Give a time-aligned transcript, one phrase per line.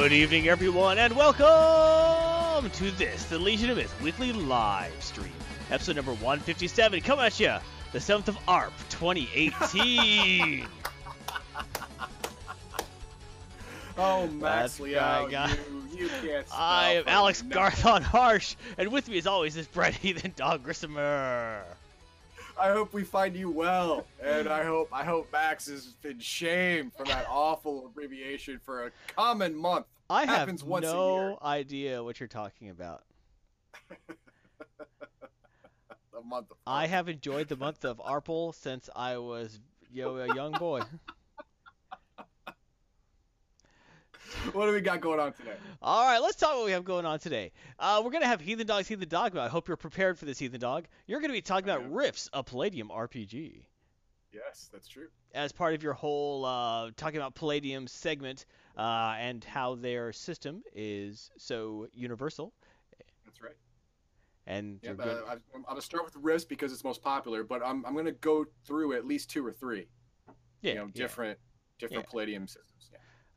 [0.00, 5.32] Good evening, everyone, and welcome to this, the Legion of Myth weekly live stream,
[5.72, 7.56] episode number 157, coming at you
[7.92, 10.68] the 7th of ARP 2018.
[14.00, 15.56] Oh, Max That's Liao, right, guys.
[15.90, 17.56] you, you can't spell I am Alex nothing.
[17.58, 21.62] Garthon Harsh, and with me, as always, is Brett Heathen Dog Grissomer.
[22.60, 26.90] I hope we find you well, and I hope I hope Max is in shame
[26.96, 29.86] for that awful abbreviation for a common month.
[30.10, 30.94] I have Happens once a year.
[30.96, 33.02] no idea what you're talking about.
[36.12, 36.50] The month.
[36.50, 39.60] Of I have enjoyed the month of Arple since I was
[39.92, 40.80] yo a young boy.
[44.52, 45.54] What do we got going on today?
[45.82, 47.52] All right, let's talk what we have going on today.
[47.78, 49.36] Uh, we're gonna have Heathen Dogs, Heathen Dog.
[49.36, 50.86] I hope you're prepared for this, Heathen Dog.
[51.06, 51.90] You're gonna be talking about.
[51.90, 53.62] Rifts, a Palladium RPG,
[54.32, 55.08] Yes, that's true.
[55.34, 60.62] as part of your whole uh, talking about Palladium segment uh, and how their system
[60.74, 62.52] is so universal.
[63.24, 63.56] That's right.
[64.46, 67.84] And Yeah, uh, I, I'm gonna start with Rifts because it's most popular, but I'm
[67.86, 69.88] I'm gonna go through at least two or three.
[70.62, 71.02] yeah, you know, yeah.
[71.02, 71.38] different
[71.78, 72.10] different Yeah.
[72.10, 72.87] Palladium systems.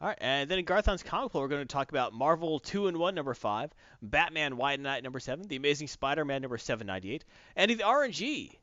[0.02, 3.14] All right, and then in Garthon's comic book, we're going to talk about Marvel Two-in-One
[3.14, 3.72] number 5,
[4.02, 7.24] Batman White Knight number 7, The Amazing Spider-Man number 798,
[7.56, 8.56] and the RNG.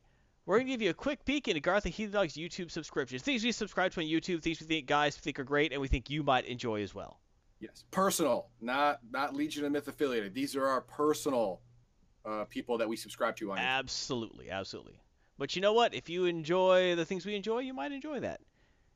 [0.45, 3.21] We're going to give you a quick peek into Garth and Heathen Dog's YouTube subscriptions.
[3.21, 5.87] Things we subscribe to on YouTube, things we think guys think are great, and we
[5.87, 7.21] think you might enjoy as well.
[7.61, 10.33] Yes, personal, not not Legion of Myth affiliated.
[10.33, 11.61] These are our personal
[12.25, 13.59] uh, people that we subscribe to on.
[13.59, 13.61] YouTube.
[13.61, 14.99] Absolutely, absolutely.
[15.37, 15.93] But you know what?
[15.93, 18.41] If you enjoy the things we enjoy, you might enjoy that.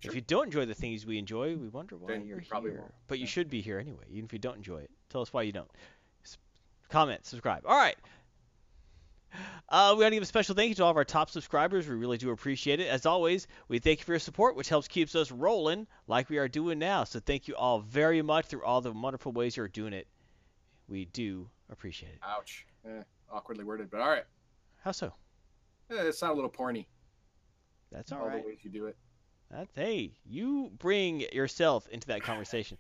[0.04, 0.12] Sure.
[0.12, 2.72] If you don't enjoy the things we enjoy, we wonder why Then you're you probably
[2.72, 2.82] here.
[2.82, 2.94] won't.
[3.08, 4.92] But you should be here anyway, even if you don't enjoy it.
[5.10, 5.70] Tell us why you don't.
[6.26, 6.38] S-
[6.90, 7.64] comment, subscribe.
[7.66, 7.96] All right.
[9.70, 11.88] Uh, we want to give a special thank you to all of our top subscribers.
[11.88, 12.88] We really do appreciate it.
[12.88, 16.38] As always, we thank you for your support, which helps keeps us rolling like we
[16.38, 17.06] are doing now.
[17.06, 20.08] So thank you all very much through all the wonderful ways you're doing it.
[20.88, 22.20] We do appreciate it.
[22.24, 22.68] Ouch.
[22.86, 24.26] Eh, awkwardly worded, but all right.
[24.84, 25.14] How so?
[25.90, 26.86] Eh, it sounded a little porny.
[27.92, 28.44] That's all all right.
[28.44, 28.98] the ways you do it.
[29.56, 32.78] That's hey, you bring yourself into that conversation.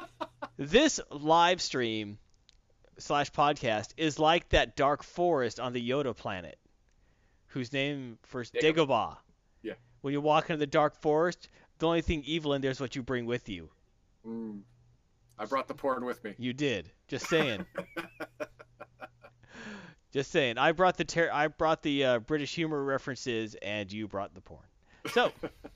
[0.58, 2.18] this live stream
[2.98, 6.58] slash podcast is like that dark forest on the Yoda planet,
[7.46, 8.74] whose name first Dagobah.
[8.74, 9.16] Dagobah.
[9.62, 9.72] Yeah.
[10.02, 11.48] When you walk into the dark forest,
[11.78, 13.70] the only thing evil in there is what you bring with you.
[14.26, 14.60] Mm.
[15.38, 16.34] I brought the porn with me.
[16.36, 16.90] You did.
[17.08, 17.64] Just saying.
[20.12, 20.58] Just saying.
[20.58, 24.42] I brought the ter- I brought the uh, British humor references, and you brought the
[24.42, 24.66] porn.
[25.12, 25.32] So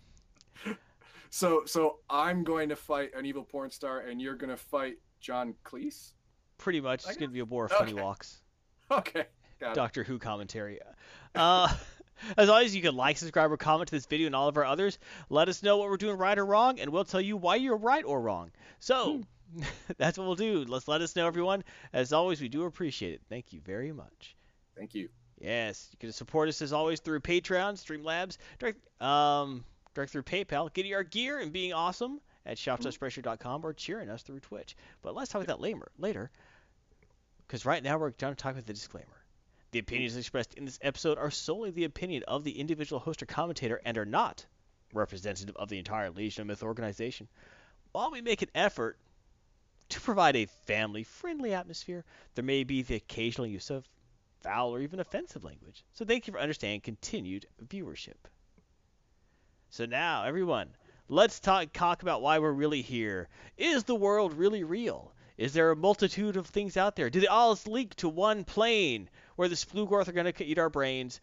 [1.31, 4.99] So so I'm going to fight an evil porn star, and you're going to fight
[5.21, 6.13] John Cleese.
[6.59, 8.03] pretty much, it's gonna be a war of funny okay.
[8.03, 8.41] walks.
[8.91, 9.25] Okay.
[9.73, 10.79] Doctor Who commentary.
[11.35, 11.75] Uh,
[12.37, 14.65] as always, you can like, subscribe, or comment to this video and all of our
[14.65, 14.99] others.
[15.31, 17.79] Let us know what we're doing right or wrong, and we'll tell you why you're
[17.79, 18.51] right or wrong.
[18.79, 19.23] So,
[19.97, 20.67] that's what we'll do.
[20.69, 21.65] Let's let us know, everyone.
[21.95, 23.23] As always, we do appreciate it.
[23.31, 24.37] Thank you very much.
[24.77, 25.09] Thank you.
[25.41, 30.73] Yes, you can support us as always through Patreon, Streamlabs, direct, um, direct through PayPal,
[30.73, 32.83] getting our gear and being awesome at mm-hmm.
[32.83, 34.77] shop.spreadshirt.com or cheering us through Twitch.
[35.03, 36.31] But let's talk about that later, later,
[37.47, 39.07] because right now we're going to talk about the disclaimer.
[39.71, 40.21] The opinions mm-hmm.
[40.21, 43.99] expressed in this episode are solely the opinion of the individual host or commentator and
[43.99, 44.45] are not
[44.93, 47.29] representative of the entire Legion of Myth organization.
[47.93, 48.99] While we make an effort
[49.91, 52.05] to provide a family-friendly atmosphere,
[52.35, 53.89] there may be the occasional use of
[54.43, 55.85] foul or even offensive language.
[55.95, 58.15] So thank you for understanding continued viewership.
[59.75, 60.69] So now, everyone,
[61.09, 63.29] let's talk, talk about why we're really here.
[63.59, 65.13] Is the world really real?
[65.37, 67.11] Is there a multitude of things out there?
[67.11, 70.71] Do they all leak to one plane where the Splugorth are going to eat our
[70.71, 71.21] brains?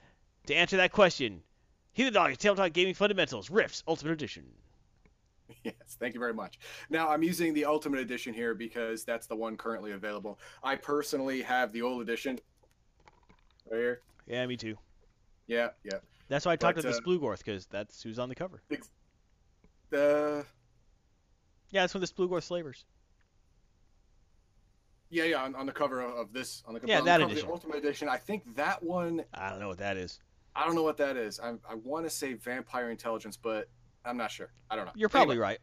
[0.47, 1.43] To answer that question,
[1.93, 4.43] Heathen Dog, Tabletop Gaming Fundamentals, Rifts, Ultimate Edition.
[5.63, 6.59] Yes, thank you very much.
[6.89, 10.39] Now I'm using the Ultimate Edition here because that's the one currently available.
[10.61, 12.37] I personally have the old edition.
[13.69, 14.01] Right here.
[14.27, 14.77] Yeah, me too.
[15.47, 15.99] Yeah, yeah.
[16.31, 18.61] That's why I talked But, about uh, the Splugorth, because that's who's on the cover.
[19.89, 20.45] The
[21.71, 22.85] Yeah, that's one of the Splugorth slavers.
[25.09, 25.43] yeah, yeah.
[25.43, 27.31] On, on the cover of, of this, on the, Yeah, on that the cover of
[27.33, 27.47] edition.
[27.47, 28.07] the Ultimate Edition.
[28.07, 29.25] I think that one.
[29.33, 30.21] I don't know what that is.
[30.55, 31.37] I don't know what that is.
[31.41, 33.67] I I want to say Vampire Intelligence, but
[34.05, 34.51] I'm not sure.
[34.69, 34.91] I don't know.
[34.95, 35.43] You're probably Anyway.
[35.47, 35.59] right.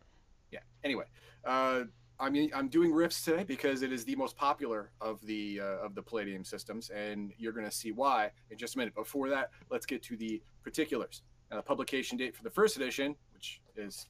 [0.50, 0.60] Yeah.
[0.84, 1.04] Anyway,
[1.46, 1.84] uh,
[2.20, 5.84] I mean, I'm doing Rifts today because it is the most popular of the uh,
[5.84, 8.94] of the Palladium systems, and you're going to see why in just a minute.
[8.94, 11.22] Before that, let's get to the particulars.
[11.50, 14.06] Now, the publication date for the first edition, which is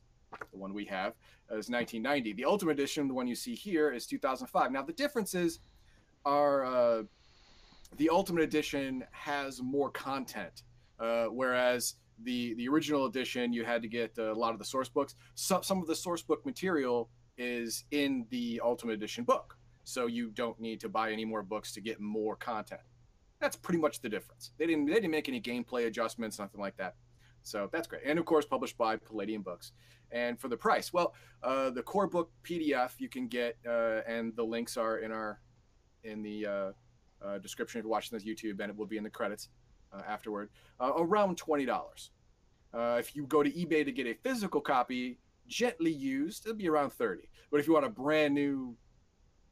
[0.50, 1.14] the one we have,
[1.50, 2.32] is 1990.
[2.32, 4.72] The Ultimate Edition, the one you see here, is 2005.
[4.72, 5.60] Now, the differences
[6.24, 7.02] are uh,
[7.98, 10.62] the Ultimate Edition has more content,
[10.98, 14.64] uh, whereas the the original edition you had to get uh, a lot of the
[14.64, 15.14] source books.
[15.34, 19.56] Some some of the source book material is in the Ultimate Edition book.
[19.84, 22.82] So you don't need to buy any more books to get more content.
[23.40, 24.50] That's pretty much the difference.
[24.58, 26.96] They didn't they didn't make any gameplay adjustments, nothing like that.
[27.42, 28.02] So that's great.
[28.04, 29.72] And of course, published by Palladium Books.
[30.10, 34.34] And for the price, well, uh, the core book PDF you can get, uh, and
[34.36, 35.40] the links are in our
[36.04, 36.72] in the uh,
[37.22, 39.48] uh description if you're watching this YouTube, and it will be in the credits
[39.92, 40.50] uh, afterward.
[40.80, 42.10] Uh, around twenty dollars.
[42.74, 45.18] if you go to eBay to get a physical copy,
[45.48, 47.28] gently used, it'll be around thirty.
[47.50, 48.76] But if you want a brand new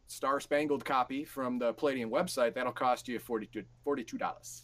[0.07, 4.63] Star Spangled copy from the Palladium website, that'll cost you $42.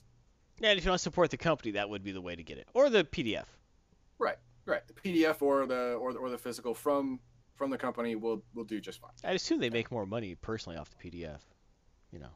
[0.60, 2.42] Yeah, and if you want to support the company, that would be the way to
[2.42, 3.46] get it, or the PDF.
[4.18, 4.36] Right,
[4.66, 4.82] right.
[4.86, 7.18] The PDF or the or the, or the physical from
[7.54, 9.10] from the company will will do just fine.
[9.24, 11.40] I'd assume they make more money personally off the PDF.
[12.12, 12.30] You know.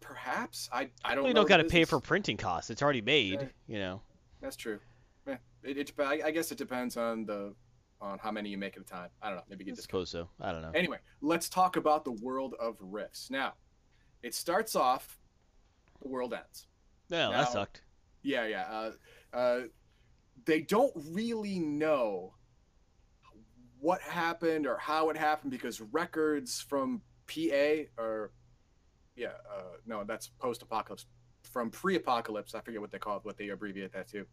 [0.00, 1.24] Perhaps I I don't.
[1.24, 2.70] Well, you don't got to pay for printing costs.
[2.70, 3.40] It's already made.
[3.40, 4.00] Yeah, you know.
[4.40, 4.78] That's true.
[5.26, 7.54] Yeah, it, it, I guess it depends on the
[8.00, 9.08] on how many you make at a time.
[9.22, 9.44] I don't know.
[9.48, 9.84] Maybe get this.
[9.84, 10.28] Suppose so.
[10.40, 10.70] I don't know.
[10.74, 13.30] Anyway, let's talk about the world of Rifts.
[13.30, 13.54] Now,
[14.22, 15.18] it starts off.
[16.02, 16.66] The world ends.
[17.08, 17.82] Yeah, that sucked.
[18.22, 18.64] Yeah, yeah.
[18.64, 19.60] Uh, uh,
[20.44, 22.34] they don't really know
[23.80, 28.32] what happened or how it happened because records from PA or
[29.16, 31.06] yeah, uh, no, that's post-apocalypse.
[31.42, 34.26] From pre-apocalypse, I forget what they call it, what they abbreviate that to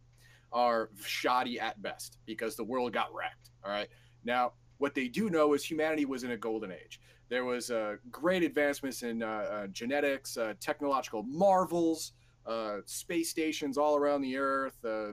[0.54, 3.50] are shoddy at best because the world got wrecked.
[3.64, 3.88] All right.
[4.24, 7.00] Now, what they do know is humanity was in a golden age.
[7.28, 12.12] There was uh, great advancements in uh, uh, genetics, uh, technological marvels,
[12.46, 15.12] uh, space stations all around the Earth, uh,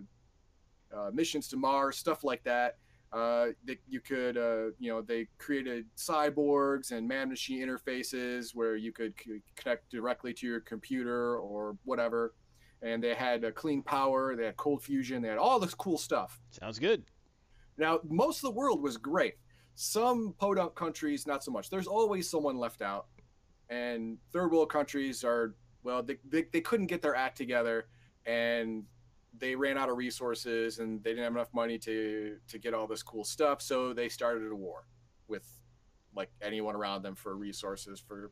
[1.11, 2.77] missions to Mars, stuff like that.
[3.11, 4.35] that you could,
[4.79, 10.45] you know, they created cyborgs and man-machine interfaces where you could c- connect directly to
[10.45, 12.33] your computer or whatever
[12.81, 15.97] and they had a clean power, they had cold fusion, they had all this cool
[15.97, 16.39] stuff.
[16.49, 17.03] Sounds good.
[17.77, 19.35] Now, most of the world was great.
[19.75, 21.69] Some podunk countries, not so much.
[21.69, 23.07] There's always someone left out.
[23.69, 27.87] And third world countries are, well, they, they, they couldn't get their act together
[28.25, 28.83] and
[29.37, 32.85] they ran out of resources and they didn't have enough money to, to get all
[32.85, 33.61] this cool stuff.
[33.61, 34.87] So they started a war
[35.27, 35.47] with
[36.15, 38.31] like anyone around them for resources, for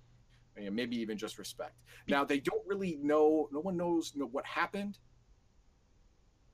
[0.65, 1.75] and maybe even just respect.
[2.07, 3.49] Now they don't really know.
[3.51, 4.97] No one knows you know, what happened.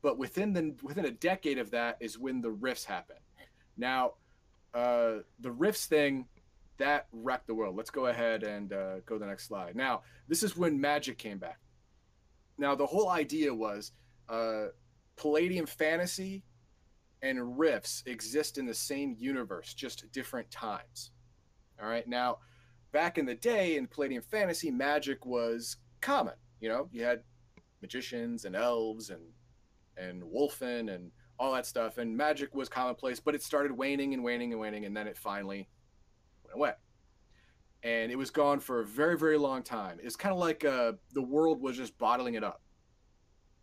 [0.01, 3.17] But within the within a decade of that is when the rifts happen.
[3.77, 4.13] Now,
[4.73, 6.27] uh, the rifts thing
[6.77, 7.75] that wrecked the world.
[7.75, 9.75] Let's go ahead and uh, go to the next slide.
[9.75, 11.59] Now, this is when magic came back.
[12.57, 13.91] Now, the whole idea was
[14.29, 14.67] uh,
[15.15, 16.43] Palladium fantasy
[17.21, 21.11] and rifts exist in the same universe, just different times.
[21.81, 22.07] All right.
[22.07, 22.39] Now,
[22.95, 26.35] back in the day in Palladium Fantasy, magic was common.
[26.61, 27.23] You know, you had
[27.81, 29.21] magicians and elves and
[29.97, 33.19] and wolfen and all that stuff, and magic was commonplace.
[33.19, 35.67] But it started waning and waning and waning, and then it finally
[36.45, 36.71] went away.
[37.83, 39.97] And it was gone for a very, very long time.
[40.01, 42.61] It's kind of like uh, the world was just bottling it up,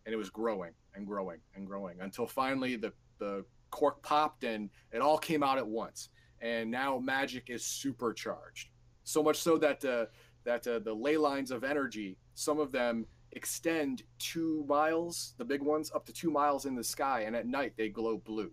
[0.05, 4.69] and it was growing and growing and growing until finally the the cork popped and
[4.91, 6.09] it all came out at once.
[6.39, 8.69] And now magic is supercharged
[9.03, 10.05] so much so that uh,
[10.43, 15.61] that uh, the ley lines of energy, some of them extend two miles, the big
[15.61, 18.51] ones up to two miles in the sky, and at night they glow blue.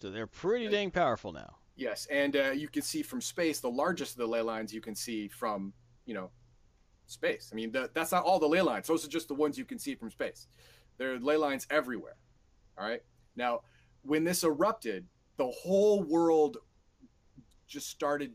[0.00, 1.56] So they're pretty dang powerful now.
[1.76, 4.80] Yes, and uh, you can see from space the largest of the ley lines you
[4.80, 5.72] can see from
[6.06, 6.30] you know
[7.06, 7.50] space.
[7.52, 9.64] I mean, the, that's not all the ley lines; those are just the ones you
[9.64, 10.46] can see from space.
[10.98, 12.16] There are ley lines everywhere.
[12.76, 13.02] All right.
[13.36, 13.60] Now,
[14.02, 16.58] when this erupted, the whole world
[17.66, 18.32] just started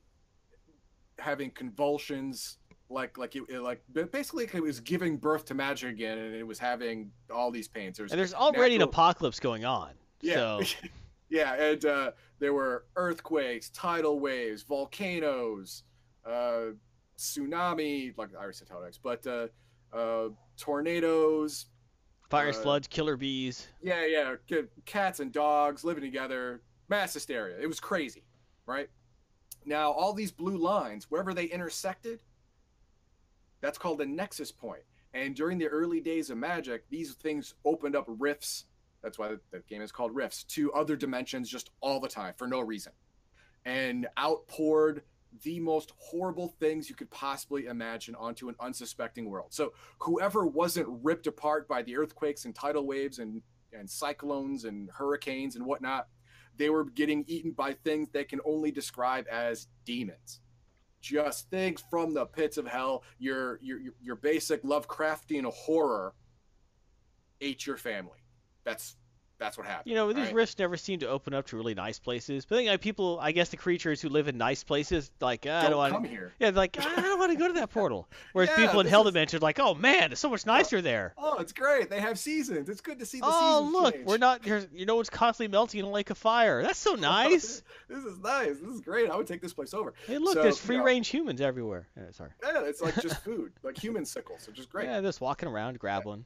[1.23, 2.57] having convulsions
[2.89, 6.59] like like it, like basically it was giving birth to magic again and it was
[6.59, 7.97] having all these pains.
[7.97, 8.89] There's and there's already natural...
[8.89, 10.35] an apocalypse going on yeah.
[10.35, 10.61] so.
[11.29, 15.83] yeah and uh, there were earthquakes tidal waves volcanoes
[16.25, 16.71] uh,
[17.17, 19.47] tsunami like i already said tidal waves but uh,
[19.93, 21.67] uh, tornadoes
[22.29, 23.67] fires uh, floods killer bees.
[23.81, 24.35] Yeah yeah
[24.85, 27.57] cats and dogs living together mass hysteria.
[27.59, 28.23] It was crazy
[28.65, 28.89] right
[29.65, 32.21] now, all these blue lines, wherever they intersected,
[33.61, 34.83] that's called a nexus point.
[35.13, 38.65] And during the early days of Magic, these things opened up rifts.
[39.01, 42.47] That's why the game is called Rifts to other dimensions just all the time for
[42.47, 42.93] no reason,
[43.65, 45.03] and outpoured
[45.41, 49.47] the most horrible things you could possibly imagine onto an unsuspecting world.
[49.53, 53.41] So whoever wasn't ripped apart by the earthquakes and tidal waves and
[53.73, 56.07] and cyclones and hurricanes and whatnot
[56.57, 60.39] they were getting eaten by things they can only describe as demons.
[61.01, 63.03] Just things from the pits of hell.
[63.19, 66.13] Your your your basic Lovecraftian horror
[67.41, 68.19] ate your family.
[68.63, 68.95] That's
[69.43, 69.89] that's what happened.
[69.89, 70.33] You know, these right?
[70.35, 72.45] rifts never seem to open up to really nice places.
[72.45, 75.45] But I think like, people, I guess the creatures who live in nice places, like
[75.47, 76.09] "Ah, I don't don't want come to.
[76.09, 76.33] here.
[76.39, 78.07] Yeah, like "Ah, I don't want to go to that portal.
[78.31, 81.13] Whereas Yeah, people in Hell is- Dimension, like, oh man, it's so much nicer there.
[81.17, 81.89] Oh, it's great.
[81.89, 82.69] They have seasons.
[82.69, 83.31] It's good to see the Oh
[83.61, 84.05] seasons Oh, look, change.
[84.07, 84.41] we're not.
[84.43, 86.61] There's, you know, it's constantly melting in a lake of fire.
[86.61, 87.61] That's so nice.
[87.89, 88.57] this is nice.
[88.59, 89.09] This is great.
[89.09, 89.93] I would take this place over.
[90.07, 91.87] hey, look, So, there's you free know- range humans everywhere.
[91.97, 92.31] Yeah, sorry.
[92.41, 94.85] Yeah, it's like just food, like human sickles, which is great.
[94.85, 96.25] Yeah, just walking around, grab one.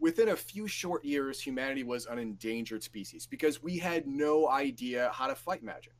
[0.00, 5.10] Within a few short years, humanity was an endangered species because we had no idea
[5.12, 5.92] how to fight magic.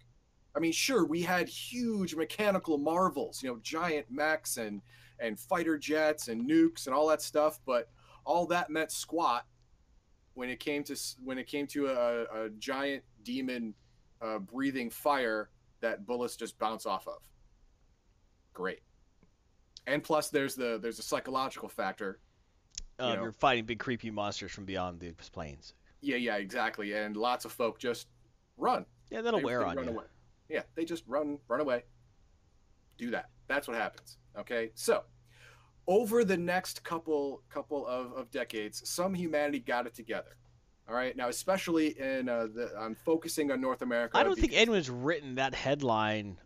[0.56, 4.80] I mean, sure, we had huge mechanical marvels, you know, giant mechs and
[5.20, 7.90] and fighter jets and nukes and all that stuff, but
[8.24, 9.44] all that meant squat
[10.34, 13.74] when it came to when it came to a, a giant demon
[14.22, 17.18] uh, breathing fire that bullets just bounce off of.
[18.54, 18.80] Great.
[19.86, 22.20] And plus, there's the there's a psychological factor
[23.00, 23.22] Um, know.
[23.24, 25.74] You're fighting big creepy monsters from beyond the plains.
[26.00, 26.92] Yeah, yeah, exactly.
[26.94, 28.08] And lots of folk just
[28.56, 28.86] run.
[29.10, 29.92] Yeah, that'll They- wear they on run you.
[29.92, 30.04] Away.
[30.48, 31.84] Yeah, they just run, run away.
[32.98, 33.30] Do that.
[33.48, 34.18] That's what happens.
[34.38, 35.04] Okay, so
[35.86, 40.36] over the next couple couple of, of decades, some humanity got it together.
[40.88, 44.16] All right, now especially in uh, the, I'm focusing on North America.
[44.16, 46.36] I don't think anyone's written that headline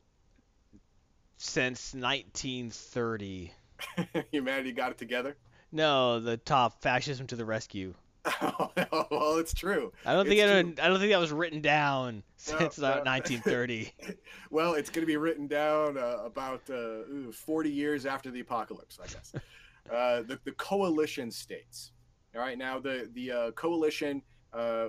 [1.37, 3.53] since 1930.
[4.31, 5.37] humanity got it together.
[5.75, 7.95] No, the top fascism to the rescue.
[8.41, 9.93] well, it's true.
[10.07, 13.03] I don't think anyone, I don't think that was written down since no.
[13.05, 13.93] 1930.
[14.51, 19.01] Well, it's going to be written down uh, about uh, 40 years after the apocalypse,
[19.03, 19.35] I guess.
[19.93, 21.91] uh, the, the coalition states.
[22.37, 24.89] All right, now the the uh, coalition uh,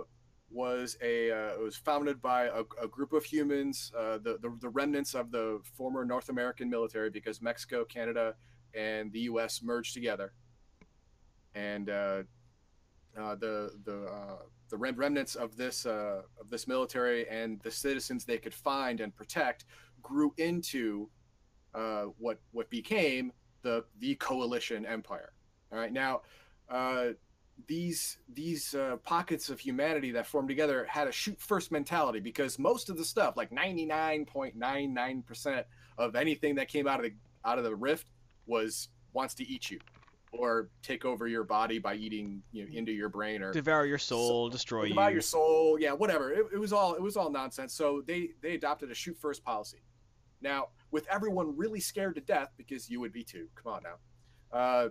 [0.51, 4.55] was a uh, it was founded by a, a group of humans, uh, the, the
[4.61, 8.35] the remnants of the former North American military, because Mexico, Canada,
[8.75, 9.61] and the U.S.
[9.63, 10.33] merged together,
[11.55, 12.24] and uh,
[13.17, 14.38] uh, the the uh,
[14.69, 19.15] the rem- remnants of this of this military and the citizens they could find and
[19.15, 19.65] protect
[20.01, 21.09] grew into
[22.17, 23.31] what what became
[23.63, 25.31] the the coalition empire.
[25.71, 26.21] All right, now
[27.67, 32.59] these these uh, pockets of humanity that formed together had a shoot first mentality because
[32.59, 35.65] most of the stuff, like ninety nine point nine nine percent
[35.97, 37.13] of anything that came out of the
[37.45, 38.07] out of the rift,
[38.45, 39.79] was wants to eat you
[40.39, 43.97] or take over your body by eating you know into your brain or Devour your
[43.97, 44.93] soul, destroy you.
[44.93, 45.77] about your soul.
[45.79, 46.31] Yeah whatever.
[46.31, 47.73] It, it was all it was all nonsense.
[47.73, 49.83] So they they adopted a shoot first policy.
[50.41, 53.47] Now with everyone really scared to death because you would be too.
[53.55, 54.57] Come on now.
[54.57, 54.89] Uh,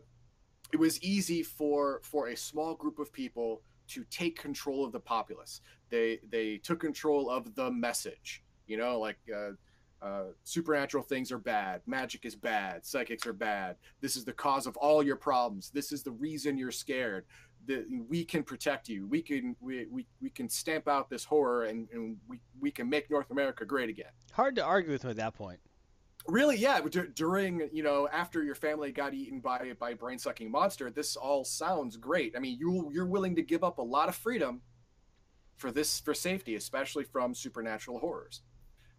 [0.73, 5.01] it was easy for for a small group of people to take control of the
[5.01, 5.61] populace.
[5.91, 9.51] They they took control of the message you know like uh,
[10.05, 14.67] uh, supernatural things are bad magic is bad psychics are bad this is the cause
[14.67, 17.25] of all your problems this is the reason you're scared
[17.67, 19.07] that we can protect you.
[19.07, 22.89] We can we, we, we can stamp out this horror and, and we, we can
[22.89, 24.11] make North America great again.
[24.33, 25.61] Hard to argue with him at that point.
[26.27, 26.81] Really, yeah.
[27.15, 31.17] During you know after your family got eaten by by a brain sucking monster, this
[31.17, 32.35] all sounds great.
[32.35, 34.63] I mean, you you're willing to give up a lot of freedom
[35.57, 38.41] for this for safety, especially from supernatural horrors.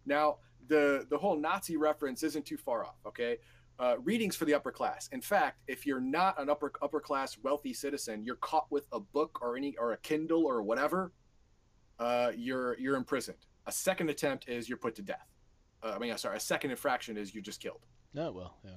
[0.05, 2.97] Now, the the whole Nazi reference isn't too far off.
[3.05, 3.37] Okay,
[3.79, 5.09] uh, readings for the upper class.
[5.11, 8.99] In fact, if you're not an upper upper class wealthy citizen, you're caught with a
[8.99, 11.11] book or any or a Kindle or whatever,
[11.99, 13.45] uh, you're you're imprisoned.
[13.67, 15.27] A second attempt is you're put to death.
[15.83, 17.85] Uh, I mean, sorry, a second infraction is you're just killed.
[18.13, 18.71] No, well, yeah.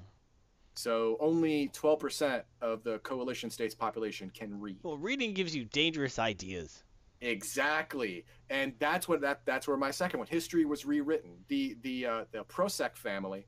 [0.74, 4.76] So only 12% of the coalition states population can read.
[4.84, 6.84] Well, reading gives you dangerous ideas.
[7.20, 10.28] Exactly, and that's what that that's where my second one.
[10.28, 11.32] History was rewritten.
[11.48, 13.46] The the uh, the Prosek family,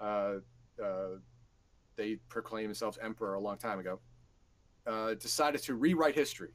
[0.00, 0.36] uh,
[0.82, 1.18] uh,
[1.96, 4.00] they proclaimed themselves emperor a long time ago.
[4.86, 6.50] Uh, decided to rewrite history,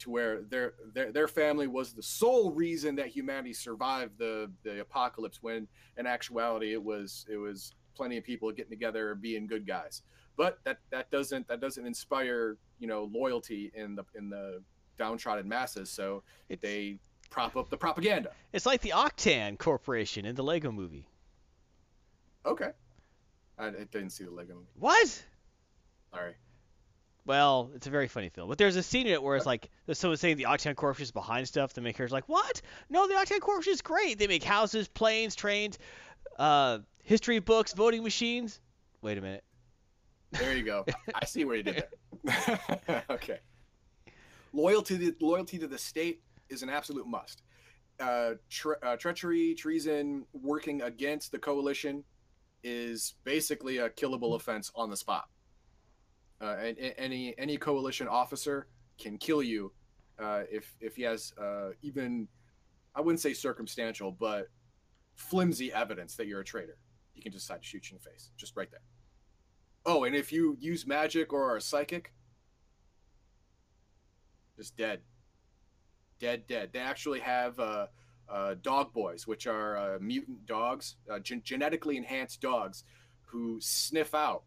[0.00, 4.80] to where their their their family was the sole reason that humanity survived the the
[4.80, 5.42] apocalypse.
[5.42, 5.66] When
[5.96, 10.02] in actuality, it was it was plenty of people getting together being good guys.
[10.36, 14.62] But that that doesn't that doesn't inspire you know loyalty in the in the
[14.98, 15.90] downtrodden masses.
[15.90, 16.22] So
[16.60, 16.98] they
[17.30, 18.32] prop up the propaganda.
[18.52, 21.06] it's like the Octan Corporation in the Lego movie.
[22.44, 22.70] Okay.
[23.58, 24.66] I, I didn't see the Lego movie.
[24.78, 25.24] What?
[26.12, 26.34] Sorry.
[27.26, 28.48] Well, it's a very funny film.
[28.48, 31.02] But there's a scene in it where it's like there's someone saying the Octan Corporation
[31.02, 31.74] is behind stuff.
[31.74, 32.62] The maker's like, what?
[32.88, 34.18] No, the Octan Corporation is great.
[34.18, 35.78] They make houses, planes, trains,
[36.38, 38.60] uh, history books, voting machines.
[39.02, 39.44] Wait a minute.
[40.32, 40.86] There you go.
[41.14, 41.84] I see what you did
[42.24, 43.04] there.
[43.10, 43.40] okay.
[44.58, 47.42] Loyalty to the loyalty to the state is an absolute must.
[48.00, 52.02] Uh, tre- uh, treachery, treason, working against the coalition
[52.64, 55.28] is basically a killable offense on the spot.
[56.40, 58.66] Uh, and, and any any coalition officer
[58.98, 59.72] can kill you
[60.18, 62.26] uh, if if he has uh, even,
[62.96, 64.48] I wouldn't say circumstantial, but
[65.14, 66.78] flimsy evidence that you're a traitor,
[67.12, 68.82] he can decide to shoot you in the face, just right there.
[69.86, 72.12] Oh, and if you use magic or are psychic,
[74.58, 75.00] just dead,
[76.18, 76.70] dead, dead.
[76.72, 77.86] They actually have uh,
[78.28, 82.84] uh, dog boys, which are uh, mutant dogs, uh, gen- genetically enhanced dogs,
[83.22, 84.42] who sniff out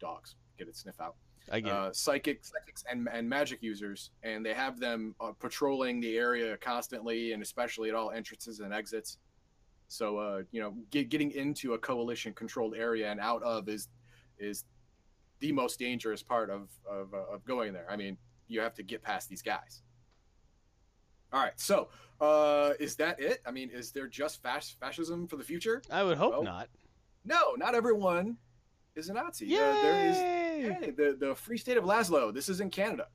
[0.00, 0.34] dogs.
[0.58, 0.76] Get it?
[0.76, 1.14] Sniff out
[1.50, 6.00] I get uh, psychic, psychics and, and magic users, and they have them uh, patrolling
[6.00, 9.18] the area constantly, and especially at all entrances and exits.
[9.86, 13.88] So, uh, you know, get, getting into a coalition-controlled area and out of is
[14.38, 14.64] is
[15.40, 17.86] the most dangerous part of of, uh, of going there.
[17.88, 19.82] I mean, you have to get past these guys.
[21.32, 21.88] All right, so
[22.20, 23.40] uh, is that it?
[23.46, 25.82] I mean, is there just fas- fascism for the future?
[25.90, 26.68] I would hope well, not.
[27.24, 28.38] No, not everyone
[28.94, 29.46] is a Nazi.
[29.46, 29.58] Yay!
[29.58, 32.32] Uh, there is Hey, the, the Free State of Lazlo.
[32.32, 33.08] This is in Canada.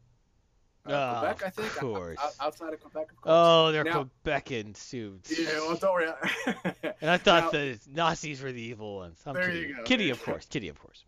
[0.85, 1.77] Uh, Ah, Quebec, I think.
[1.83, 2.19] o- course.
[2.21, 3.33] o- outside of Quebec, of course.
[3.33, 5.31] Oh, they're Now- Quebecan suits.
[5.39, 6.09] yeah, well, don't worry.
[7.01, 9.21] And I thought Now- the Nazis were the evil ones.
[9.25, 9.69] I'm There kidding.
[9.69, 9.83] you go.
[9.83, 10.45] Kitty, of course.
[10.45, 11.05] Kitty, of course.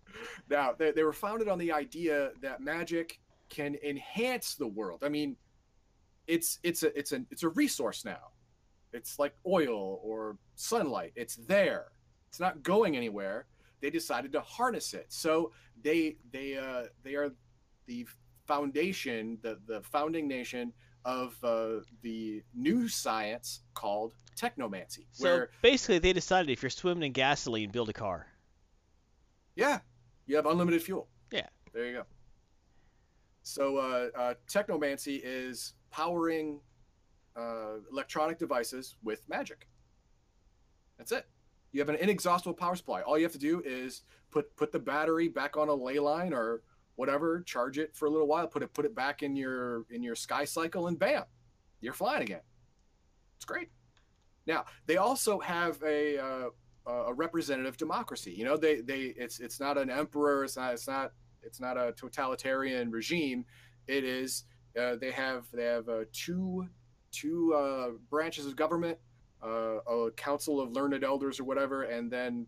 [0.50, 5.04] now, they, they were founded on the idea that magic can enhance the world.
[5.04, 5.36] I mean,
[6.28, 8.32] it's it's a it's a it's a resource now.
[8.94, 11.14] It's like oil or sunlight.
[11.16, 11.88] It's there.
[12.30, 13.46] It's not going anywhere.
[13.82, 15.06] They decided to harness it.
[15.10, 15.52] So
[15.84, 17.32] they they uh, they are
[17.88, 18.08] the
[18.48, 20.74] foundation, the the founding nation
[21.04, 25.06] of uh, the new science called technomancy.
[25.12, 28.28] So where basically, they decided if you're swimming in gasoline, build a car.
[29.56, 29.80] Yeah,
[30.25, 31.08] you have unlimited fuel.
[31.32, 31.48] Yeah.
[31.74, 32.04] There you go.
[33.46, 36.60] So uh, uh, technomancy is powering
[37.38, 39.68] uh, electronic devices with magic.
[40.98, 41.27] That's it.
[41.72, 43.01] You have an inexhaustible power supply.
[43.01, 46.34] All you have to do is put put the battery back on a ley line
[46.34, 46.64] or
[46.96, 50.01] whatever, charge it for a little while, put it put it back in your in
[50.01, 51.25] your sky cycle, and bam,
[51.81, 52.42] you're flying again.
[53.36, 53.70] It's great.
[54.48, 56.50] Now they also have a uh,
[56.88, 58.31] a representative democracy.
[58.31, 60.46] You know, they they it's it's not an emperor.
[60.46, 61.12] It's not it's not
[61.46, 63.46] it's not a totalitarian regime.
[63.88, 64.44] It is
[64.79, 66.68] uh, they have they have uh, two
[67.12, 68.98] two uh, branches of government,
[69.44, 72.48] uh, a council of learned elders or whatever, and then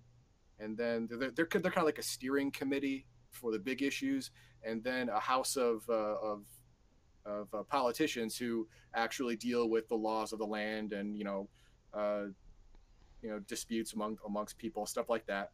[0.59, 4.31] and then they're they're, they're kind of like a steering committee for the big issues,
[4.63, 6.43] and then a house of uh, of
[7.25, 11.47] of uh, politicians who actually deal with the laws of the land and you know.
[13.23, 15.49] You know disputes among amongst people stuff like that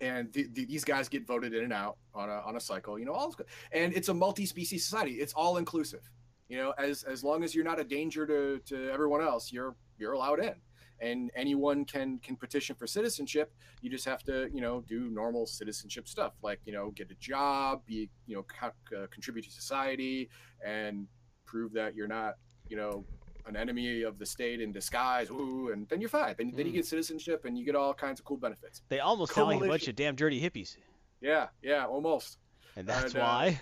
[0.00, 2.98] and the, the, these guys get voted in and out on a, on a cycle
[2.98, 5.12] you know all good and it's a multi-species society.
[5.12, 6.10] It's all inclusive
[6.48, 9.74] you know as as long as you're not a danger to to everyone else you're
[9.98, 10.54] you're allowed in.
[11.02, 13.54] And anyone can can petition for citizenship.
[13.80, 17.14] You just have to you know do normal citizenship stuff like you know get a
[17.14, 20.28] job be you know co- uh, contribute to society
[20.64, 21.06] and
[21.46, 22.34] prove that you're not
[22.68, 23.04] you know
[23.46, 26.34] an enemy of the state in disguise, ooh, and then you're fine.
[26.38, 26.76] Then, then you Mm.
[26.76, 28.82] get citizenship and you get all kinds of cool benefits.
[28.88, 30.76] They almost sound like a bunch of damn dirty hippies,
[31.20, 32.38] Yeah, yeah, almost.
[32.76, 33.60] and that's And, uh, why.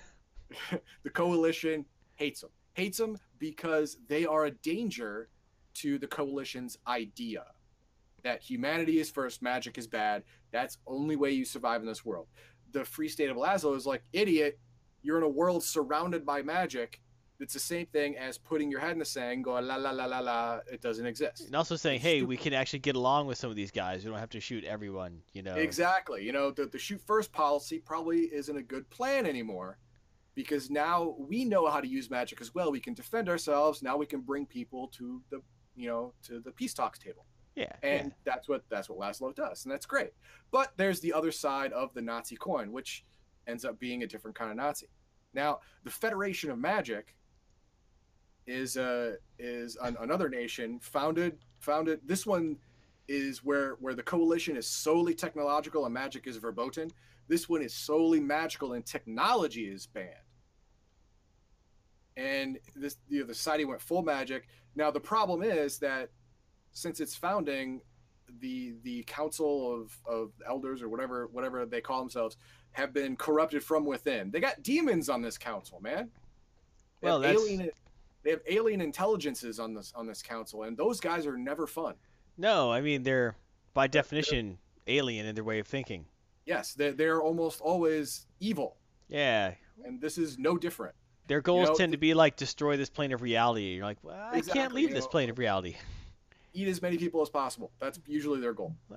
[1.02, 1.84] the coalition
[2.16, 2.50] hates them.
[2.74, 5.28] Hates them because they are a danger
[5.74, 7.44] to the coalition's idea
[8.22, 10.24] that humanity is first, magic is bad.
[10.50, 12.26] That's only way you survive in this world.
[12.72, 14.58] The free state of Lazlo is like, idiot,
[15.02, 17.00] you're in a world surrounded by magic.
[17.40, 20.06] It's the same thing as putting your head in the sand, going la la la
[20.06, 20.58] la la.
[20.70, 21.46] It doesn't exist.
[21.46, 22.28] And also saying, it's hey, stupid.
[22.28, 24.04] we can actually get along with some of these guys.
[24.04, 25.54] We don't have to shoot everyone, you know.
[25.54, 26.24] Exactly.
[26.24, 29.78] You know, the, the shoot first policy probably isn't a good plan anymore
[30.34, 32.72] because now we know how to use magic as well.
[32.72, 33.82] We can defend ourselves.
[33.82, 35.40] Now we can bring people to the,
[35.76, 37.24] you know, to the peace talks table.
[37.54, 37.72] Yeah.
[37.82, 40.12] And that's what that's what Lazlo does, and that's great.
[40.52, 43.04] But there's the other side of the Nazi coin, which
[43.48, 44.86] ends up being a different kind of Nazi.
[45.34, 47.16] Now, the Federation of Magic
[48.48, 52.00] is uh is an, another nation founded founded.
[52.04, 52.56] This one
[53.06, 56.90] is where where the coalition is solely technological and magic is verboten.
[57.28, 60.14] This one is solely magical and technology is banned.
[62.16, 64.48] And this you know, the society went full magic.
[64.74, 66.08] Now the problem is that
[66.72, 67.82] since its founding,
[68.40, 72.38] the the council of, of elders or whatever whatever they call themselves
[72.72, 74.30] have been corrupted from within.
[74.30, 76.10] They got demons on this council, man.
[77.00, 77.70] They Well, that's- alien
[78.22, 81.94] they have alien intelligences on this on this council, and those guys are never fun.
[82.36, 83.36] No, I mean they're
[83.74, 86.04] by definition alien in their way of thinking.
[86.46, 88.76] Yes, they they're almost always evil,
[89.08, 89.54] Yeah.
[89.84, 90.94] and this is no different.
[91.26, 93.74] Their goals know, tend to be like destroy this plane of reality.
[93.74, 95.76] You're like, well, I can't leave you this plane of reality.
[96.54, 97.70] Eat as many people as possible.
[97.80, 98.74] That's usually their goal.
[98.92, 98.96] Eh,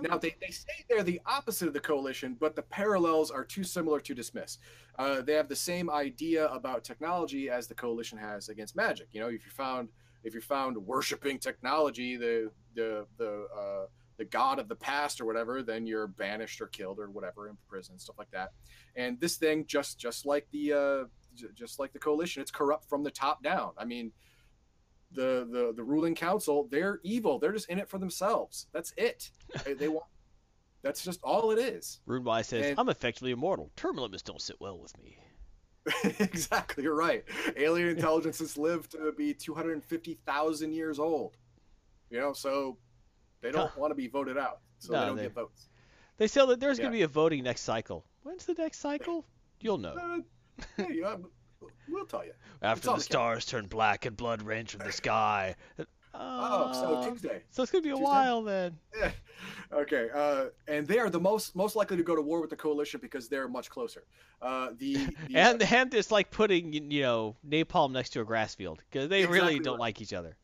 [0.00, 3.62] Now they, they say they're the opposite of the coalition, but the parallels are too
[3.64, 4.58] similar to dismiss.
[4.98, 9.08] Uh, they have the same idea about technology as the coalition has against magic.
[9.12, 9.88] You know, if you found
[10.24, 15.26] if you're found worshiping technology, the the the uh, the god of the past or
[15.26, 18.52] whatever, then you're banished or killed or whatever in prison, stuff like that.
[18.96, 21.04] And this thing, just just like the uh,
[21.34, 23.72] j- just like the coalition, it's corrupt from the top down.
[23.78, 24.10] I mean,
[25.12, 27.38] the the the ruling council, they're evil.
[27.38, 28.66] They're just in it for themselves.
[28.72, 29.30] That's it.
[29.64, 30.06] they, they want.
[30.82, 32.00] That's just all it is.
[32.08, 33.70] Runewise says, and- I'm effectively immortal.
[33.76, 35.18] Term limits don't sit well with me.
[36.20, 37.24] exactly, you're right.
[37.56, 41.36] Alien intelligences live to be 250,000 years old.
[42.10, 42.76] You know, so
[43.40, 43.80] they don't Huh.
[43.80, 45.68] want to be voted out, so No, they don't they- get votes.
[46.18, 46.84] They say that there's Yeah.
[46.84, 48.04] going to be a voting next cycle.
[48.22, 49.26] When's the next cycle?
[49.60, 50.22] You'll know.
[50.78, 51.16] Uh, yeah,
[51.88, 52.32] we'll tell you.
[52.62, 55.56] After the the stars turn black and blood rains from the sky.
[56.18, 57.42] Oh, so Uh, Tuesday.
[57.50, 58.04] so it's going to be a Tuesday?
[58.04, 58.78] while then.
[58.98, 59.10] Yeah.
[59.72, 60.08] Okay.
[60.14, 63.00] Uh, and they are the most most likely to go to war with the coalition
[63.02, 64.04] because they're much closer.
[64.40, 68.24] Uh, the, And the And and it's like putting you know napalm next to a
[68.24, 69.80] grass field because they really don't right.
[69.80, 70.36] like each other.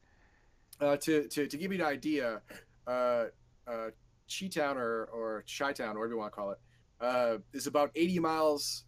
[0.80, 2.42] uh, to, to to give you an idea,
[2.86, 3.26] uh,
[3.66, 3.90] uh,
[4.28, 6.58] Chi-town or or Chi-town, whatever you want to call it,
[7.00, 8.84] uh, is about 80 miles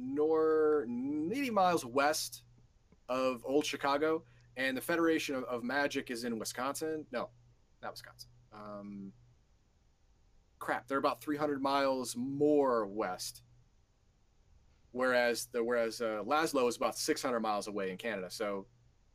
[0.00, 2.42] nor 80 miles west
[3.08, 4.22] of Old Chicago,
[4.56, 7.04] and the Federation of, of Magic is in Wisconsin.
[7.12, 7.28] No,
[7.82, 8.30] not Wisconsin.
[8.52, 9.12] Um,
[10.58, 13.42] crap, they're about 300 miles more west.
[14.92, 18.66] Whereas the whereas uh, Lazlo is about 600 miles away in Canada, so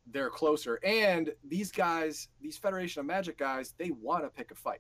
[0.08, 0.80] they're closer.
[0.84, 4.80] And these guys, these Federation of Magic guys, they want to pick a fight.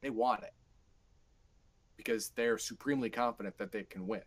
[0.00, 0.54] They want it
[1.96, 4.22] because they're supremely confident that they can win.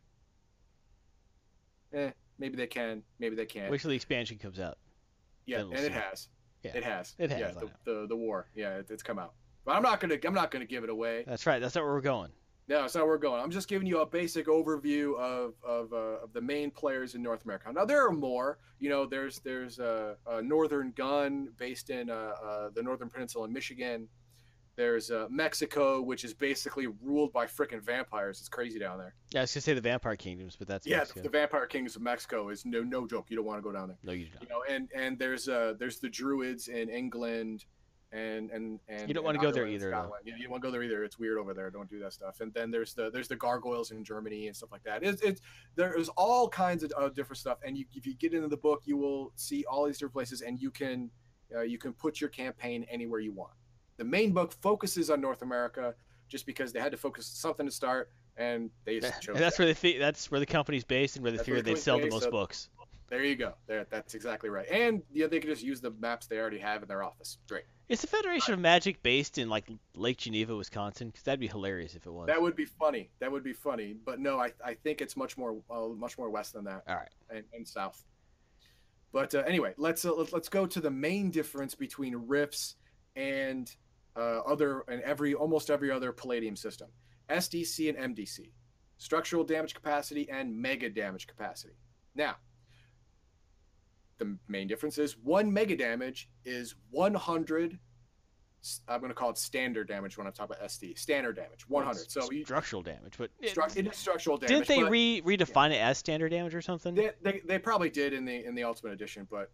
[1.94, 3.72] Eh, maybe they can, maybe they can't.
[3.72, 4.78] Wait till the expansion comes out.
[5.46, 6.30] yeah, and it has.
[6.64, 6.72] Yeah.
[6.76, 7.16] It has.
[7.20, 8.48] It has, Yeah, the, the the war.
[8.56, 9.34] Yeah, it, it's come out.
[9.66, 11.24] But I'm not gonna I'm not gonna give it away.
[11.28, 11.60] That's right.
[11.60, 12.32] That's not where we're going.
[12.68, 13.42] No, that's not where we're going.
[13.44, 17.22] I'm just giving you a basic overview of of, uh, of the main players in
[17.22, 17.72] North America.
[17.72, 18.58] Now there are more.
[18.80, 23.46] You know, there's there's a, a Northern Gun based in uh, uh, the Northern Peninsula
[23.46, 24.08] in Michigan.
[24.76, 28.40] There's uh, Mexico, which is basically ruled by frickin' vampires.
[28.40, 29.16] It's crazy down there.
[29.32, 31.22] Yeah, I was gonna say the Vampire Kingdoms, but that's Yeah, Mexico.
[31.22, 33.28] the Vampire Kingdoms of Mexico is no no joke.
[33.30, 33.98] You don't want to go down there.
[34.04, 34.44] No, you do not.
[34.44, 37.64] You know, and and there's uh there's the Druids in England,
[38.12, 40.72] and and and You don't wanna go there either, Yeah, you don't want to go
[40.72, 41.06] there either.
[41.06, 41.70] It's weird over there.
[41.70, 42.42] Don't do that stuff.
[42.42, 45.04] And then there's the there's the gargoyles in Germany and stuff like that.
[45.04, 45.42] It's it's
[45.76, 47.60] there's all kinds of uh, different stuff.
[47.66, 50.42] And you, if you get into the book, you will see all these different places,
[50.42, 51.10] and you can
[51.56, 53.54] uh, you can put your campaign anywhere you want.
[53.98, 55.96] The main book focuses on North America,
[56.28, 59.38] just because they had to focus on something to start, and they And chose.
[59.38, 59.64] that's that.
[59.64, 61.76] where they fi- that's where the company's based and where they That's figure where they
[61.76, 62.70] sell the most so- books.
[63.08, 63.54] There you go.
[63.68, 64.68] There, that's exactly right.
[64.68, 67.38] And yeah, they could just use the maps they already have in their office.
[67.48, 67.66] Great.
[67.88, 71.10] Is the Federation of Magic based in like Lake Geneva, Wisconsin?
[71.10, 72.26] Because that'd be hilarious if it was.
[72.26, 73.12] That would be funny.
[73.20, 73.94] That would be funny.
[74.04, 76.96] But no, I, I think it's much more uh, much more west than that All
[76.96, 77.10] right.
[77.30, 78.04] and, and south.
[79.14, 82.76] But uh, anyway, let's uh, let's let's go to the main difference between Rifts
[83.16, 83.72] and
[84.16, 86.88] uh, other and every almost every other Palladium system,
[87.30, 88.52] SDC and MDC,
[88.98, 91.76] structural damage capacity and mega damage capacity.
[92.16, 92.36] Now,
[94.18, 97.80] the main difference is one mega damage is 100.
[98.88, 100.98] I'm going to call it standard damage when I talk about SD.
[100.98, 102.10] Standard damage, 100.
[102.10, 104.50] So you, structural damage, but it- stru- it is structural damage.
[104.50, 106.96] didn't they but- re redefine it as standard damage or something?
[106.96, 109.52] they, they, they probably did in the in the Ultimate Edition, but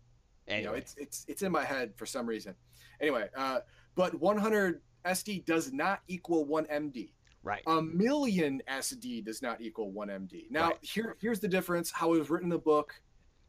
[0.47, 2.55] you know, it's it's it's in my head for some reason.
[2.99, 3.59] Anyway, uh,
[3.95, 7.11] but 100 SD does not equal 1 MD.
[7.43, 7.63] right.
[7.67, 10.45] A million SD does not equal 1 MD.
[10.51, 10.77] Now, Right.
[10.83, 13.01] here here's the difference: how it was written in the book,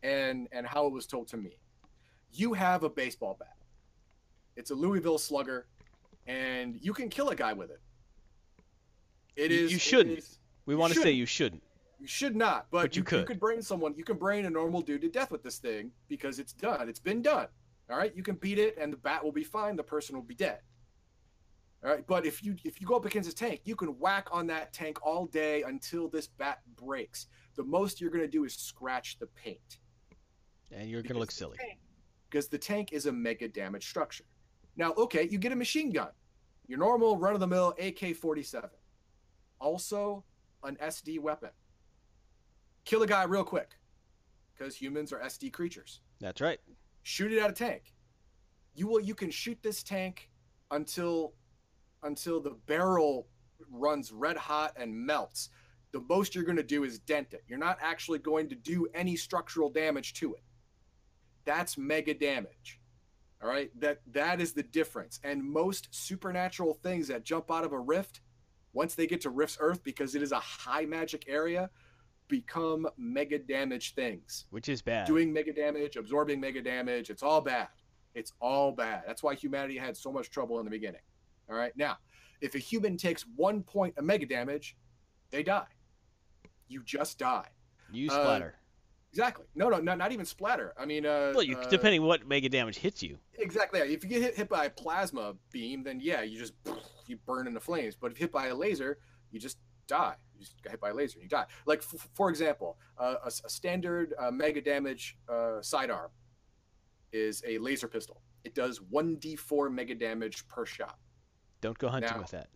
[0.02, 1.58] and and how it was told to me.
[2.32, 3.56] You have a baseball bat.
[4.56, 5.66] It's a Louisville Slugger,
[6.26, 7.80] and you can kill a guy with it.
[9.36, 9.72] It You- is.
[9.72, 10.18] you shouldn't.
[10.18, 11.62] is- we want to say you shouldn't.
[11.98, 13.20] you should not, but, But you could.
[13.20, 13.94] You could brain someone.
[13.96, 16.88] You can brain a normal dude to death with this thing because it's done.
[16.88, 17.48] It's been done.
[17.92, 18.16] All right.
[18.16, 19.76] You can beat it, and the bat will be fine.
[19.76, 20.60] The person will be dead.
[21.84, 22.06] All right.
[22.06, 24.72] But if you if you go up against a tank, you can whack on that
[24.72, 27.26] tank all day until this bat breaks.
[27.54, 29.78] The most you're going to do is scratch the paint.
[30.70, 31.58] And you're gonna look silly.
[31.58, 31.80] tank-
[32.30, 34.24] Because the tank is a mega damage structure.
[34.74, 36.08] Now, okay, you get a machine gun,
[36.66, 38.70] your normal run of the mill AK 47,
[39.60, 40.24] also
[40.62, 41.50] an SD weapon.
[42.86, 43.76] Kill a guy real quick
[44.54, 46.00] because humans are SD creatures.
[46.20, 46.58] That's right.
[47.02, 47.94] Shoot it at a tank.
[48.74, 50.30] You will you can shoot this tank
[50.70, 51.34] until
[52.02, 53.28] until the barrel
[53.70, 55.50] runs red hot and melts.
[55.92, 57.44] The most you're going to do is dent it.
[57.46, 60.42] You're not actually going to do any structural damage to it.
[61.44, 62.80] That's mega damage.
[63.42, 65.18] All right, that that is the difference.
[65.24, 68.20] And most supernatural things that jump out of a rift,
[68.72, 71.68] once they get to Rift's Earth, because it is a high magic area,
[72.32, 74.46] become mega damage things.
[74.48, 75.06] Which is bad.
[75.06, 77.68] Doing mega damage, absorbing mega damage, it's all bad.
[78.14, 79.02] It's all bad.
[79.06, 81.02] That's why humanity had so much trouble in the beginning.
[81.50, 81.98] All right, now,
[82.40, 84.78] if a human takes one point of mega damage,
[85.30, 85.66] they die.
[86.68, 87.48] You just die.
[87.92, 88.54] You uh, splatter.
[89.10, 89.44] Exactly.
[89.54, 90.72] No, no, not, not even splatter.
[90.78, 93.18] I mean, uh, well, you, uh, depending what mega damage hits you.
[93.38, 93.80] Exactly.
[93.80, 96.54] If you get hit, hit by a plasma beam, then yeah, you just
[97.06, 97.94] you burn in the flames.
[97.94, 100.14] But if hit by a laser, you just die.
[100.34, 101.46] You just got hit by a laser and you die.
[101.66, 106.10] Like f- for example, uh, a, a standard uh, mega damage uh, sidearm
[107.12, 108.22] is a laser pistol.
[108.44, 110.98] It does one d4 mega damage per shot.
[111.60, 112.48] Don't go hunting Now- with that.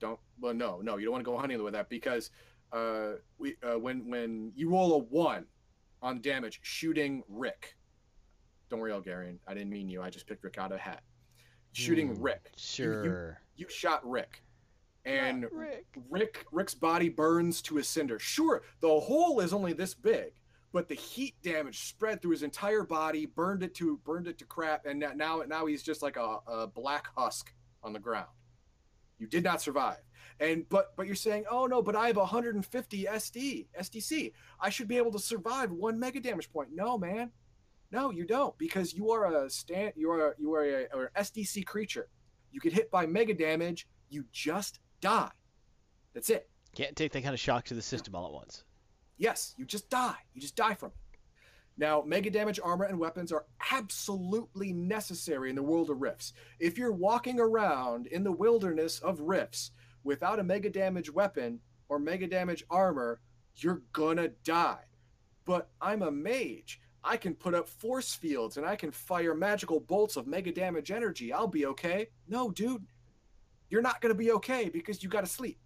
[0.00, 2.30] Don't well, no, no, you don't want to go hunting with that because
[2.72, 5.44] uh, we uh, when when you roll a one
[6.00, 7.76] on damage shooting Rick.
[8.70, 9.36] Don't worry, Algarian.
[9.46, 10.00] I didn't mean you.
[10.00, 11.02] I just picked Rick out of a hat.
[11.72, 12.50] Shooting Hmm, Rick.
[12.56, 13.38] Sure.
[13.56, 14.42] You shot Rick,
[15.04, 15.86] and Not Rick.
[16.10, 18.18] Rick Rick's body burns to a cinder.
[18.18, 20.32] Sure, the hole is only this big,
[20.72, 24.44] but the heat damage spread through his entire body, burned it to burned it to
[24.44, 28.28] crap, and now now, he's just like a, a black husk on the ground.
[29.18, 29.98] You did not survive.
[30.38, 34.32] And but but you're saying, oh no, but I have 150 SD SDC.
[34.58, 36.70] I should be able to survive one mega damage point.
[36.72, 37.30] No, man,
[37.92, 39.92] no, you don't, because you are a stand.
[39.96, 42.08] You are you are a, or SDC creature.
[42.52, 45.30] You get hit by mega damage, you just die.
[46.14, 46.48] That's it.
[46.74, 48.64] Can't take that kind of shock to the system all at once.
[49.18, 50.16] Yes, you just die.
[50.34, 51.18] You just die from it.
[51.76, 56.32] Now, mega damage armor and weapons are absolutely necessary in the world of rifts.
[56.58, 59.70] If you're walking around in the wilderness of rifts
[60.04, 63.20] without a mega damage weapon or mega damage armor,
[63.56, 64.84] you're gonna die.
[65.46, 66.80] But I'm a mage.
[67.02, 70.90] I can put up force fields and I can fire magical bolts of mega damage
[70.90, 71.32] energy.
[71.32, 72.08] I'll be okay.
[72.28, 72.84] No, dude.
[73.70, 75.58] You're not gonna be okay because you gotta sleep.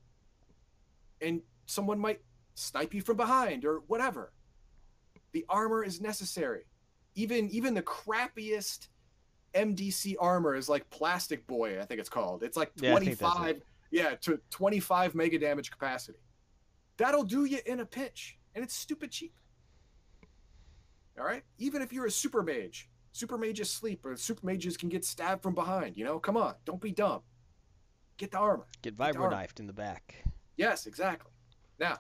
[1.21, 2.21] And someone might
[2.55, 4.33] snipe you from behind or whatever.
[5.33, 6.67] The armor is necessary.
[7.15, 8.89] Even even the crappiest
[9.55, 12.43] MDC armor is like Plastic Boy, I think it's called.
[12.43, 16.19] It's like Yeah, I 25 yeah, to 25 mega damage capacity.
[16.97, 19.33] That'll do you in a pinch, and it's stupid cheap.
[21.19, 21.43] All right?
[21.59, 25.43] Even if you're a super mage, super mages sleep or super mages can get stabbed
[25.43, 26.19] from behind, you know?
[26.19, 27.21] Come on, don't be dumb.
[28.17, 28.67] Get the armor.
[28.83, 30.25] Get vibro knifed in the back.
[30.57, 31.33] Yes, exactly.
[31.79, 31.99] Now,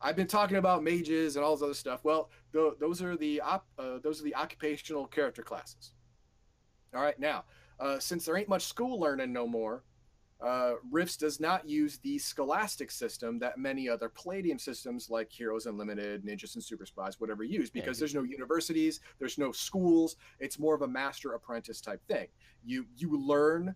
[0.00, 2.04] I've been talking about mages and all this other stuff.
[2.04, 5.92] Well, th- those are the op- uh, those are the occupational character classes.
[6.94, 7.44] All right, now,
[7.80, 9.82] uh, since there ain't much school learning no more,
[10.40, 15.66] uh, Rifts does not use the scholastic system that many other Palladium systems like Heroes
[15.66, 20.16] Unlimited, Ninjas and Super Spies, whatever use because there's no universities, there's no schools.
[20.38, 22.28] It's more of a master apprentice type thing.
[22.64, 23.74] You you learn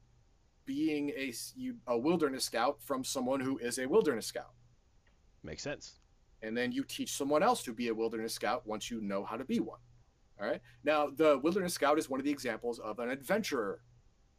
[0.75, 1.33] being a
[1.89, 4.55] a wilderness scout from someone who is a wilderness scout
[5.43, 5.99] Makes sense.
[6.43, 9.37] and then you teach someone else to be a wilderness scout once you know how
[9.37, 9.81] to be one.
[10.39, 10.61] All right.
[10.85, 13.81] Now, the wilderness scout is one of the examples of an adventurer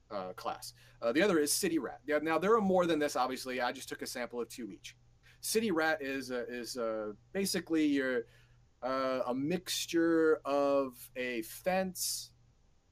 [0.09, 0.73] uh, class.
[1.01, 1.99] Uh, the other is city rat.
[2.07, 3.15] Yeah, Now, there are more than this.
[3.15, 4.95] Obviously, I just took a sample of two each.
[5.41, 8.13] City rat is uh, is uh, basically your
[8.83, 12.31] uh, a mixture of a fence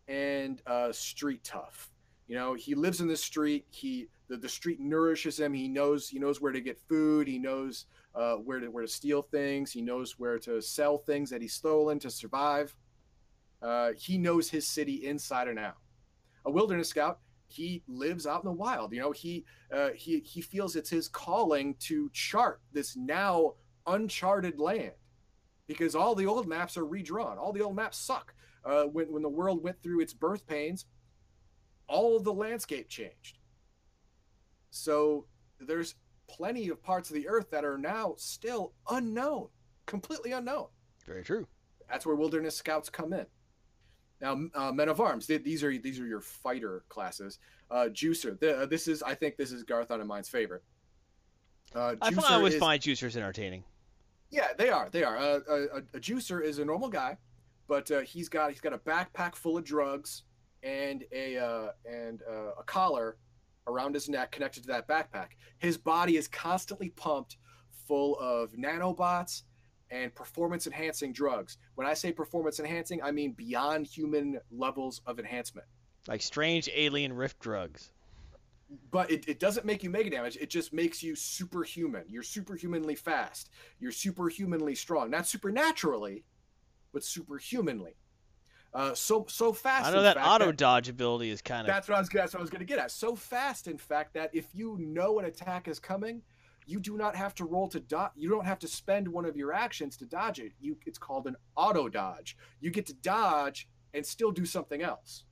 [0.08, 1.89] and a street tough.
[2.30, 3.65] You know, he lives in the street.
[3.72, 5.52] He the, the street nourishes him.
[5.52, 7.28] He knows he knows where to get food.
[7.28, 9.72] He knows uh, where to where to steal things.
[9.72, 12.76] He knows where to sell things that he's stolen to survive.
[13.63, 15.78] Uh, he knows his city inside and out.
[16.46, 18.94] A wilderness scout, he lives out in the wild.
[18.94, 23.56] You know, he uh, he he feels it's his calling to chart this now
[23.88, 24.92] uncharted land
[25.65, 27.39] because all the old maps are redrawn.
[27.39, 28.36] All the old maps suck.
[28.63, 30.86] Uh, when when the world went through its birth pains,
[31.89, 33.38] all of the landscape changed.
[34.69, 35.25] So
[35.60, 35.95] there's
[36.30, 39.47] plenty of parts of the earth that are now still unknown,
[39.86, 40.67] completely unknown.
[41.06, 41.47] Very true.
[41.89, 43.25] That's where wilderness scouts come in.
[44.21, 45.25] Now, uh, men of arms.
[45.28, 47.39] th- These are these are your fighter classes.
[47.71, 48.39] Uh, Juicer.
[48.39, 50.63] th- uh, this is I think this is Garth on mine's favorite.
[51.73, 53.63] Uh, I, find, I always is- find juicers entertaining.
[54.30, 54.89] yeah, they are.
[54.91, 55.17] They are.
[55.17, 57.17] Uh, a, a, a juicer is a normal guy,
[57.67, 60.23] but uh, he's got he's got a backpack full of drugs
[60.63, 63.17] and a uh, and uh, a collar
[63.67, 65.30] around his neck connected to that backpack.
[65.60, 67.38] His body is constantly pumped
[67.88, 69.43] full of nanobots
[69.91, 71.58] and performance enhancing drugs.
[71.76, 75.67] When I say performance enhancing, I mean beyond human levels of enhancement.
[76.08, 77.91] Like strange alien rift drugs.
[78.91, 80.38] but it, it doesn't make you mega damage.
[80.38, 82.04] It just makes you superhuman.
[82.08, 83.50] You're superhumanly fast.
[83.80, 85.10] You're superhumanly strong.
[85.10, 86.24] Not supernaturally,
[86.93, 87.95] but superhumanly.
[88.73, 89.88] Uh, so so fast.
[89.88, 91.67] I know that fact, auto dodge ability is kind of.
[91.67, 92.10] That's what I was.
[92.10, 92.91] That's what I was going to get at.
[92.91, 96.21] So fast, in fact, that if you know an attack is coming,
[96.67, 98.12] you do not have to roll to dodge.
[98.15, 100.51] You don't have to spend one of your actions to dodge it.
[100.60, 102.38] You it's called an auto dodge.
[102.60, 105.23] You get to dodge and still do something else.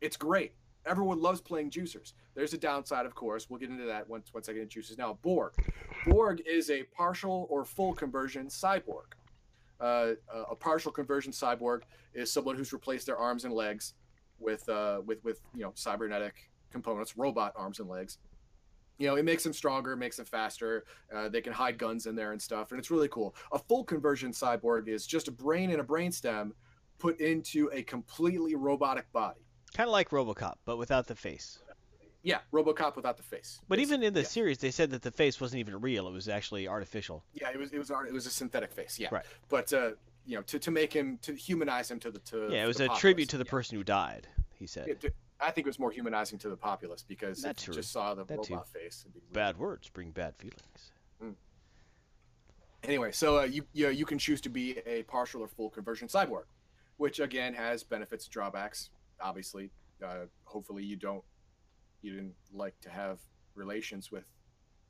[0.00, 0.52] It's great.
[0.86, 2.12] Everyone loves playing juicers.
[2.34, 3.48] There's a downside, of course.
[3.48, 4.98] We'll get into that once once I get into juicers.
[4.98, 5.54] Now, Borg.
[6.06, 9.14] Borg is a partial or full conversion cyborg.
[9.80, 10.12] Uh,
[10.50, 11.80] a partial conversion cyborg
[12.14, 13.94] is someone who's replaced their arms and legs
[14.38, 18.18] with uh, with with you know cybernetic components, robot arms and legs.
[18.98, 20.84] You know, it makes them stronger, makes them faster.
[21.14, 23.34] Uh, they can hide guns in there and stuff, and it's really cool.
[23.52, 26.52] A full conversion cyborg is just a brain and a brainstem
[26.98, 29.40] put into a completely robotic body.
[29.74, 31.58] Kind of like RoboCop, but without the face.
[32.24, 33.60] Yeah, RoboCop without the face.
[33.68, 34.26] But even in the yeah.
[34.26, 37.22] series, they said that the face wasn't even real; it was actually artificial.
[37.34, 38.98] Yeah, it was it was it was a synthetic face.
[38.98, 39.24] Yeah, Right.
[39.50, 39.90] But uh,
[40.26, 42.78] you know, to, to make him to humanize him to the to Yeah, it was
[42.80, 43.00] a populace.
[43.00, 43.50] tribute to the Yeah.
[43.50, 44.26] person who died.
[44.58, 44.86] He said.
[44.88, 47.74] Yeah, to- I think it was more humanizing to the populace because That if you
[47.74, 48.54] just saw the That too.
[48.54, 49.04] robot face.
[49.12, 49.32] be weird.
[49.32, 50.92] Bad words bring bad feelings.
[52.84, 55.70] Anyway, so uh, you you, know, you can choose to be a partial or full
[55.70, 56.44] conversion cyborg,
[56.98, 58.90] which again has benefits and drawbacks.
[59.20, 59.70] Obviously,
[60.04, 61.24] uh, hopefully you don't
[62.04, 63.18] you didn't like to have
[63.54, 64.24] relations with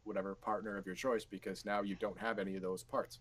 [0.03, 3.21] whatever partner of your choice because now you don't have any of those parts.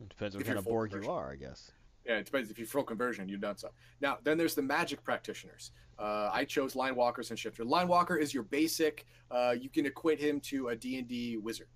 [0.00, 1.72] It depends on what kind of Borg you are, I guess.
[2.06, 3.70] Yeah, it depends if you're full conversion, you've done so.
[4.00, 5.72] Now, then there's the magic practitioners.
[5.98, 7.64] Uh, I chose line walkers and shifter.
[7.64, 9.06] Line walker is your basic.
[9.30, 11.68] Uh, you can equate him to a D&D wizard.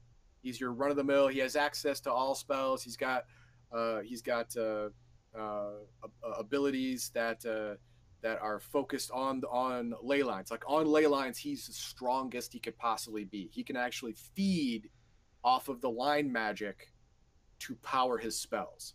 [0.42, 1.28] He's your run of the mill.
[1.28, 2.82] He has access to all spells.
[2.82, 3.24] He's got
[3.72, 4.88] uh, he's got uh,
[5.38, 5.70] uh,
[6.38, 7.76] abilities that uh,
[8.22, 10.50] that are focused on on ley lines.
[10.50, 13.48] Like on ley lines, he's the strongest he could possibly be.
[13.52, 14.90] He can actually feed
[15.44, 16.92] off of the line magic
[17.60, 18.94] to power his spells.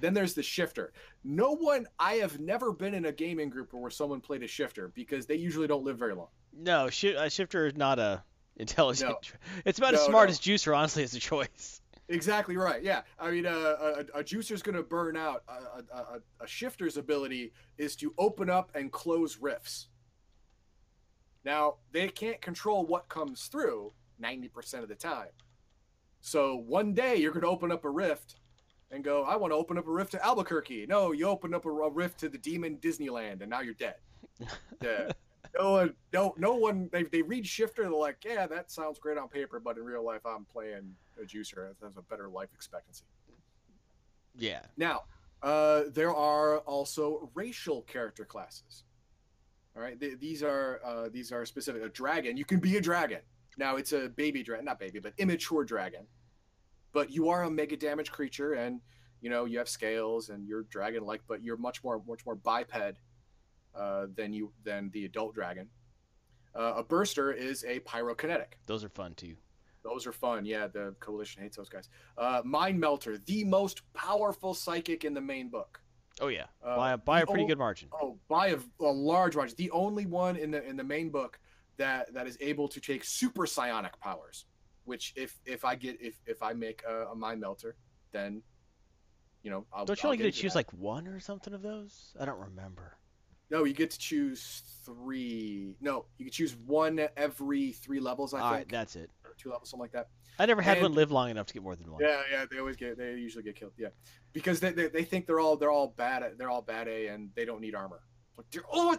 [0.00, 0.92] Then there's the shifter.
[1.24, 4.88] No one, I have never been in a gaming group where someone played a shifter
[4.94, 6.28] because they usually don't live very long.
[6.56, 8.22] No, shi uh, Shifter is not a
[8.56, 9.10] intelligent.
[9.10, 9.18] No.
[9.64, 10.32] It's about as smart no.
[10.32, 11.80] as Juicer, honestly, as a choice.
[12.08, 12.82] Exactly right.
[12.82, 15.42] Yeah, I mean, uh, a, a juicer's going to burn out.
[15.46, 19.88] A, a, a, a shifter's ability is to open up and close rifts.
[21.44, 25.28] Now they can't control what comes through ninety percent of the time.
[26.20, 28.36] So one day you're going to open up a rift
[28.90, 31.66] and go, "I want to open up a rift to Albuquerque." No, you open up
[31.66, 33.96] a, a rift to the Demon Disneyland, and now you're dead.
[34.82, 35.10] Yeah.
[35.58, 36.88] No one, no, no one.
[36.92, 37.82] They, they read Shifter.
[37.82, 41.24] They're like, yeah, that sounds great on paper, but in real life, I'm playing a
[41.24, 41.70] juicer.
[41.70, 43.04] It has a better life expectancy.
[44.36, 44.60] Yeah.
[44.76, 45.02] Now,
[45.42, 48.84] uh, there are also racial character classes.
[49.76, 51.82] All right, Th- these are uh, these are specific.
[51.82, 53.20] A dragon, you can be a dragon.
[53.58, 56.06] Now it's a baby dragon, not baby, but immature dragon.
[56.92, 58.80] But you are a mega damage creature, and
[59.20, 62.72] you know you have scales, and you're dragon-like, but you're much more much more biped
[63.78, 65.68] uh, than you than the adult dragon.
[66.54, 68.54] Uh, a burster is a pyrokinetic.
[68.66, 69.36] Those are fun too.
[69.84, 70.44] Those are fun.
[70.44, 71.88] Yeah, the coalition hates those guys.
[72.16, 75.80] Uh, Mind Melter, the most powerful psychic in the main book.
[76.20, 76.46] Oh yeah.
[76.64, 77.88] Uh, by a, by a pretty good margin.
[77.92, 79.54] Oh, by a, a large margin.
[79.56, 81.38] The only one in the in the main book
[81.76, 84.46] that that is able to take super psionic powers.
[84.84, 87.76] Which, if if I get if if I make a, a Mind Melter,
[88.10, 88.42] then
[89.42, 89.84] you know I'll.
[89.84, 90.58] Don't you I'll only get to choose that.
[90.58, 92.16] like one or something of those?
[92.18, 92.97] I don't remember.
[93.50, 95.74] No, you get to choose three.
[95.80, 98.34] No, you can choose one every three levels.
[98.34, 99.10] I All right, think that's it.
[99.24, 100.08] or two levels, something like that.
[100.38, 102.00] I never had And- one live long enough to get more than one.
[102.02, 103.72] Yeah, yeah, they always get they usually get killed.
[103.78, 103.88] Yeah,
[104.32, 107.08] because they, they, they think they're all they're all bad at they're all bad A
[107.08, 108.02] and they don't need armor.
[108.36, 108.96] Like, oh,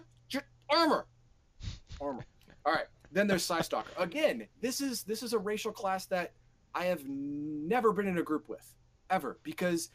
[0.70, 1.06] armor,
[2.02, 2.26] armor.
[2.66, 3.92] All right, then there's Psy Stalker.
[3.98, 6.34] Again, this is this is a racial class that
[6.76, 8.74] I have never been in a group with
[9.10, 9.92] ever because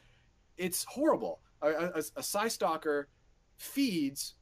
[0.56, 1.40] it's horrible.
[1.60, 3.08] A, a, a Psy Stalker
[3.58, 4.34] feeds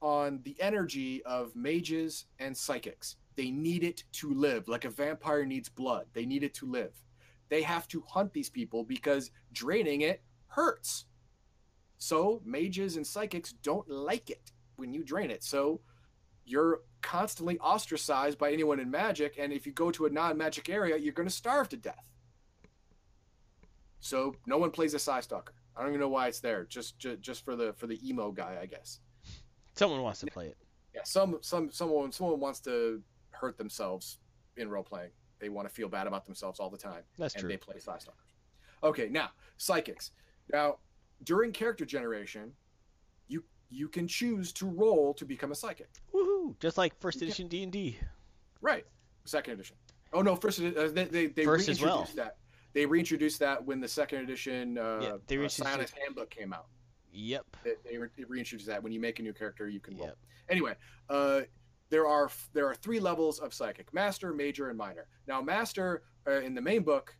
[0.00, 3.16] on the energy of mages and psychics.
[3.36, 6.06] They need it to live, like a vampire needs blood.
[6.12, 6.92] They need it to live.
[7.48, 11.06] They have to hunt these people because draining it hurts.
[11.98, 15.44] So mages and psychics don't like it when you drain it.
[15.44, 15.80] So
[16.44, 20.96] you're constantly ostracized by anyone in magic, and if you go to a non-magic area,
[20.96, 22.10] you're going to starve to death.
[24.00, 25.54] So no one plays a Psy Stalker.
[25.76, 26.64] I don't even know why it's there.
[26.64, 29.00] Just, just just for the for the emo guy, I guess.
[29.74, 30.56] Someone wants to play it.
[30.94, 34.18] Yeah, some some someone someone wants to hurt themselves
[34.56, 35.10] in role playing.
[35.38, 37.48] They want to feel bad about themselves all the time, That's and true.
[37.48, 38.34] they play Psy Stalkers.
[38.82, 40.10] Okay, now psychics.
[40.52, 40.78] Now
[41.24, 42.52] during character generation,
[43.28, 45.88] you you can choose to roll to become a psychic.
[46.14, 46.58] Woohoo!
[46.58, 47.96] Just like first edition D and D.
[48.60, 48.84] Right.
[49.24, 49.76] Second edition.
[50.12, 52.24] Oh no, first uh, they they, they First as reintroduced well.
[52.26, 52.36] that.
[52.72, 55.48] They reintroduced that when the second edition uh, Yeah, they uh.
[56.04, 56.66] Handbook came out.
[57.12, 57.46] Yep.
[57.64, 60.06] It, it, re- it reintroduces that when you make a new character, you can roll.
[60.06, 60.18] Yep.
[60.48, 60.74] Anyway,
[61.08, 61.42] uh,
[61.90, 65.06] there are there are three levels of psychic: master, major, and minor.
[65.26, 67.16] Now, master uh, in the main book,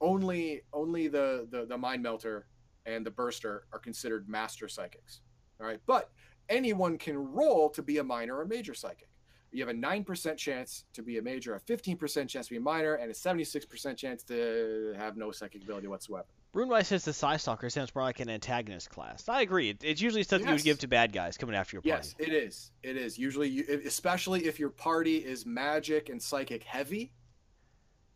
[0.00, 2.46] only only the, the the mind melter
[2.86, 5.20] and the burster are considered master psychics.
[5.60, 6.10] All right, but
[6.48, 9.08] anyone can roll to be a minor or major psychic.
[9.52, 12.52] You have a nine percent chance to be a major, a fifteen percent chance to
[12.52, 16.26] be a minor, and a seventy-six percent chance to have no psychic ability whatsoever.
[16.54, 19.26] Runewise says the Psy Stalker sounds more like an antagonist class.
[19.26, 19.70] I agree.
[19.70, 22.08] It, it's usually stuff you would give to bad guys coming after your party.
[22.08, 22.70] Yes, it is.
[22.82, 27.10] It is usually, you, especially if your party is magic and psychic heavy,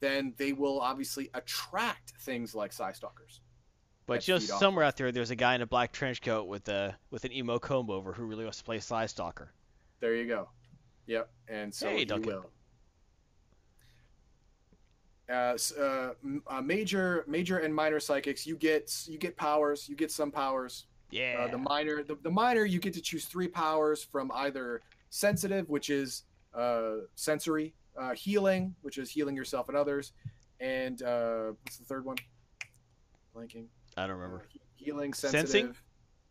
[0.00, 3.40] then they will obviously attract things like Psy Stalkers.
[4.06, 6.20] But that just feed off somewhere out there, there's a guy in a black trench
[6.20, 9.50] coat with a with an emo comb over who really wants to play Psy Stalker.
[10.00, 10.50] There you go.
[11.06, 12.34] Yep, and so Hey, he Duncan.
[12.34, 12.50] will.
[15.28, 16.10] Uh, uh,
[16.46, 19.88] uh, major, major, and minor psychics, you get you get powers.
[19.88, 20.86] You get some powers.
[21.10, 21.44] Yeah.
[21.46, 25.68] Uh, the minor, the, the minor, you get to choose three powers from either sensitive,
[25.68, 26.24] which is
[26.54, 30.12] uh, sensory, uh, healing, which is healing yourself and others,
[30.60, 32.16] and uh, what's the third one?
[33.34, 33.66] Blanking.
[33.96, 34.44] I don't Uh, remember.
[34.48, 35.40] he- healing, Sensing?
[35.40, 35.82] sensitive.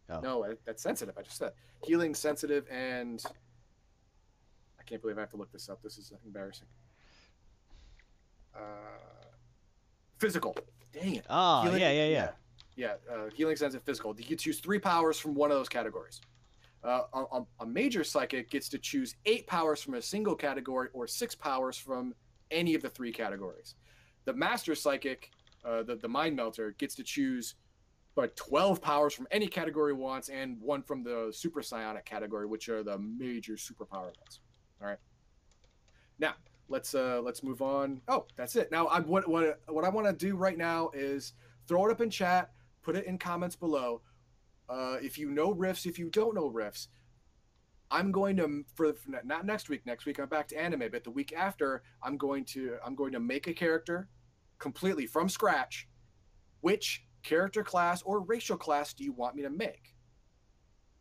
[0.10, 0.20] Oh.
[0.22, 1.18] No, uh, that's sensitive.
[1.18, 1.52] I just said
[1.84, 3.24] healing, sensitive, and
[4.80, 5.82] I can't believe I have to look this up.
[5.82, 6.68] This is embarrassing.
[8.56, 8.60] Uh,
[10.20, 10.56] physical.
[10.94, 11.26] Dang it.
[11.30, 12.30] Ah, Healing- yeah, yeah, yeah.
[12.78, 14.14] Yeah, uh, healing, sensitive, physical.
[14.18, 16.20] You can choose three powers from one of those categories.
[16.84, 21.08] Uh, a, a- major psychic gets to choose eight powers from a single category or
[21.08, 22.14] six powers from
[22.52, 23.76] any of the three categories.
[24.26, 25.32] The master psychic,
[25.64, 27.56] uh, the, the mind melter, gets to choose
[28.14, 32.70] but 12 powers from any category wants and one from the super psionic category, which
[32.70, 34.40] are the major superpower ones.
[34.82, 35.00] All right.
[36.20, 36.34] Now,
[36.68, 38.02] let's uh let's move on.
[38.08, 38.72] Oh, that's it.
[38.72, 41.34] Now, I what what what I want to do right now is
[41.68, 42.52] throw it up in chat,
[42.82, 44.02] put it in comments below.
[44.68, 46.88] Uh, if you know Rifts, if you don't know Rifts,
[47.92, 49.86] I'm going to for, for not next week.
[49.86, 53.12] Next week I'm back to anime, but the week after I'm going to I'm going
[53.14, 54.10] to make a character
[54.60, 55.88] completely from scratch.
[56.62, 59.95] Which character class or racial class do you want me to make?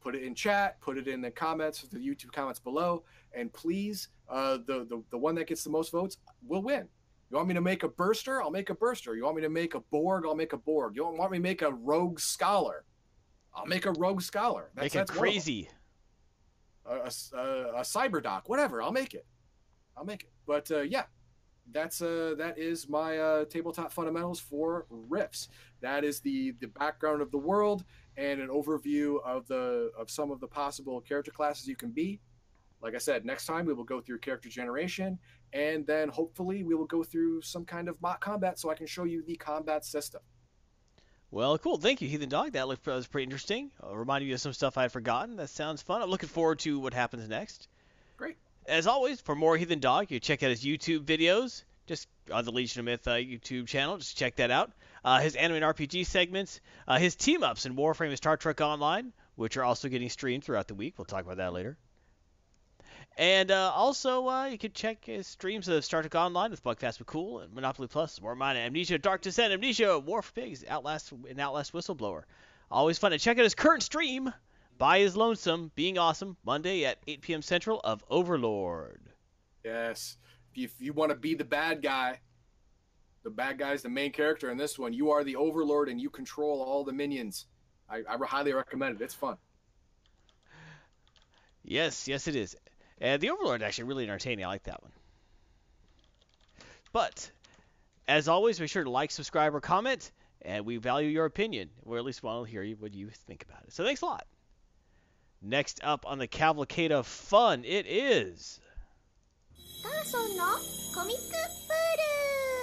[0.05, 0.79] Put it in chat.
[0.83, 5.17] Put it in the comments, the YouTube comments below, and please, uh, the, the the
[5.17, 6.87] one that gets the most votes will win.
[7.31, 8.43] You want me to make a burster?
[8.43, 9.17] I'll make a burster.
[9.17, 10.25] You want me to make a Borg?
[10.27, 10.95] I'll make a Borg.
[10.95, 12.85] You want me to make a rogue scholar?
[13.55, 14.71] I'll make a rogue scholar.
[14.75, 15.33] That's, Make it that's one of them.
[15.33, 15.69] crazy.
[16.85, 18.83] a, cyber doc, whatever.
[18.83, 19.27] I'll make it.
[19.97, 20.31] I'll make it.
[20.47, 21.05] But uh, yeah,
[21.73, 25.49] that's uh, that is my uh, tabletop fundamentals for Rifts.
[25.81, 27.85] That is the the background of the world
[28.17, 32.21] and an overview of the of some of the possible character classes you can be.
[32.83, 35.19] Like I said, next time we will go through character generation,
[35.53, 38.87] and then hopefully we will go through some kind of mock combat so I can
[38.87, 40.21] show you the combat system.
[41.31, 41.79] Well, cool.
[41.79, 42.53] Thank you, Heathen Dog.
[42.53, 43.71] That looked that was pretty interesting.
[43.83, 45.37] I'll remind you of some stuff I had forgotten.
[45.37, 46.01] That sounds fun.
[46.01, 47.69] I'm looking forward to what happens next.
[48.17, 48.37] Great.
[48.67, 51.65] As always, for more Heathen Dog, you check out his YouTube videos.
[51.87, 53.99] Just on the Legion of Myth uh, YouTube channel.
[53.99, 54.73] Just check that out.
[55.05, 58.61] Uh, his anime and RPG segments, uh, his team ups in Warframe and Star Trek
[58.61, 60.95] Online, which are also getting streamed throughout the week.
[60.97, 61.77] We'll talk about that later.
[63.17, 67.05] And uh, also, uh, you can check his streams of Star Trek Online with Bugfast
[67.05, 71.39] McCool and Monopoly Plus, War Mine, Amnesia, Dark Descent, Amnesia, War for Pigs, Outlast, and
[71.39, 72.23] Outlast Whistleblower.
[72.71, 73.13] Always fun.
[73.13, 74.33] And check out his current stream,
[74.79, 77.43] By His Lonesome, Being Awesome, Monday at 8 p.m.
[77.43, 79.01] Central of Overlord.
[79.65, 80.17] Yes.
[80.57, 82.19] If you want to be the bad guy,
[83.24, 84.94] the bad guy is the main character in this one.
[84.94, 87.46] You are the overlord and you control all the minions.
[87.90, 89.04] I, I highly recommend it.
[89.04, 89.38] It's fun.
[91.64, 92.56] Yes, yes, it is.
[93.02, 94.46] And the Overlord is actually really entertaining.
[94.46, 94.92] I like that one.
[96.92, 97.32] But,
[98.08, 100.12] as always, be sure to like, subscribe, or comment,
[100.42, 103.44] and we value your opinion, or at least want to hear you- what you think
[103.44, 103.74] about it.
[103.74, 104.26] So thanks a lot.
[105.42, 108.60] Next up on the Cavalcade of Fun, it is.
[109.82, 110.44] パーソンの
[110.94, 111.38] コミックプ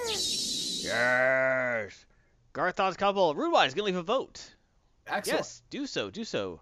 [0.05, 0.50] ール
[0.84, 2.04] Yes!
[2.52, 3.34] Garthon's couple.
[3.34, 4.54] Rudewise is going to leave a vote.
[5.06, 5.38] Excellent.
[5.38, 6.60] Yes, do so, do so.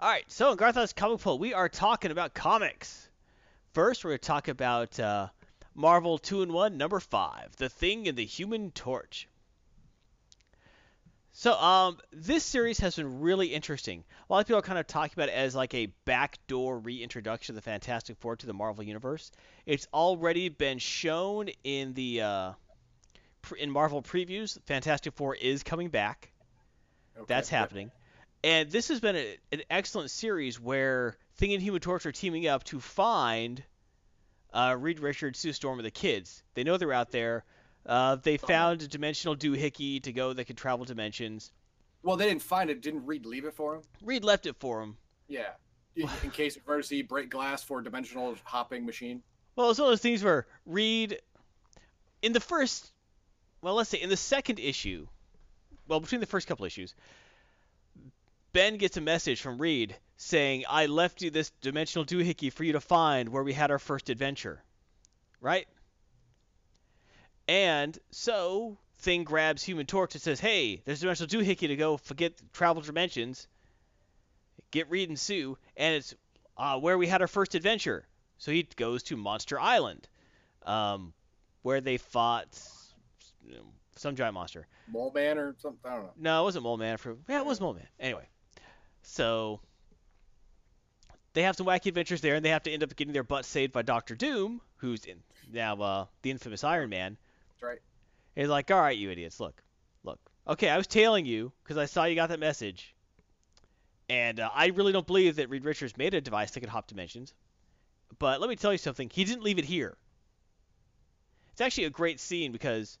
[0.00, 3.08] All right, so in Garthon's comic poll, we are talking about comics.
[3.72, 5.28] First, we're going to talk about uh,
[5.74, 9.28] Marvel 2 in 1, number 5, The Thing and the Human Torch.
[11.32, 14.02] So, um, this series has been really interesting.
[14.28, 17.52] A lot of people are kind of talking about it as like a backdoor reintroduction
[17.52, 19.30] of the Fantastic Four to the Marvel Universe.
[19.66, 22.52] It's already been shown in the uh,
[23.58, 24.60] in Marvel previews.
[24.66, 26.30] Fantastic Four is coming back.
[27.16, 27.90] Okay, That's happening.
[28.44, 32.46] And this has been a, an excellent series where Thing and Human Torch are teaming
[32.46, 33.62] up to find
[34.52, 36.42] uh, Reed Richards, Sue Storm, and the kids.
[36.54, 37.44] They know they're out there.
[37.84, 41.52] Uh, they found a dimensional doohickey to go that can travel dimensions.
[42.02, 42.80] Well, they didn't find it.
[42.80, 43.82] Didn't Reed leave it for him?
[44.02, 44.96] Reed left it for him.
[45.26, 45.50] Yeah.
[45.96, 49.22] In, in case of emergency, break glass for dimensional hopping machine.
[49.56, 51.18] Well, it's one of those things where Reed,
[52.22, 52.92] in the first,
[53.60, 55.06] well, let's say in the second issue,
[55.86, 56.94] well, between the first couple issues,
[58.52, 62.72] Ben gets a message from Reed saying, I left you this dimensional doohickey for you
[62.72, 64.62] to find where we had our first adventure.
[65.40, 65.66] Right?
[67.46, 71.96] And so, Thing grabs Human Torch and says, Hey, there's a dimensional doohickey to go
[71.96, 73.46] forget travel dimensions.
[74.70, 76.14] Get Reed and Sue, and it's
[76.56, 78.06] uh, where we had our first adventure.
[78.38, 80.08] So he goes to Monster Island,
[80.64, 81.14] um,
[81.62, 82.60] where they fought
[83.96, 84.66] some giant monster.
[84.88, 85.80] Mole Man or something.
[85.90, 86.12] I don't know.
[86.18, 86.96] No, it wasn't Mole Man.
[86.96, 87.88] For yeah, it was Mole Man.
[87.98, 88.26] Anyway,
[89.02, 89.60] so
[91.34, 93.44] they have some wacky adventures there, and they have to end up getting their butt
[93.44, 95.18] saved by Doctor Doom, who's in,
[95.52, 97.16] now uh, the infamous Iron Man.
[97.50, 97.78] That's right.
[98.34, 99.62] He's like, "All right, you idiots, look,
[100.04, 100.18] look.
[100.46, 102.94] Okay, I was tailing you because I saw you got that message,
[104.08, 106.86] and uh, I really don't believe that Reed Richards made a device that could hop
[106.86, 107.34] dimensions.
[108.18, 109.10] But let me tell you something.
[109.12, 109.96] He didn't leave it here.
[111.52, 112.98] It's actually a great scene because,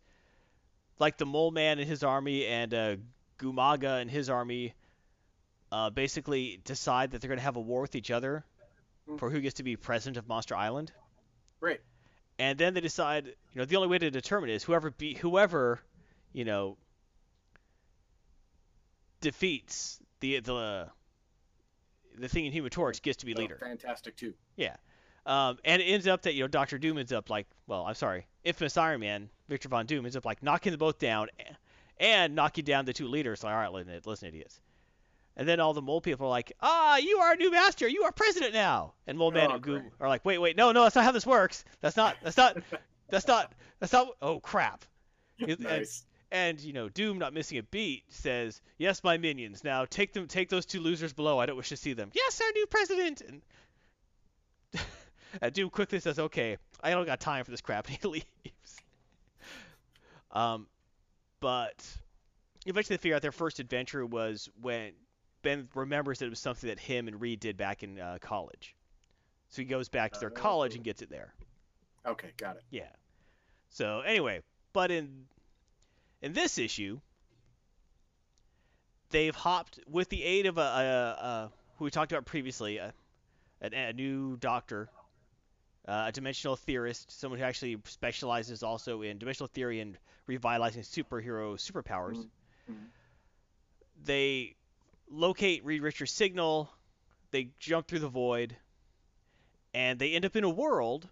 [0.98, 2.96] like the Mole Man and his army and uh,
[3.38, 4.74] Gumaga and his army,
[5.70, 8.44] uh, basically decide that they're going to have a war with each other
[9.08, 9.18] Mm.
[9.18, 10.92] for who gets to be president of Monster Island.
[11.60, 11.80] Right.
[12.38, 15.80] And then they decide, you know, the only way to determine is whoever be whoever,
[16.34, 16.76] you know,
[19.20, 20.88] defeats the the
[22.18, 23.56] the thing in Human Torch gets to be Oh, leader.
[23.60, 24.34] Fantastic too.
[25.28, 27.94] Um, and it ends up that you know Doctor Doom ends up like, well, I'm
[27.94, 31.28] sorry, infamous Iron Man, Victor Von Doom ends up like knocking them both down,
[31.98, 33.44] and knocking down the two leaders.
[33.44, 34.58] Like, all right, listen, listen, idiots.
[35.36, 37.86] And then all the mole people are like, ah, you are a new master.
[37.86, 38.94] You are president now.
[39.06, 39.92] And Mole Man Oh, and Goom great.
[40.00, 41.64] are like, wait, wait, no, no, that's not how this works.
[41.80, 42.56] That's not, that's not,
[43.08, 44.08] that's not, that's not.
[44.20, 44.84] Oh crap.
[45.38, 45.86] And-
[46.30, 49.64] and you know, Doom, not missing a beat, says, "Yes, my minions.
[49.64, 51.38] Now take them, take those two losers below.
[51.38, 53.22] I don't wish to see them." Yes, our new president.
[53.22, 53.40] And,
[55.40, 58.76] and Doom quickly says, "Okay, I don't got time for this crap," and he leaves.
[60.30, 60.66] Um,
[61.40, 61.84] but
[62.66, 64.92] eventually they figure out their first adventure was when
[65.42, 68.74] Ben remembers that it was something that him and Reed did back in uh, college.
[69.50, 71.32] So he goes back to their college and gets it there.
[72.06, 72.62] Okay, got it.
[72.70, 72.90] Yeah.
[73.70, 75.24] So anyway, but in
[76.20, 77.00] in this issue,
[79.10, 82.92] they've hopped with the aid of a, a, a who we talked about previously, a,
[83.62, 84.88] a, a new doctor,
[85.88, 91.54] uh, a dimensional theorist, someone who actually specializes also in dimensional theory and revitalizing superhero
[91.56, 92.16] superpowers.
[92.16, 92.28] Mhm.
[92.70, 92.86] Mhm.
[94.04, 94.56] They
[95.10, 96.70] locate Reed Richards' signal.
[97.30, 98.56] They jump through the void,
[99.74, 101.08] and they end up in a world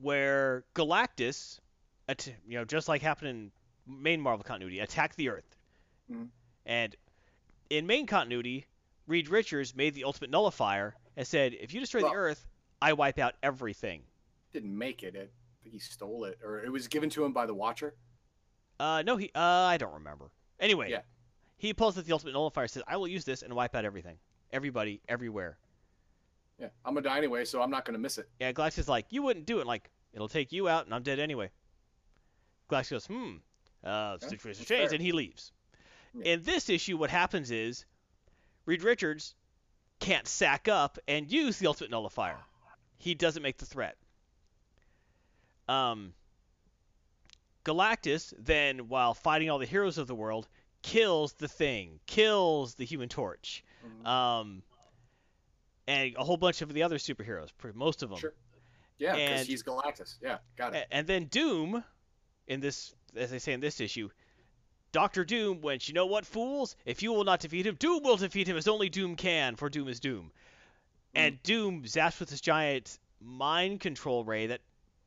[0.00, 1.58] where Galactus,
[2.08, 3.52] at- you know, just like happened in
[3.86, 5.56] main Marvel continuity, attacked the Earth.
[6.10, 6.30] Mhm.
[6.64, 6.96] And
[7.68, 8.66] in main continuity,
[9.06, 12.46] Reed Richards made the ultimate nullifier and said, if you destroy Well- the Earth,
[12.82, 14.02] I wipe out everything.
[14.52, 15.14] Didn't make it.
[15.16, 15.28] I
[15.62, 17.94] think he stole it, or it was given to him by the Watcher.
[18.78, 20.30] Uh, no, he, uh, I don't remember.
[20.58, 21.02] Anyway, Yeah.
[21.58, 24.18] he pulls out the ultimate nullifier, says, I will use this and wipe out everything,
[24.52, 25.58] everybody, everywhere.
[26.58, 28.28] Yeah, I'm gonna die anyway, so I'm not gonna miss it.
[28.40, 29.66] Yeah, Galactus is like, you wouldn't do it.
[29.66, 31.50] Like, it'll take you out, and I'm dead anyway.
[32.70, 33.36] Galactus goes, hmm,
[33.84, 35.52] uh, Yeah, situation's changed, and he leaves.
[36.14, 36.34] Yeah.
[36.34, 37.84] In this issue, what happens is
[38.66, 39.34] Reed Richards
[40.00, 42.38] can't sack up and use the ultimate nullifier.
[43.00, 43.96] He doesn't make the threat.
[45.68, 46.12] Um,
[47.64, 50.46] Galactus then, while fighting all the heroes of the world,
[50.82, 54.06] kills the Thing, kills the Human Torch, Mhm.
[54.06, 54.62] um,
[55.86, 58.18] and a whole bunch of the other superheroes, most of them.
[58.18, 58.34] Sure.
[58.98, 60.16] Yeah, because he's Galactus.
[60.20, 60.86] Yeah, got it.
[60.90, 61.82] And then Doom,
[62.48, 64.10] in this, as they say in this issue,
[64.92, 66.76] Doctor Doom went, you know what, fools?
[66.84, 69.70] If you will not defeat him, Doom will defeat him as only Doom can, for
[69.70, 70.32] Doom is Doom.
[71.14, 71.20] Mm.
[71.20, 74.60] And Doom zaps with this giant mind control ray that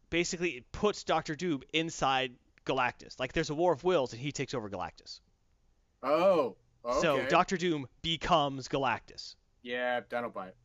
[0.09, 2.33] basically it puts Doctor Doom inside
[2.65, 3.19] Galactus.
[3.19, 5.19] Like there's a war of wills, and he takes over Galactus.
[6.01, 7.01] Oh, okay.
[7.01, 9.35] So Doctor Doom becomes Galactus.
[9.61, 10.55] Yeah, I don't buy it.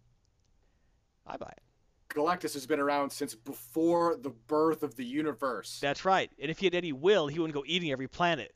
[1.27, 1.63] I buy it.
[2.11, 5.79] Galactus has been around since before the birth of the universe.
[5.81, 6.31] That's right.
[6.41, 8.55] And if he had any will, he wouldn't go eating every planet.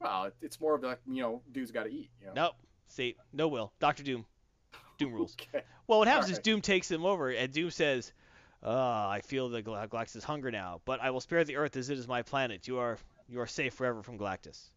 [0.00, 2.10] well, it's more of like you know, dude's got to eat.
[2.20, 2.32] You know?
[2.34, 2.54] Nope.
[2.88, 3.72] See, no will.
[3.78, 4.26] Doctor Doom.
[5.04, 5.36] Doom rules.
[5.54, 5.64] Okay.
[5.86, 6.44] Well, what happens is Alright.
[6.44, 8.12] Doom takes him over, and Doom says,
[8.62, 11.90] "Ah, I feel the Gal- Galactus' hunger now, but I will spare the Earth as
[11.90, 12.66] it is my planet.
[12.68, 12.98] You are
[13.28, 14.70] you are safe forever from Galactus.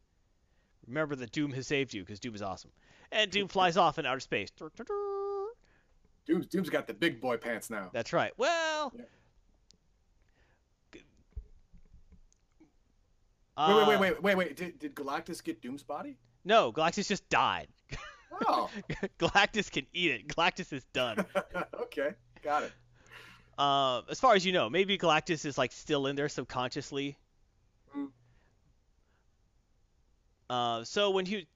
[0.88, 2.72] Remember that Doom has saved you, because Doom is awesome."
[3.12, 4.52] And Doom flies off in outer space.
[6.26, 7.90] Doom's, Doom's got the big boy pants now.
[7.94, 8.32] That's right.
[8.38, 9.04] Well, Yeah.
[13.58, 14.58] Wait, wait, Uh, wait, wait, wait, wait.
[14.58, 16.18] Did, did Galactus get Doom's body?
[16.44, 17.68] No, Galactus just died.
[18.48, 18.70] Oh,
[19.20, 20.28] Galactus can eat it.
[20.28, 21.26] Galactus is done.
[21.82, 22.12] okay,
[22.44, 22.72] got it.
[23.58, 27.18] Uh, as far as you know, maybe Galactus is like still in there subconsciously.
[27.98, 28.10] Mm.
[30.50, 31.48] Uh, so when he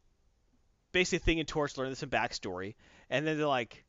[0.92, 2.76] basically Thing and Torch learn this some backstory,
[3.10, 3.84] and then they're like,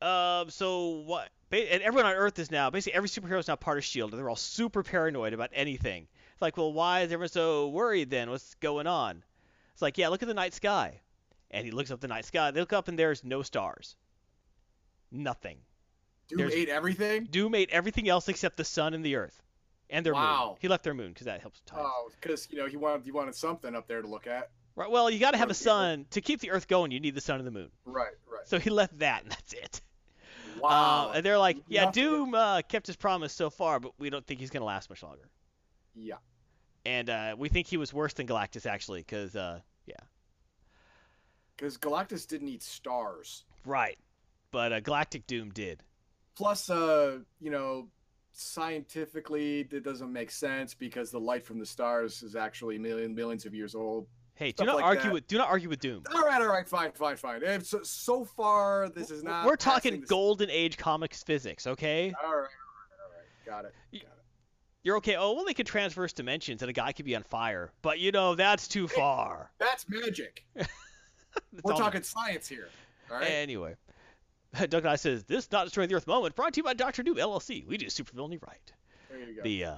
[0.00, 1.28] um, so what?
[1.52, 4.18] And everyone on Earth is now basically every superhero is now part of Shield, and
[4.18, 6.08] they're all super paranoid about anything.
[6.32, 8.30] It's like, well, why is everyone so worried then?
[8.30, 9.22] What's going on?
[9.74, 11.00] It's like, yeah, look at the night sky,
[11.52, 12.50] and he looks up the night sky.
[12.50, 13.96] They look up, and there's no stars,
[15.10, 15.58] nothing.
[16.28, 17.24] Doom There's- ate everything.
[17.24, 19.42] Doom ate everything else except the sun and the Earth,
[19.90, 20.22] and their moon.
[20.22, 20.56] Wow.
[20.60, 21.60] He left their moon because that helps.
[21.74, 24.50] Oh, because you know he wanted he wanted something up there to look at.
[24.74, 24.90] Right.
[24.90, 26.92] Well, you got to have a sun to keep the Earth going.
[26.92, 27.70] You need the sun and the moon.
[27.84, 28.48] Right, right.
[28.48, 29.80] So he left that, and that's it.
[30.58, 31.10] Wow.
[31.10, 32.02] Uh, and they're like, yeah, Nothing.
[32.04, 35.02] Doom uh, kept his promise so far, but we don't think he's gonna last much
[35.02, 35.28] longer.
[35.94, 36.16] yeah.
[36.84, 39.94] And uh, we think he was worse than Galactus actually, because uh, yeah,
[41.62, 43.44] Because Galactus didn't eat stars.
[43.64, 43.96] right.
[44.50, 45.80] But uh, Galactic Doom did.
[46.34, 47.86] Plus, uh, you know,
[48.32, 53.46] scientifically, it doesn't make sense because the light from the stars is actually million millions
[53.46, 54.08] of years old.
[54.34, 55.12] Hey, do not like argue that.
[55.12, 56.02] with do not argue with Doom.
[56.12, 57.62] All right, all right, fine, fine, fine.
[57.62, 59.46] So, so far, this is not.
[59.46, 62.12] We're talking Golden Age comics physics, okay?
[62.22, 62.48] All right, all right,
[63.04, 63.46] all right.
[63.46, 63.74] Got it.
[63.92, 64.08] Got it.
[64.82, 65.14] You're okay.
[65.14, 68.10] Oh, well, they could transverse dimensions, and a guy could be on fire, but you
[68.10, 69.52] know that's too far.
[69.60, 70.44] That's magic.
[71.62, 72.68] We're talking science here.
[73.10, 73.30] All right.
[73.30, 73.76] Anyway,
[74.68, 77.16] Doug Knight says this not destroying the Earth moment brought to you by Doctor Doom
[77.16, 77.66] LLC.
[77.66, 78.72] We do supervillainy right.
[79.10, 79.42] there you go.
[79.42, 79.76] The uh,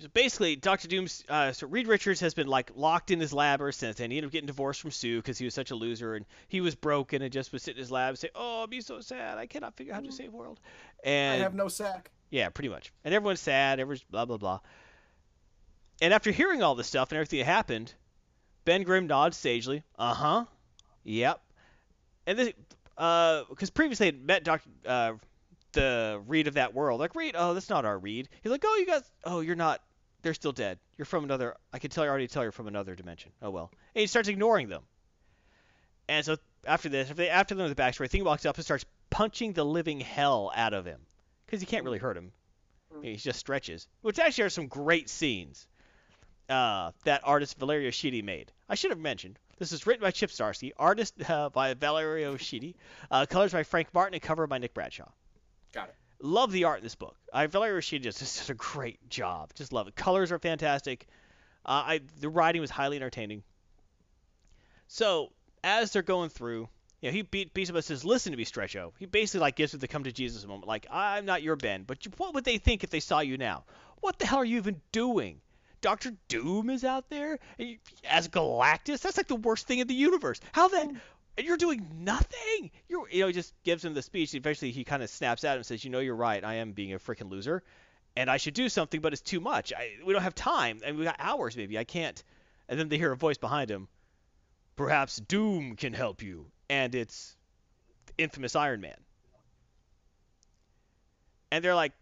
[0.00, 3.60] so basically Doctor Doom's uh, so Reed Richards has been like locked in his lab
[3.60, 5.74] ever since, and he ended up getting divorced from Sue because he was such a
[5.74, 8.62] loser and he was broken and just would sit in his lab and say, "Oh,
[8.62, 9.38] I'm be so sad.
[9.38, 10.60] I cannot figure out how to save the world."
[11.04, 12.10] I And have no sack.
[12.30, 12.92] yeah, pretty much.
[13.04, 13.80] And everyone's sad.
[13.80, 14.60] Everyone's blah blah blah.
[16.00, 17.92] And after hearing all this stuff and everything that happened,
[18.68, 19.82] Ben Grimm nods sagely.
[19.98, 20.44] Uh huh.
[21.04, 21.40] Yep.
[22.26, 22.52] And this,
[22.98, 25.12] uh, because previously they met Doctor, uh,
[25.72, 27.00] the Reed of that world.
[27.00, 28.28] Like Reed, oh, that's not our Reed.
[28.42, 29.80] He's like, oh, you guys, oh, you're not.
[30.20, 30.78] They're still dead.
[30.98, 31.56] You're from another.
[31.72, 32.28] I can tell you already.
[32.28, 33.32] Tell you're from another dimension.
[33.40, 33.70] Oh well.
[33.94, 34.82] And he starts ignoring them.
[36.06, 38.84] And so after this, after they after them the backstory, Thing walks up and starts
[39.08, 41.00] punching the living hell out of him
[41.46, 42.32] because he can't really hurt him.
[43.00, 45.66] He just stretches, which actually are some great scenes
[46.48, 48.52] uh, that artist Valerio Schiti made.
[48.68, 52.74] I should have mentioned this is written by Chip Zdarsky, artist uh, by Valerio Schiti,
[53.10, 55.10] uh, colors by Frank Martin, and cover by Nick Bradshaw.
[55.72, 55.94] Got it.
[56.20, 57.16] Love the art in this book.
[57.32, 59.52] I Valerio Schiti just does a great job.
[59.54, 59.96] Just love it.
[59.96, 61.06] Colors are fantastic.
[61.64, 63.42] Uh, I the writing was highly entertaining.
[64.86, 65.32] So
[65.62, 66.68] as they're going through,
[67.00, 69.74] you know, he beat, him and says, "Listen to me, Stretcho." He basically like gives
[69.74, 70.66] it the come to Jesus moment.
[70.66, 73.36] Like, I'm not your Ben, but you, what would they think if they saw you
[73.36, 73.64] now?
[74.00, 75.40] What the hell are you even doing?
[75.80, 79.00] Doctor Doom is out there and you, as Galactus.
[79.00, 80.40] That's like the worst thing in the universe.
[80.52, 80.94] How then?
[80.94, 81.00] Mm.
[81.36, 82.72] And you're doing nothing.
[82.88, 84.34] You're, you know, he just gives him the speech.
[84.34, 86.42] Eventually, he kind of snaps at him and says, "You know, you're right.
[86.42, 87.62] I am being a freaking loser,
[88.16, 89.72] and I should do something, but it's too much.
[89.72, 91.56] I, we don't have time, and we got hours.
[91.56, 92.20] Maybe I can't."
[92.68, 93.86] And then they hear a voice behind him.
[94.74, 97.36] Perhaps Doom can help you, and it's
[98.06, 98.98] the infamous Iron Man.
[101.52, 101.92] And they're like,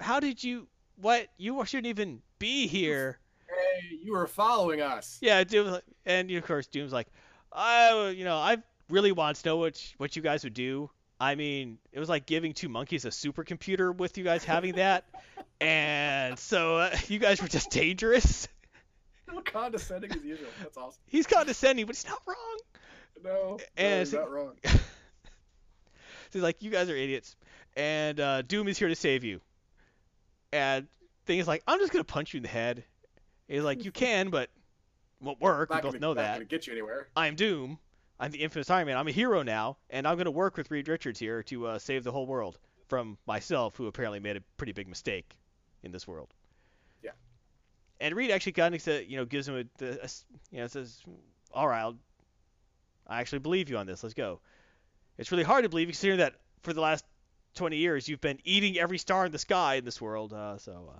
[0.00, 0.66] "How did you?
[1.00, 1.28] What?
[1.38, 5.18] You shouldn't even be here." Hey, you were following us.
[5.20, 7.08] Yeah, Doom, and of course Doom's like,
[7.52, 10.90] I, you know, I really want to know what what you guys would do.
[11.18, 15.04] I mean, it was like giving two monkeys a supercomputer with you guys having that,
[15.60, 18.48] and so uh, you guys were just dangerous.
[19.28, 20.48] So condescending as usual.
[20.60, 21.00] That's awesome.
[21.06, 22.58] He's condescending, but he's not wrong.
[23.22, 24.54] No, no And he's see- not wrong.
[26.32, 27.34] So he's like, you guys are idiots,
[27.76, 29.40] and uh, Doom is here to save you.
[30.52, 30.86] And
[31.26, 32.84] thing is like, I'm just gonna punch you in the head.
[33.48, 35.70] He's like, you can, but it won't work.
[35.70, 36.34] We both gonna, know not that.
[36.34, 37.08] gonna get you anywhere.
[37.16, 37.78] I'm Doom.
[38.18, 38.98] I'm the infamous Iron Man.
[38.98, 41.78] I'm a hero now, and I'm going to work with Reed Richards here to uh,
[41.78, 45.34] save the whole world from myself, who apparently made a pretty big mistake
[45.82, 46.28] in this world.
[47.02, 47.12] Yeah.
[47.98, 50.08] And Reed actually kind of you know gives him a, the- a
[50.54, 51.00] you know says,
[51.52, 51.96] all right, I'll,
[53.06, 54.02] I actually believe you on this.
[54.02, 54.40] Let's go.
[55.16, 57.04] It's really hard to believe considering that for the last
[57.54, 60.32] 20 years you've been eating every star in the sky in this world.
[60.32, 60.98] Uh, so, uh,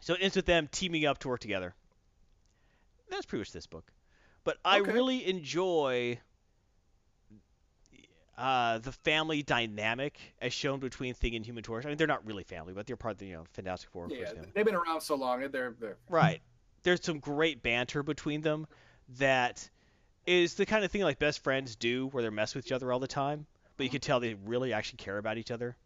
[0.00, 1.74] so it ends with them teaming up to work together.
[3.10, 3.92] That's pretty much this book.
[4.44, 4.92] But I Okay.
[4.92, 6.18] really enjoy
[8.38, 11.86] uh, the family dynamic as shown between Thing and Human Torch.
[11.86, 14.08] I mean, they're not really family, but they're part of the you know Fantastic Four.
[14.10, 15.40] Yeah, they've been around so long.
[15.50, 16.42] They're, they're Right.
[16.82, 18.66] There's some great banter between them
[19.18, 19.68] that
[20.26, 22.92] is the kind of thing like best friends do, where they mess with each other
[22.92, 23.46] all the time,
[23.76, 25.76] but you can tell they really actually care about each other,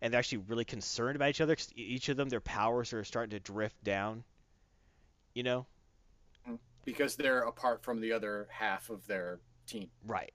[0.00, 1.56] and they're actually really concerned about each other.
[1.56, 4.24] 'cause each of them, their powers are starting to drift down.
[5.34, 5.66] You know?
[6.84, 9.90] because they're apart from the other half of their team.
[10.06, 10.32] Right.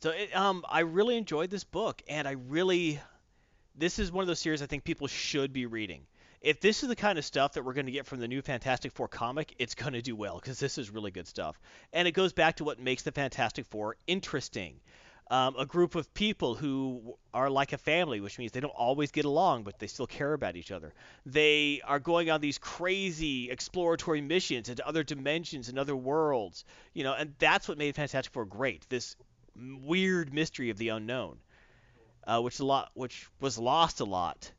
[0.00, 3.00] So it, um, I really enjoyed this book, and I really,
[3.74, 6.06] this is one of those series I think people should be reading.
[6.42, 8.42] If this is the kind of stuff that we're going to get from the new
[8.42, 11.60] Fantastic Four comic, it's going to do well because this is really good stuff,
[11.92, 14.80] and it goes back to what makes the Fantastic Four interesting.
[15.30, 19.12] Um, a group of people who are like a family, which means they don't always
[19.12, 20.92] get along, but they still care about each other.
[21.24, 27.04] They are going on these crazy exploratory missions into other dimensions and other worlds, you
[27.04, 28.84] know, and that's what made Fantastic Four great.
[28.88, 29.14] This
[29.56, 31.38] weird mystery of the unknown,
[32.26, 34.50] uh, which a lot, which was lost a lot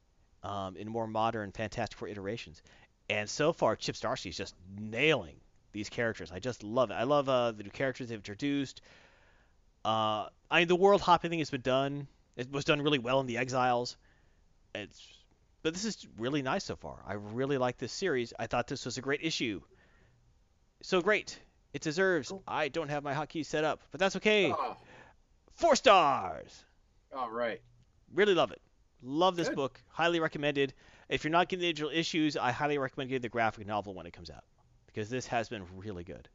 [0.43, 2.61] um, in more modern Fantastic Four iterations.
[3.09, 5.35] And so far, Chip Zdarsky is just nailing
[5.71, 6.31] these characters.
[6.31, 6.95] I just love it.
[6.95, 8.81] I love uh, the new characters they've introduced.
[9.83, 12.07] Uh, I mean, the world hopping thing has been done.
[12.35, 13.97] It was done really well in the Exiles.
[14.73, 15.01] It's,
[15.61, 16.99] but this is really nice so far.
[17.05, 18.33] I really like this series.
[18.39, 19.61] I thought this was a great issue.
[20.81, 21.39] So great.
[21.73, 22.29] It deserves.
[22.29, 22.43] Cool.
[22.47, 24.53] I don't have my hotkeys set up, but that's okay.
[25.53, 26.63] Four stars.
[27.15, 27.61] all right.
[28.13, 28.61] Really love it.
[29.04, 29.56] Love this Good.
[29.58, 29.82] book.
[29.89, 30.74] Highly recommended.
[31.10, 34.06] If you're not getting the digital issues, I highly recommend getting the graphic novel when
[34.06, 34.43] it comes out
[34.88, 36.30] because this has been really good.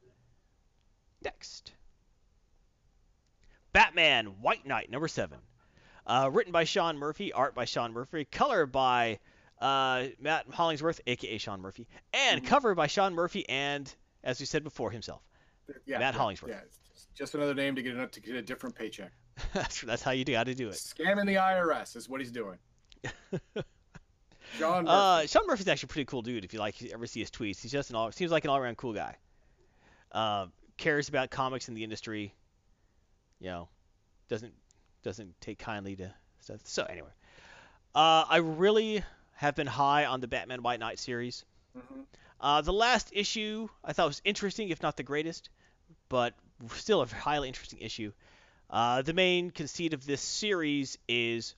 [1.23, 1.73] Next.
[3.73, 5.39] Batman White Knight number 7.
[6.07, 9.19] Uh, written by Sean Murphy, art by Sean Murphy, color by
[9.61, 12.47] uh, Matt Hollingsworth, aka Sean Murphy, and Mhm.
[12.47, 13.93] cover by Sean Murphy and,
[14.23, 15.21] as we said before, himself.
[15.85, 16.53] Yeah, Matt yeah, Hollingsworth.
[16.53, 16.61] Yeah,
[17.15, 19.13] just another name to get enough to get a different paycheck.
[19.55, 20.75] that's, that's how you do, got to do it.
[20.75, 22.59] Scamming the IRS is what he's doing.
[24.59, 24.89] John Murphy.
[24.89, 26.45] Uh, Sean Murphy's actually a pretty cool dude.
[26.45, 28.51] If you like, you ever see his tweets, he's just an all seems like an
[28.51, 29.17] all-around cool guy.
[30.11, 32.35] Uh, cares about comics in the industry.
[33.41, 33.69] You know,
[34.29, 34.55] doesn't
[35.03, 36.61] doesn't take kindly to stuff.
[36.65, 37.11] So anyway,
[37.95, 39.03] uh, I really
[39.35, 41.45] have been high on the Batman White Knight series.
[41.77, 42.05] Mhm.
[42.41, 45.51] Uh, the last issue I thought was interesting, if not the greatest,
[46.09, 46.35] but
[46.75, 48.13] still a highly interesting issue.
[48.71, 51.55] Uh, the main conceit of this series is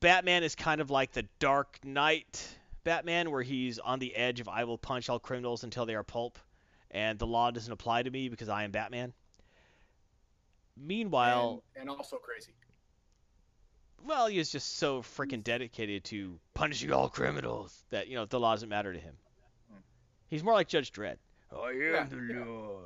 [0.00, 2.48] Batman is kind of like the Dark Knight
[2.82, 6.02] Batman, where he's on the edge of I will punch all criminals until they are
[6.02, 6.38] pulp,
[6.90, 9.12] and the law doesn't apply to me because I am Batman.
[10.76, 12.52] Meanwhile, and, and also crazy.
[14.04, 18.40] well, he is just so freaking dedicated to punishing all criminals that you know the
[18.40, 19.14] law doesn't matter to him.
[19.70, 19.80] Hmm.
[20.28, 21.18] He's more like Judge Dredd.
[21.52, 22.80] I am Yeah, the law.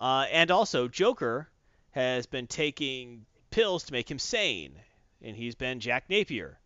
[0.00, 1.48] Uh, and also, Joker
[1.90, 4.72] has been taking pills to make him sane,
[5.22, 6.58] and he's been Jack Napier,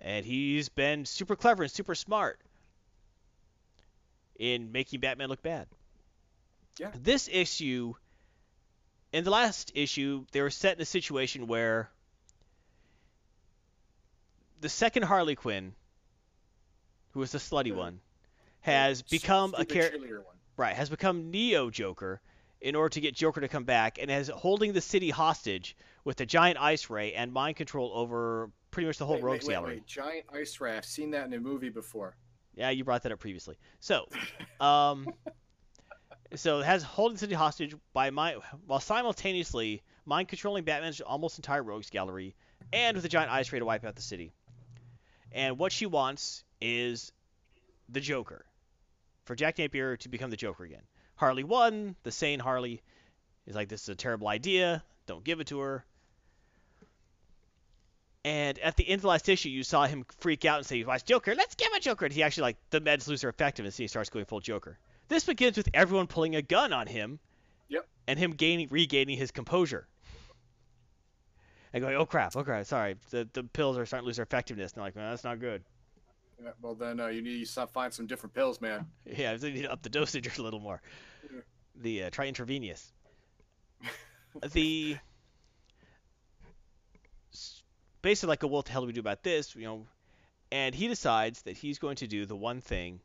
[0.00, 2.38] and he's been super clever and super smart
[4.36, 5.66] in making Batman look bad.
[6.78, 6.90] Yeah.
[6.94, 7.94] This issue,
[9.12, 11.90] in the last issue, they were set in a situation where
[14.60, 15.74] the second Harley Quinn,
[17.12, 18.00] who was the slutty The- one,
[18.62, 20.24] has become a character.
[20.56, 22.20] Right, has become Neo Joker
[22.60, 26.20] in order to get Joker to come back, and is holding the city hostage with
[26.20, 29.48] a giant ice ray and mind control over pretty much the whole Wait, rogues wait,
[29.48, 29.74] wait, gallery.
[29.76, 29.86] wait.
[29.86, 30.76] Giant ice ray.
[30.76, 32.16] I've seen that in a movie before.
[32.54, 33.58] Yeah, you brought that up previously.
[33.80, 34.08] So,
[34.60, 35.08] um,
[36.34, 41.62] so has holding the city hostage by mind while simultaneously mind controlling Batman's almost entire
[41.62, 42.34] rogues gallery,
[42.72, 44.32] and with a giant ice ray to wipe out the city.
[45.32, 47.12] And what she wants is
[47.88, 48.44] the Joker,
[49.24, 50.82] for Jack Napier to become the Joker again.
[51.16, 51.96] Harley won.
[52.02, 52.82] The sane Harley
[53.46, 54.82] is like, this is a terrible idea.
[55.06, 55.84] Don't give it to her.
[58.24, 60.82] And at the end of the last issue, you saw him freak out and say,
[60.82, 63.74] "Watch Joker, let's give it Joker." And he actually like the meds lose their effectiveness,
[63.78, 64.78] and he starts going full Joker.
[65.08, 67.18] This begins with everyone pulling a gun on him.
[67.68, 67.86] Yep.
[68.06, 69.86] And him gaining regaining his composure.
[71.74, 74.22] And going, "Oh crap, oh crap, sorry, the the pills are starting to lose their
[74.22, 75.62] effectiveness." And they're like, "Man, that's not good."
[76.42, 78.86] Yeah, well, then uh, you need to find some different pills, man.
[79.06, 80.80] Yeah, they need to up the dosage a little more.
[81.32, 81.40] Yeah.
[81.76, 82.92] The uh, try intravenous.
[84.52, 84.96] the
[88.02, 89.54] basically like, what the hell do we do about this?
[89.56, 89.86] You know,
[90.52, 93.00] and he decides that he's going to do the one thing.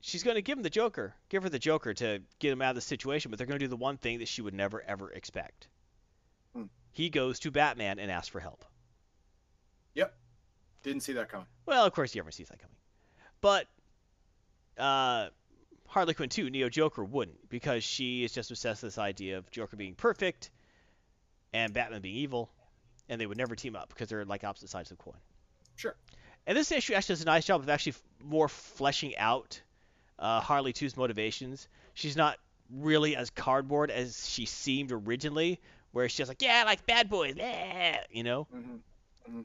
[0.00, 2.70] She's going to give him the Joker, give her the Joker to get him out
[2.70, 4.82] of the situation, but they're going to do the one thing that she would never
[4.82, 5.68] ever expect.
[6.54, 6.64] Hmm.
[6.92, 8.64] He goes to Batman and asks for help.
[10.82, 11.46] Didn't see that coming.
[11.66, 12.76] Well, of course, he never sees that coming.
[13.40, 13.66] But
[14.78, 15.28] uh,
[15.86, 19.50] Harley Quinn 2, Neo Joker, wouldn't because she is just obsessed with this idea of
[19.50, 20.50] Joker being perfect
[21.52, 22.50] and Batman being evil,
[23.08, 25.18] and they would never team up because they're like opposite sides of the coin.
[25.76, 25.94] Sure.
[26.46, 29.60] And this issue actually does a nice job of actually more fleshing out
[30.18, 31.68] uh, Harley 2's motivations.
[31.94, 32.38] She's not
[32.70, 35.60] really as cardboard as she seemed originally,
[35.92, 38.46] where she's just like, yeah, I like bad boys, eh, you know.
[38.52, 39.40] hmm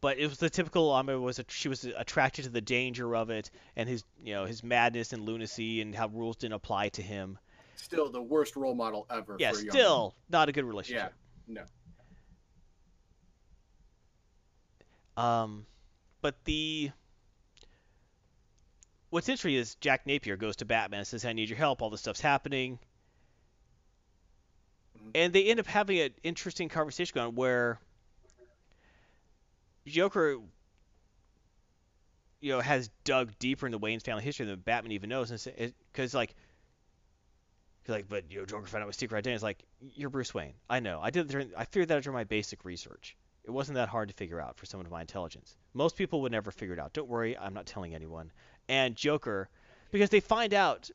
[0.00, 3.30] but it was the typical um, was a, she was attracted to the danger of
[3.30, 7.02] it and his you know his madness and lunacy and how rules didn't apply to
[7.02, 7.38] him.
[7.76, 9.36] Still the worst role model ever.
[9.38, 11.12] Yeah, for a young still not a good relationship.
[11.48, 11.62] Yeah.
[15.16, 15.22] No.
[15.22, 15.66] Um,
[16.22, 16.90] but the
[19.10, 21.82] what's interesting is Jack Napier goes to Batman and says, "I need your help.
[21.82, 22.78] All this stuff's happening."
[24.98, 25.10] Mhm.
[25.14, 27.80] And they end up having an interesting conversation going where
[29.86, 30.38] Joker,
[32.40, 36.14] you know, has dug deeper into Wayne's family history than Batman even knows, and because
[36.14, 36.34] like,
[37.86, 39.34] cause like, but you know, Joker found out my secret identity.
[39.34, 39.62] It's like,
[39.94, 40.54] you're Bruce Wayne.
[40.68, 41.00] I know.
[41.02, 41.28] I did.
[41.28, 43.16] During, I figured that out during my basic research.
[43.44, 45.56] It wasn't that hard to figure out for someone of my intelligence.
[45.72, 46.92] Most people would never figure it out.
[46.92, 48.32] Don't worry, I'm not telling anyone.
[48.68, 49.48] And Joker,
[49.90, 50.90] because they find out.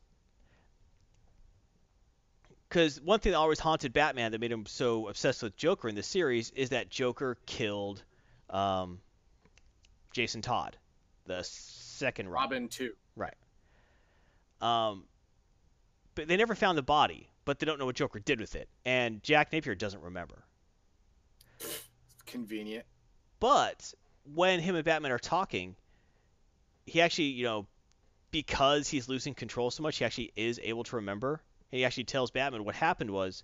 [2.69, 5.95] Because one thing that always haunted Batman that made him so obsessed with Joker in
[5.95, 8.03] the series is that Joker killed
[8.49, 8.99] um,
[10.11, 10.77] Jason Todd,
[11.25, 12.63] the second Robin.
[12.63, 12.93] Robin too.
[14.61, 15.03] Um,
[16.15, 18.69] but they never found the body, but they don't know what Joker did with it.
[18.85, 20.43] And Jack Napier doesn't remember.
[22.25, 22.85] Convenient.
[23.39, 23.93] But
[24.33, 25.75] when him and Batman are talking,
[26.85, 27.67] he actually, you know,
[28.31, 31.41] because he's losing control so much, he actually is able to remember.
[31.71, 33.43] And he actually tells Batman what happened was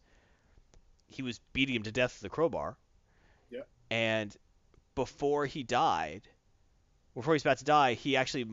[1.08, 2.78] he was beating him to death with a crowbar.
[3.50, 3.68] Yep.
[3.90, 4.36] And
[4.96, 6.28] before he died,
[7.14, 8.44] before he's about to die, he actually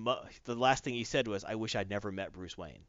[0.45, 2.85] the last thing he said was, "I wish I'd never met Bruce Wayne."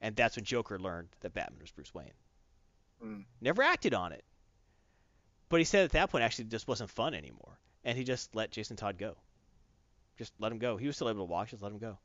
[0.00, 2.12] And that's when Joker learned that Batman was Bruce Wayne.
[3.02, 3.24] Mm.
[3.40, 4.24] Never acted on it.
[5.48, 8.50] But he said at that point actually just wasn't fun anymore, and he just let
[8.50, 9.16] Jason Todd go.
[10.18, 10.76] Just let him go.
[10.76, 11.98] He was still able to walk, just let him go.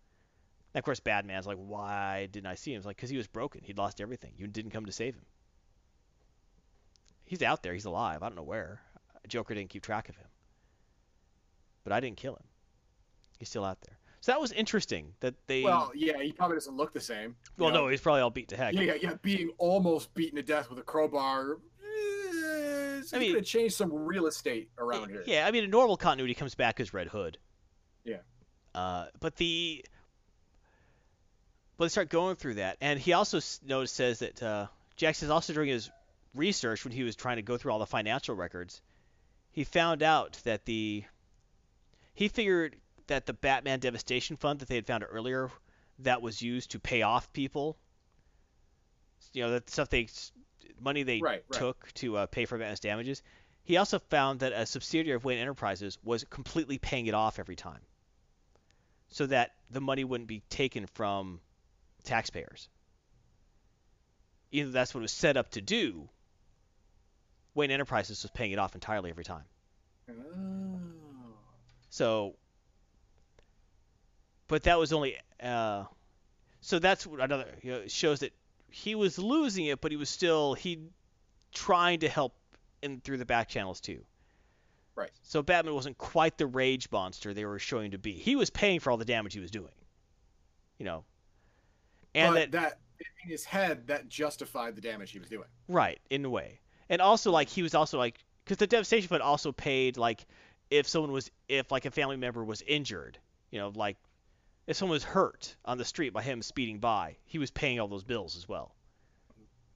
[0.73, 2.77] And of course, Batman's like, why didn't I see him?
[2.77, 3.61] It's like because he was broken.
[3.63, 4.33] He'd lost everything.
[4.37, 5.25] You didn't come to save him.
[7.25, 7.73] He's out there.
[7.73, 8.23] He's alive.
[8.23, 8.81] I don't know where.
[9.29, 10.27] Joker didn't keep track of him.
[11.83, 12.43] But I didn't kill him.
[13.39, 13.97] He's still out there.
[14.21, 15.63] So that was interesting that they.
[15.63, 17.35] Well, yeah, he probably doesn't look the same.
[17.57, 17.85] well, know?
[17.85, 18.73] no, he's probably all beat to heck.
[18.73, 19.13] Yeah, yeah, yeah.
[19.21, 21.59] Being almost beaten to death with a crowbar.
[21.81, 25.23] Eh, so I mean- gonna change some real estate around here.
[25.25, 27.37] Yeah, I mean, in normal continuity, comes back as Red Hood.
[28.03, 28.17] Yeah.
[28.75, 29.85] Uh, but the
[31.77, 34.67] but they start going through that, and he also notice says that uh,
[34.97, 35.89] Jackson also during his
[36.35, 38.81] research when he was trying to go through all the financial records,
[39.51, 41.03] he found out that the
[42.13, 42.75] he figured
[43.07, 45.49] that the Batman Devastation Fund that they had found earlier
[45.99, 47.77] that was used to pay off people.
[49.33, 50.07] You know, that stuff they
[50.79, 51.59] money they Right, right.
[51.59, 53.21] took to uh, pay for Batman's damages.
[53.63, 57.55] He also found that a subsidiary of Wayne Enterprises was completely paying it off every
[57.55, 57.81] time,
[59.09, 61.39] so that the money wouldn't be taken from
[62.03, 62.69] taxpayers.
[64.51, 66.09] Either that's what it was set up to do.
[67.55, 69.43] Wayne Enterprises was paying it off entirely every time.
[70.09, 70.79] Oh.
[71.89, 72.35] So,
[74.47, 75.17] but that was only.
[75.41, 75.85] Uh,
[76.61, 78.33] so that's another you know, shows that
[78.69, 80.79] he was losing it, but he was still he
[81.53, 82.35] trying to help
[82.81, 84.03] in through the back channels too.
[84.95, 85.11] Right.
[85.23, 88.13] So Batman wasn't quite the rage monster they were showing to be.
[88.13, 89.71] He was paying for all the damage he was doing.
[90.77, 91.03] You know.
[92.13, 92.79] And but that, that
[93.23, 95.47] in his head that justified the damage he was doing.
[95.67, 96.59] Right, in a way.
[96.89, 100.25] And also, like, he was also like, because the devastation fund also paid, like,
[100.69, 103.17] if someone was, if like a family member was injured,
[103.51, 103.97] you know, like,
[104.67, 107.87] if someone was hurt on the street by him speeding by, he was paying all
[107.87, 108.73] those bills as well.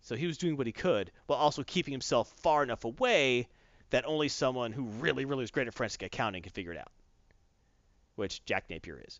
[0.01, 3.47] So he was doing what he could, while also keeping himself far enough away
[3.89, 6.91] that only someone who really, really was great at forensic accounting could figure it out.
[8.15, 9.19] Which Jack Napier is.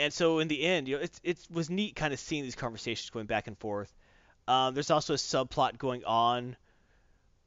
[0.00, 2.54] And so in the end, you know, it it was neat kind of seeing these
[2.54, 3.92] conversations going back and forth.
[4.48, 6.56] Um, there's also a subplot going on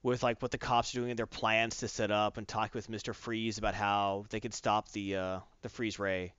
[0.04, 2.76] with like what the cops are doing and their plans to set up and talk
[2.76, 3.16] with Mr.
[3.16, 6.34] Freeze about how they could stop the uh, the freeze ray.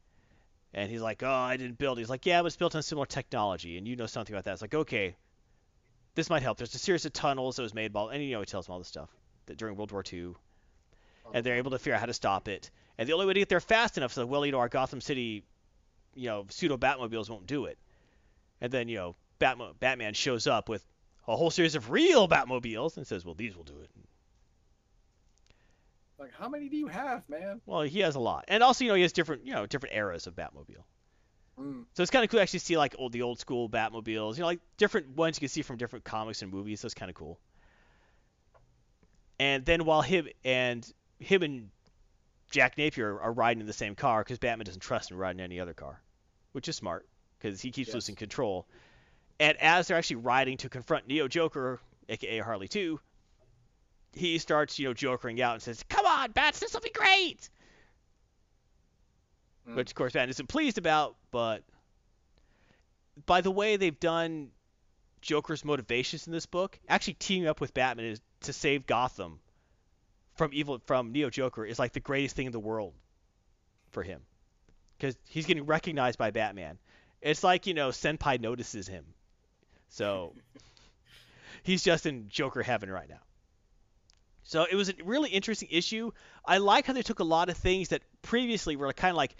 [0.72, 2.82] And he's like, "Oh, I didn't build." it." He's like, "Yeah, but it's built on
[2.82, 5.16] similar technology, and you know something about that." It's like, "Okay,
[6.14, 8.40] this might help." There's a series of tunnels that was made by, and you know,
[8.40, 9.10] he tells them all this stuff
[9.46, 10.34] that during World War II,
[11.34, 12.70] and they're able to figure out how to stop it.
[12.98, 14.68] And the only way to get there fast enough is like, well, you know, our
[14.68, 15.44] Gotham City,
[16.14, 17.78] you know, pseudo Batmobiles won't do it.
[18.60, 20.86] And then you know, Batmo- Batman shows up with
[21.26, 23.90] a whole series of real Batmobiles and says, "Well, these will do it."
[26.18, 27.60] Like, how many do you have, man?
[27.66, 29.94] Well, he has a lot, and also you know he has different you know different
[29.96, 30.84] eras of Batmobile.
[31.58, 31.84] Mm.
[31.94, 34.40] So it's kind of cool to actually see like old the old school Batmobiles, you
[34.40, 36.80] know, like different ones you can see from different comics and movies.
[36.80, 37.38] So it's kind of cool.
[39.38, 41.70] And then while him and him and
[42.50, 45.58] Jack Napier are riding in the same car because Batman doesn't trust him riding any
[45.58, 46.00] other car,
[46.52, 47.06] which is smart
[47.38, 47.94] because he keeps Yes.
[47.94, 48.66] losing control.
[49.42, 53.00] And as they're actually riding to confront Neo Joker, aka Harley 2,
[54.12, 57.50] he starts, you know, jokering out and says, "Come on, Bats, this will be great."
[59.68, 59.74] Mm.
[59.74, 61.64] Which, of course, Batman isn't pleased about, but
[63.26, 64.52] by the way they've done
[65.22, 69.40] Joker's motivations in this book, actually teaming up with Batman is to save Gotham
[70.36, 72.94] from evil from Neo Joker is like the greatest thing in the world
[73.90, 74.22] for him
[74.96, 76.78] because he's getting recognized by Batman.
[77.20, 79.04] It's like you know Senpai notices him,
[79.92, 80.34] so
[81.62, 83.20] he's just in Joker heaven right now.
[84.44, 86.10] So it was a really interesting issue.
[86.44, 89.36] I like how they took a lot of things that previously were kind of like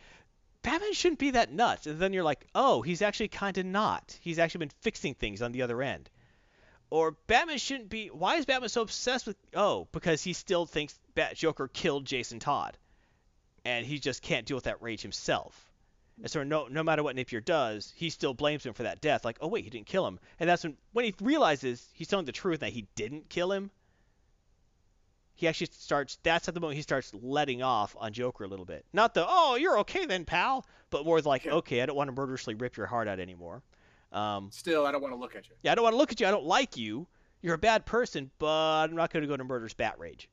[0.62, 4.16] Batman shouldn't be that nuts, and then you're like, oh, he's actually kind of not.
[4.20, 6.08] He's actually been fixing things on the other end.
[6.90, 8.08] Or Batman shouldn't be.
[8.08, 9.36] Why is Batman so obsessed with?
[9.54, 12.76] Oh, because he still thinks Bat Joker killed Jason Todd,
[13.64, 15.71] and he just can't deal with that rage himself.
[16.20, 19.24] And so no, no matter what Napier does, he still blames him for that death.
[19.24, 20.18] Like, oh wait, he didn't kill him.
[20.38, 23.70] And that's when when he realizes he's telling the truth that he didn't kill him.
[25.34, 26.18] He actually starts.
[26.22, 28.84] That's at the moment he starts letting off on Joker a little bit.
[28.92, 31.54] Not the oh you're okay then pal, but more like Yeah.
[31.54, 33.62] okay I don't want to murderously rip your heart out anymore.
[34.12, 35.54] Um, Still, I don't want to look at you.
[35.62, 36.26] yeah, I don't want to look at you.
[36.26, 37.06] I don't like you.
[37.40, 40.28] You're a bad person, but I'm not going to go to murderous bat rage.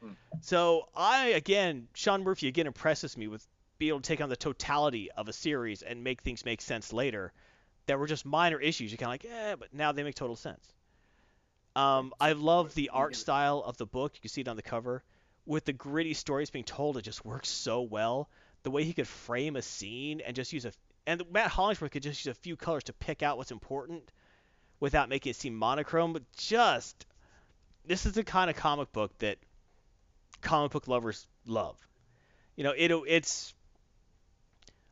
[0.00, 0.12] Hmm.
[0.40, 3.46] So I again, Sean Murphy again impresses me with
[3.84, 6.92] being able to take on the totality of a series and make things make sense
[6.92, 7.32] later.
[7.86, 8.90] That were just minor issues.
[8.90, 10.66] You're kind of like, eh, but now they make total sense.
[11.76, 14.12] Um, I love the art style of the book.
[14.14, 15.02] You can see it on the cover.
[15.44, 18.30] With the gritty stories being told, it just works so well.
[18.62, 20.72] The way he could frame a scene and just use a
[21.06, 24.10] and Matt Hollingsworth could just use a few colors to pick out what's important
[24.80, 26.14] without making it seem monochrome.
[26.14, 27.04] But just
[27.84, 29.36] this is the kind of comic book that
[30.40, 31.76] comic book lovers love.
[32.56, 33.52] You know, it it's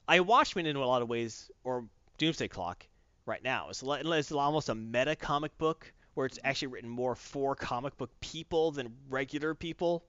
[0.08, 1.84] I Watchmen in a lot of ways, or
[2.18, 2.86] Doomsday Clock
[3.26, 3.68] right now.
[3.70, 8.10] It's, it's almost a meta comic book where it's actually written more for comic book
[8.20, 10.04] people than regular people.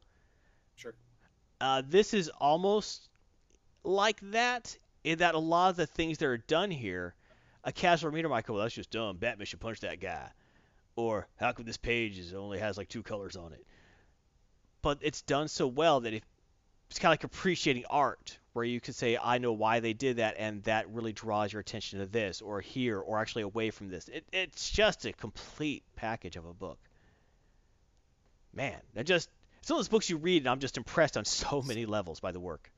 [0.76, 0.94] Sure.
[1.62, 3.08] Uh, this is almost
[3.84, 7.14] like that in that a lot of the things that are done here,
[7.64, 9.18] a casual reader might go, well, that's just dumb.
[9.18, 10.30] Batman should punch that guy.
[10.96, 13.66] Or how come this page is only has like two colors on it?
[14.82, 16.24] But it's done so well that it,
[16.94, 20.18] it's kind of like appreciating art, where you could say, I know why they did
[20.18, 23.90] that, and that really draws your attention to this, or here, or actually away from
[23.90, 24.08] this.
[24.10, 26.78] It, it's just a complete package of a book.
[28.54, 29.28] Man, that just
[29.62, 32.32] some of those books you read, and I'm just impressed on so many levels by
[32.32, 32.72] the work.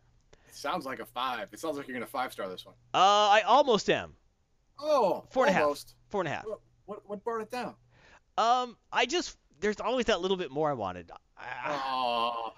[0.47, 1.49] It sounds like a five.
[1.51, 2.76] It sounds like you're gonna five star this one.
[2.93, 4.13] Uh, I almost am.
[4.80, 5.63] Oh, Four and a half.
[5.63, 5.93] almost.
[6.07, 6.45] Four and a half.
[6.45, 7.76] What, what what brought it down?
[8.38, 11.11] Um, I just there's always that little bit more I wanted.
[11.38, 12.53] I, Oh,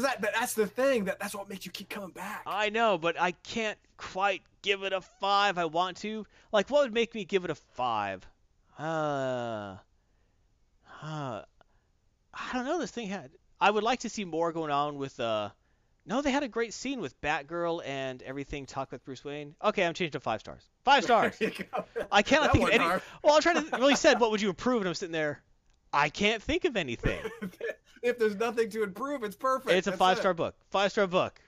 [0.00, 0.22] that?
[0.22, 1.04] That's the thing.
[1.04, 2.42] That that's what makes you keep coming back.
[2.46, 5.58] I know, but I can't quite give it a five.
[5.58, 6.26] I want to.
[6.52, 8.26] Like, what would make me give it a five?
[8.78, 9.76] Uh,
[11.02, 11.42] uh,
[12.32, 12.78] I don't know.
[12.80, 13.30] This thing had.
[13.60, 15.18] I would like to see more going on with.
[15.20, 15.50] Uh,
[16.04, 18.66] no, they had a great scene with Batgirl and everything.
[18.66, 19.54] Talk with Bruce Wayne.
[19.62, 20.62] Okay, I'm changing to five stars.
[20.84, 21.38] Five stars.
[21.38, 21.84] There you go.
[22.10, 22.82] I cannot That think of any.
[22.84, 23.02] hard.
[23.22, 25.42] Well, I'm trying to really said what would you improve, and I'm sitting there.
[25.92, 27.20] I can't think of anything.
[28.02, 29.70] if there's nothing to improve, it's perfect.
[29.76, 30.20] It's a That's five it.
[30.20, 30.54] star book.
[30.70, 31.40] Five star book.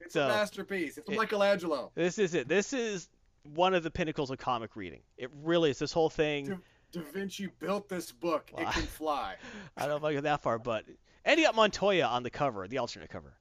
[0.00, 0.98] It's so- a masterpiece.
[0.98, 1.90] It's a It- Michelangelo.
[1.94, 2.48] This is it.
[2.48, 3.08] This is
[3.54, 5.02] one of the pinnacles of comic reading.
[5.16, 5.78] It really is.
[5.78, 6.46] This whole thing.
[6.46, 6.56] Da,
[6.92, 8.50] da Vinci built this book.
[8.52, 8.62] Wow.
[8.62, 9.36] It can fly.
[9.76, 10.84] I don't know if I go that far, but
[11.24, 13.34] and you got Montoya on the cover, the alternate cover.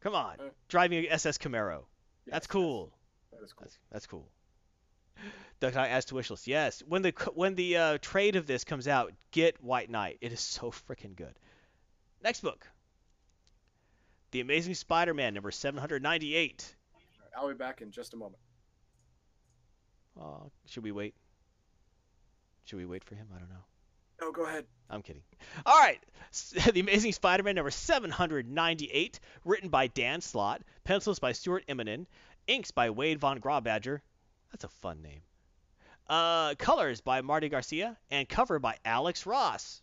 [0.00, 1.84] Come on, Uh, driving a SS Camaro.
[2.26, 2.92] That's Yes, cool.
[3.32, 3.64] That is cool.
[3.64, 4.28] That's that's cool.
[5.58, 6.46] Doug Knight adds to wish list.
[6.46, 10.18] Yes, when the when the uh, trade of this comes out, get White Knight.
[10.20, 11.34] It is so freaking good.
[12.26, 12.66] Next book.
[14.32, 16.74] The Amazing Spider-Man number 798.
[16.92, 18.42] All right, I'll be back in just a moment.
[20.20, 21.14] Uh, should we wait?
[22.64, 23.28] Should we wait for him?
[23.32, 23.64] I don't know.
[24.20, 24.64] No, go ahead.
[24.90, 25.22] I'm kidding.
[25.64, 26.00] All right.
[26.72, 32.06] The Amazing Spider-Man number 798, written by Dan Slott, pencils by Stuart Immonen,
[32.48, 34.00] inks by Wade Von Grawbadger.
[34.50, 35.20] That's a fun name.
[36.08, 39.80] Uh, colors by Marty Garcia, and cover by Alex Ross.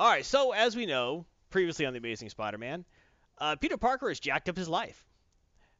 [0.00, 0.24] All right.
[0.24, 2.86] So as we know, previously on the Amazing Spider-Man,
[3.36, 5.04] uh, Peter Parker has jacked up his life.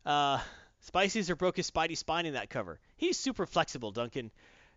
[0.04, 0.40] Uh,
[0.80, 2.78] Spicy's broke his Spidey spine in that cover.
[2.98, 4.30] He's super flexible, Duncan.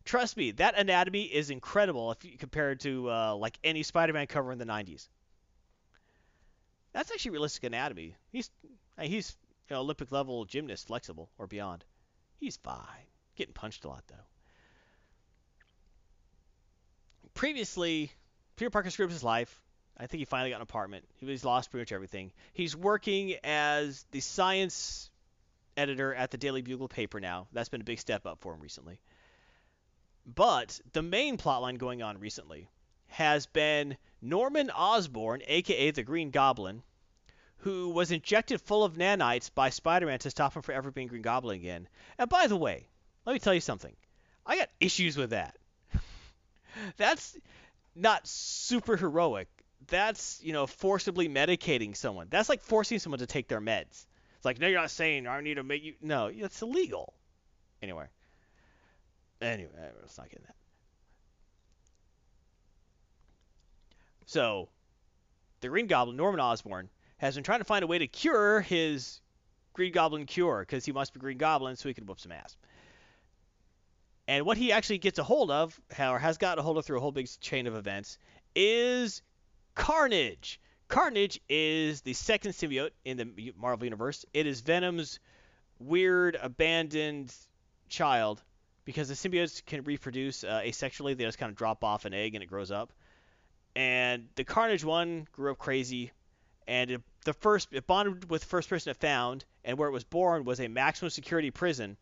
[0.05, 4.27] Trust me, that anatomy is incredible if you compare it to uh, like any Spider-Man
[4.27, 5.09] cover in the 90s.
[6.93, 8.15] That's actually realistic anatomy.
[8.31, 8.49] He's
[8.97, 9.35] he's
[9.69, 11.83] Olympic level gymnast, flexible or beyond.
[12.37, 13.07] He's fine.
[13.35, 14.15] Getting punched a lot though.
[17.33, 18.13] Previously,
[18.55, 19.61] Peter Parker screwed up his life.
[19.97, 21.05] I think he finally got an apartment.
[21.19, 22.31] He's lost pretty much everything.
[22.53, 25.11] He's working as the science
[25.77, 27.47] editor at the Daily Bugle paper now.
[27.51, 28.99] That's been a big step up for him recently.
[30.25, 32.69] But the main plotline going on recently
[33.07, 36.81] has been Norman Osborn, aka the Green Goblin,
[37.57, 41.21] who was injected full of nanites by Spider-Man to stop him from ever being Green
[41.21, 41.87] Goblin again.
[42.17, 42.87] And by the way,
[43.25, 43.95] let me tell you something.
[44.45, 45.57] I got issues with that.
[46.97, 47.37] That's
[47.95, 49.47] not super heroic.
[49.87, 52.27] That's, you know, forcibly medicating someone.
[52.29, 54.05] That's like forcing someone to take their meds.
[54.37, 55.93] It's like, no, you're not saying I need to make you.
[56.01, 57.13] No, it's illegal.
[57.81, 58.05] Anyway.
[59.41, 59.71] Anyway,
[60.01, 60.55] let's not get that.
[64.25, 64.69] So,
[65.59, 69.19] the Green Goblin, Norman Osborn, has been trying to find a way to cure his
[69.73, 72.55] Green Goblin cure because he must be Green Goblin so he can whoop some ass.
[74.27, 76.97] And what he actually gets a hold of, or has gotten a hold of through
[76.97, 78.17] a whole big chain of events,
[78.55, 79.21] is
[79.75, 80.59] Carnage.
[80.87, 84.25] Carnage is the second symbiote in the Marvel Universe.
[84.33, 85.19] It is Venom's
[85.79, 87.35] weird, abandoned
[87.89, 88.41] child
[88.85, 91.17] because the symbiotes can reproduce uh, asexually.
[91.17, 92.93] They just kind of drop off an egg and it grows up.
[93.75, 96.11] And the Carnage one grew up crazy,
[96.67, 99.93] and it, the first it bonded with the first person it found, and where it
[99.93, 101.97] was born was a maximum security prison.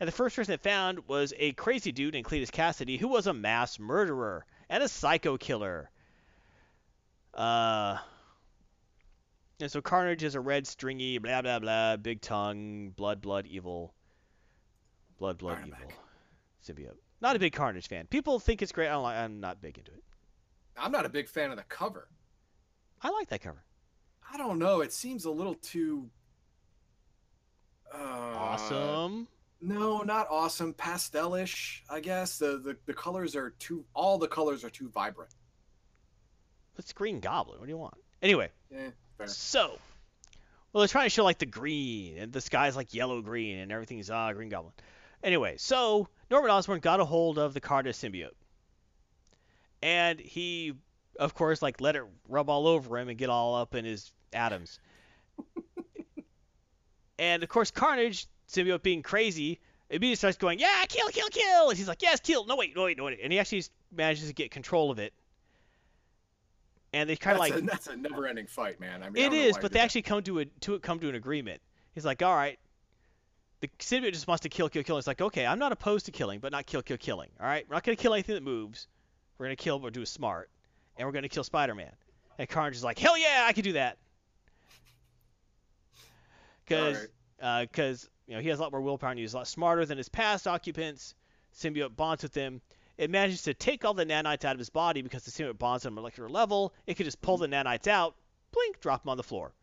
[0.00, 3.26] And the first person it found was a crazy dude named Cletus Kasady who was
[3.26, 5.90] a mass murderer and a psycho killer.
[7.34, 7.98] Uh,
[9.60, 13.92] and so Carnage is a red, stringy, blah blah blah, big tongue, blood, blood, evil,
[15.18, 15.78] blood, blood, evil
[16.64, 16.96] symbiote.
[17.20, 18.06] Not a big Carnage fan.
[18.06, 18.88] People think it's great.
[18.88, 19.16] I don't like.
[19.16, 20.04] I'm not big into it.
[20.76, 22.08] I'm not a big fan of the cover.
[23.02, 23.64] I like that cover.
[24.32, 24.80] I don't know.
[24.80, 26.08] It seems a little too
[27.92, 29.26] uh, awesome.
[29.60, 30.72] No, not awesome.
[30.74, 32.38] Pastelish, I guess.
[32.38, 33.84] The, the the colors are too.
[33.94, 35.34] All the colors are too vibrant.
[36.78, 37.58] It's Green Goblin.
[37.58, 37.94] What do you want?
[38.22, 38.50] Anyway.
[38.70, 39.26] Yeah, fair.
[39.26, 39.78] So,
[40.72, 43.72] well, they're trying to show like the green, and the sky's like yellow green, and
[43.72, 44.74] everything's ah Green Goblin.
[45.24, 48.30] Anyway, so Norman Osborn got a hold of the Carnage symbiote
[49.82, 50.74] and he
[51.18, 54.12] of course like let it rub all over him and get all up in his
[54.32, 54.78] atoms
[57.18, 61.70] and of course carnage symbiote being crazy immediately starts going yeah kill kill kill!
[61.70, 62.46] And he's like yes kill!
[62.46, 63.20] No wait no wait no wait.
[63.22, 65.12] And he actually manages to get control of it.
[66.92, 69.02] And they kind of like a, that's a never-ending fight man.
[69.02, 69.84] I mean it is but they that.
[69.84, 71.60] actually come to a to come to an agreement.
[71.94, 72.58] He's like all right.
[73.60, 74.98] The symbiote just wants to kill kill kill.
[74.98, 77.30] It's like okay i'm not opposed to killing but not kill kill killing.
[77.40, 77.64] All right?
[77.68, 78.86] We're not going to kill anything that moves.
[79.38, 80.50] We're gonna kill, but do it smart,
[80.96, 81.92] and we're gonna kill Spider-Man.
[82.38, 83.98] And Carnage is like, hell yeah, I can do that.
[86.64, 87.06] Because,
[87.38, 89.86] because uh, you know, he has a lot more willpower and he's a lot smarter
[89.86, 91.14] than his past occupants.
[91.56, 92.60] Symbiote bonds with him.
[92.98, 95.86] It manages to take all the nanites out of his body because the symbiote bonds
[95.86, 96.74] at a molecular level.
[96.86, 98.14] It could just pull the nanites out,
[98.52, 99.54] blink, drop them on the floor.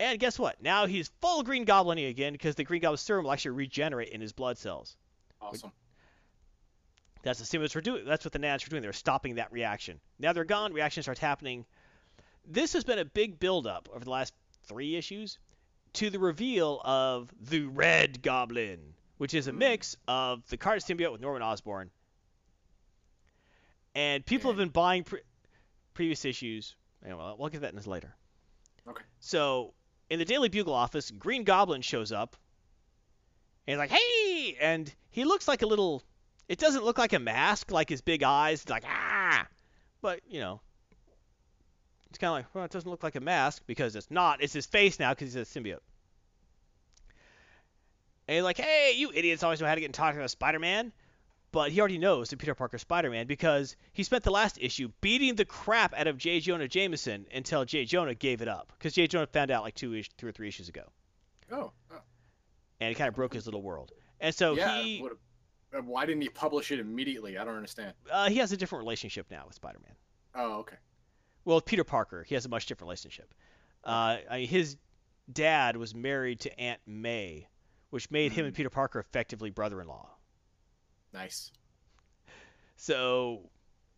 [0.00, 0.60] And guess what?
[0.60, 4.20] Now he's full Green Goblin again because the Green Goblin serum will actually regenerate in
[4.20, 4.96] his blood cells.
[5.40, 5.70] Awesome.
[7.22, 8.06] That's the stimulus are doing.
[8.06, 8.82] That's what the nanites are doing.
[8.82, 10.00] They're stopping that reaction.
[10.18, 10.72] Now they're gone.
[10.72, 11.64] Reaction starts happening.
[12.46, 14.34] This has been a big buildup over the last
[14.66, 15.38] three issues
[15.94, 21.12] to the reveal of the Red Goblin, which is a mix of the Carnage symbiote
[21.12, 21.90] with Norman Osborn.
[23.94, 25.20] And people have been buying pre-
[25.94, 26.76] previous issues.
[27.04, 28.14] Anyway, we'll get that in later.
[28.88, 29.02] Okay.
[29.18, 29.74] So
[30.08, 32.36] in the Daily Bugle office, Green Goblin shows up.
[33.66, 36.02] And he's like, "Hey!" And he looks like a little
[36.50, 39.46] it doesn't look like a mask, like his big eyes, like ah.
[40.02, 40.60] But you know,
[42.10, 44.42] it's kind of like well, it doesn't look like a mask because it's not.
[44.42, 45.78] It's his face now because he's a symbiote.
[48.28, 50.92] And he's like, hey, you idiots always know how to get in touch with Spider-Man.
[51.52, 55.34] But he already knows that Peter Parker's Spider-Man because he spent the last issue beating
[55.34, 56.38] the crap out of J.
[56.38, 57.84] Jonah Jameson until J.
[57.84, 59.08] Jonah gave it up because J.
[59.08, 60.84] Jonah found out like two, two or three issues ago.
[61.50, 61.72] Oh.
[61.90, 61.96] oh.
[62.80, 63.90] And it kind of broke his little world.
[64.20, 65.04] And so yeah, he
[65.76, 67.36] uh, why didn't he publish it immediately?
[67.36, 67.94] I don't understand.
[68.10, 69.94] Uh, he has a different relationship now with Spider-Man.
[70.36, 70.76] Oh, okay.
[71.50, 73.34] Well, Peter Parker, he has a much different relationship.
[73.82, 74.76] Uh, his
[75.32, 77.48] dad was married to Aunt May,
[77.90, 78.56] which made him and mm.
[78.56, 80.08] Peter Parker effectively brother-in-law.
[81.12, 81.50] Nice.
[82.76, 83.50] So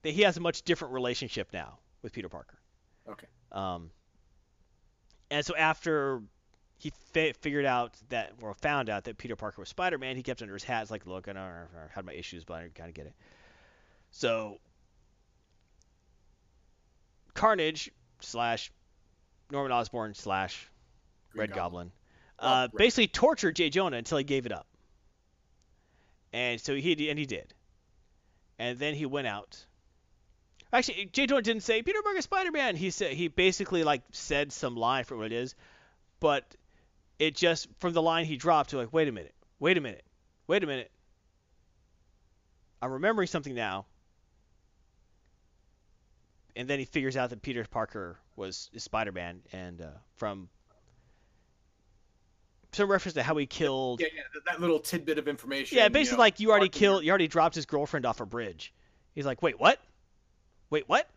[0.02, 2.58] he has a much different relationship now with Peter Parker.
[3.06, 3.26] Okay.
[3.52, 3.90] Um,
[5.30, 6.22] and so after
[6.78, 10.16] he fa- figured out that, or found out that Peter Parker was Spider-Man.
[10.16, 10.80] He kept under his hat.
[10.80, 13.14] It's like, look, I, know, I had my issues, but I kind of get it.
[14.10, 14.58] So,
[17.34, 17.90] Carnage
[18.20, 18.70] slash
[19.50, 20.70] Norman Osborn slash
[21.34, 21.92] Red Goblin, Goblin
[22.38, 24.66] uh, oh, basically tortured Jay Jonah until he gave it up.
[26.32, 27.54] And so he and he did.
[28.58, 29.64] And then he went out.
[30.72, 32.76] Actually, Jay Jonah didn't say Peter Parker Spider-Man.
[32.76, 35.54] He said he basically like said some line for what it is,
[36.20, 36.56] but
[37.18, 40.04] it just from the line he dropped to like, wait a minute, wait a minute,
[40.46, 40.90] wait a minute.
[42.80, 43.86] I'm remembering something now.
[46.56, 50.48] And then he figures out that Peter Parker was Spider-Man, and uh, from
[52.72, 54.00] some reference to how he killed.
[54.00, 55.76] Yeah, yeah, that- little tidbit of information.
[55.78, 58.26] Yeah, you basically know, like you already killed, you already dropped his girlfriend off a
[58.26, 58.72] bridge.
[59.14, 59.78] He's like, wait, what?
[60.70, 61.08] Wait, what?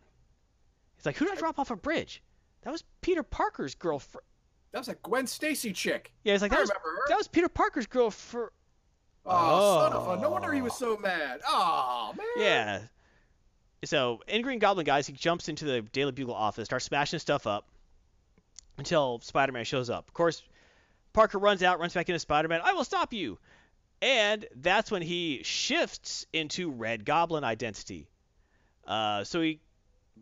[0.96, 2.22] He's like, who did I drop off a bridge?
[2.62, 4.24] That was Peter Parker's girlfriend.
[4.72, 6.12] That was a Gwen Stacy chick.
[6.24, 6.70] Yeah, he's like, that was,
[7.08, 8.50] that was Peter Parker's girlfriend.
[9.24, 10.22] Oh, son of a!
[10.22, 11.40] No wonder he was so mad.
[11.46, 12.26] Oh man.
[12.36, 12.80] Yeah.
[13.84, 17.46] So in Green Goblin, guys, he jumps into the Daily Bugle office, starts smashing stuff
[17.46, 17.66] up
[18.78, 20.08] until Spider-Man shows up.
[20.08, 20.42] Of course,
[21.12, 22.60] Parker runs out, runs back into Spider-Man.
[22.64, 23.38] I will stop you.
[24.02, 28.08] And that's when he shifts into Red Goblin identity.
[28.86, 29.60] Uh, so he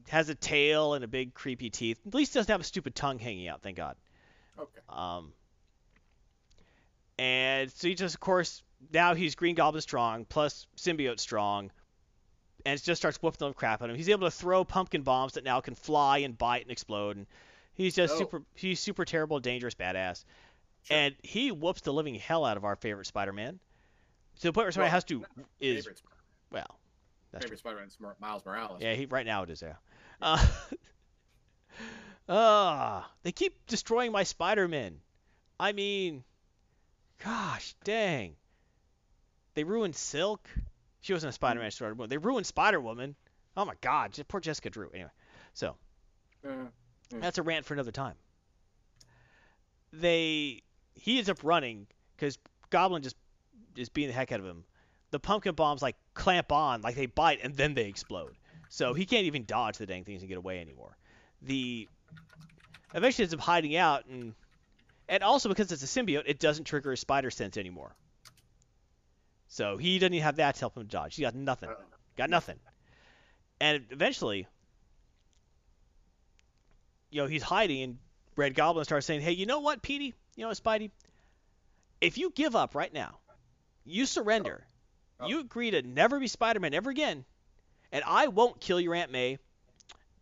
[0.09, 1.99] has a tail and a big creepy teeth.
[2.07, 3.97] At least he doesn't have a stupid tongue hanging out, thank God.
[4.59, 4.81] Okay.
[4.89, 5.33] Um,
[7.19, 8.63] and so he just, of course,
[8.93, 11.71] now he's Green Goblin strong plus symbiote strong,
[12.65, 13.97] and it just starts whooping the crap out of him.
[13.97, 17.27] He's able to throw pumpkin bombs that now can fly and bite and explode, and
[17.75, 18.19] he's just Oh.
[18.19, 18.43] super.
[18.55, 20.25] He's super terrible, dangerous, badass,
[20.85, 20.97] Sure.
[20.97, 23.59] and he whoops the living hell out of our favorite Spider-Man.
[24.37, 25.25] To the point where somebody Well, has to
[25.61, 26.03] is Favorite,
[26.51, 26.79] well,
[27.31, 27.49] that's true.
[27.49, 28.81] favorite Spider-Man's Mar- Miles Morales.
[28.83, 29.75] Yeah, he right now it is yeah.
[30.21, 30.45] Uh,
[32.29, 35.01] uh, they keep destroying my Spider-Man.
[35.61, 36.25] I mean,
[37.23, 38.37] gosh, dang.
[39.55, 40.49] They ruined Silk.
[41.05, 43.15] She wasn't a Spider-Man story, but they ruined Spider-Woman.
[43.59, 44.89] Oh my God, poor Jessica Drew.
[44.95, 45.11] Anyway,
[45.53, 45.77] so
[46.43, 46.69] Uh,
[47.11, 48.15] that's a rant for another time.
[49.93, 50.63] They
[50.95, 52.39] he ends up running because
[52.71, 53.17] Goblin just
[53.77, 54.65] is beating the heck out of him.
[55.11, 58.35] The pumpkin bombs like clamp on, like they bite and then they explode.
[58.71, 60.97] So he can't even dodge the dang things and get away anymore.
[61.43, 61.87] The
[62.95, 64.35] eventually ends up hiding out and
[65.07, 67.95] and also because it's a symbiote, it doesn't trigger his spider sense anymore.
[69.55, 71.15] So he doesn't even have that to help him dodge.
[71.15, 71.69] He got nothing.
[71.69, 71.75] uh,
[72.17, 72.59] Got nothing.
[73.61, 74.49] And eventually,
[77.11, 77.99] you know, he's hiding, and
[78.35, 80.13] Red Goblin starts saying, "Hey, you know what, Petey?
[80.35, 80.91] You know Spidey?
[82.01, 83.21] If you give up right now,
[83.85, 84.67] you surrender,
[85.21, 85.29] Oh.
[85.29, 87.25] you agree to never be Spider-Man ever again,
[87.93, 89.39] and I won't kill your Aunt May,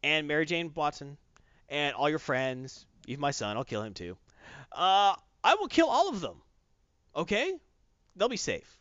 [0.03, 1.17] and Mary Jane Watson,
[1.71, 4.19] and all your friends, even my son, I'll kill him too.
[4.71, 6.43] Uh, I will kill all of them.
[7.17, 7.59] Okay?
[8.15, 8.79] They'll be safe."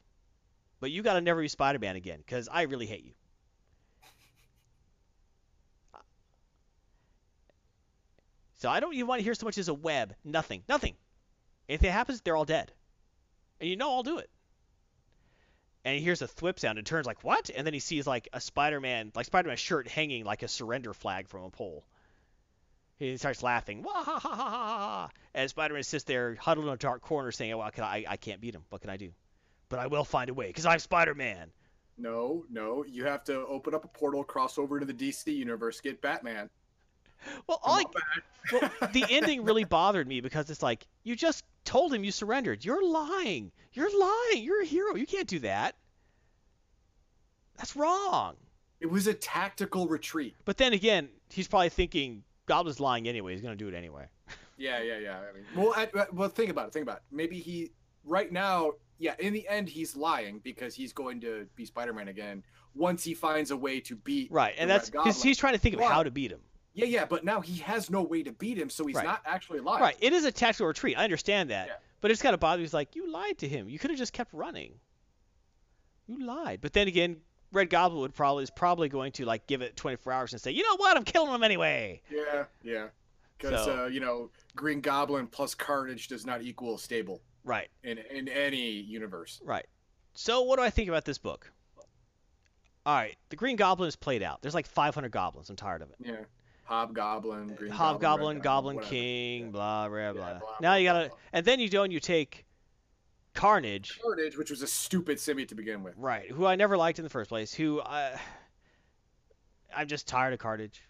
[0.81, 3.13] But you got to never be Spider-Man again, because I really hate you.
[8.57, 10.15] So I don't even want to hear so much as a web.
[10.23, 10.63] Nothing.
[10.67, 10.95] Nothing.
[11.67, 12.71] If it happens, they're all dead.
[13.59, 14.29] And you know I'll do it.
[15.85, 17.49] And he hears a thwip sound and turns like, what?
[17.55, 21.27] And then he sees like a Spider-Man, like Spider-Man shirt hanging like a surrender flag
[21.27, 21.85] from a pole.
[22.97, 23.81] He starts laughing.
[23.83, 24.49] Wah ha ha ha ha.
[24.49, 25.09] ha.
[25.33, 28.41] And Spider-Man sits there huddled in a dark corner saying, well, can I, I can't
[28.41, 28.63] beat him.
[28.69, 29.11] What can I do?
[29.72, 31.49] But I will find a way because I'm Spider-Man.
[31.98, 32.84] no, no.
[32.84, 36.49] You have to open up a portal, cross over to the DC universe, get Batman.
[37.48, 37.85] Well, all I,
[38.52, 42.65] well, the ending really bothered me because it's like you just told him you surrendered.
[42.65, 43.52] You're lying.
[43.72, 44.43] You're lying.
[44.43, 44.95] You're a hero.
[44.95, 45.76] You can't do that.
[47.57, 48.35] That's wrong.
[48.81, 50.35] It was a tactical retreat.
[50.43, 53.34] But then again, he's probably thinking Goblin's lying anyway.
[53.34, 54.06] He's gonna do it anyway.
[54.57, 55.18] Yeah, yeah, yeah.
[55.18, 56.73] I mean, well, I- well, think about it.
[56.73, 57.03] Think about it.
[57.11, 57.72] Maybe he,
[58.06, 59.15] right now, yeah.
[59.19, 62.44] In the end, he's lying because he's going to be Spider-Man again
[62.76, 64.32] once he finds a way to beat.
[64.32, 66.40] Right, and that's Red he's, trying to think of how to beat him.
[66.73, 67.06] Yeah, yeah.
[67.06, 69.06] But now he has no way to beat him, so he's Right.
[69.06, 69.82] not actually lying.
[69.82, 69.98] Right.
[69.99, 70.98] It is a tactical retreat.
[70.98, 71.68] I understand that.
[71.68, 71.73] Yeah.
[71.99, 72.64] But it's kind of bothers.
[72.64, 73.68] He's like, you lied to him.
[73.68, 74.76] You could have just kept running.
[76.07, 76.61] You lied.
[76.61, 77.18] But then again,
[77.52, 80.52] Red Goblin would probably is probably going to like give it 24 hours and say,
[80.52, 80.95] you know what?
[80.95, 82.02] I'm killing him anyway.
[82.10, 82.88] Yeah, yeah.
[83.38, 87.69] Because So- uh, you know, Green Goblin plus Carnage does not equal stable Right.
[87.84, 89.41] in in any universe.
[89.43, 89.65] Right.
[90.13, 91.51] So what do I think about this book?
[92.85, 94.41] All right, the Green Goblin is played out.
[94.41, 95.49] There's like 500 goblins.
[95.51, 95.95] I'm tired of it.
[95.99, 96.15] Yeah.
[96.63, 98.89] Hobgoblin, Green uh, Hobgoblin, Red Goblin whatever.
[98.91, 99.49] King, Yeah.
[99.51, 100.27] blah blah blah.
[100.34, 101.18] Yeah, blah, now blah, you gotta, blah.
[101.34, 102.45] and then you go and you take
[103.34, 105.93] Carnage, Carnage, which was a stupid simi to begin with.
[105.97, 106.30] right?
[106.31, 107.53] Who I never liked in the first place.
[107.53, 108.19] Who I,
[109.76, 110.81] I'm just tired of Carnage.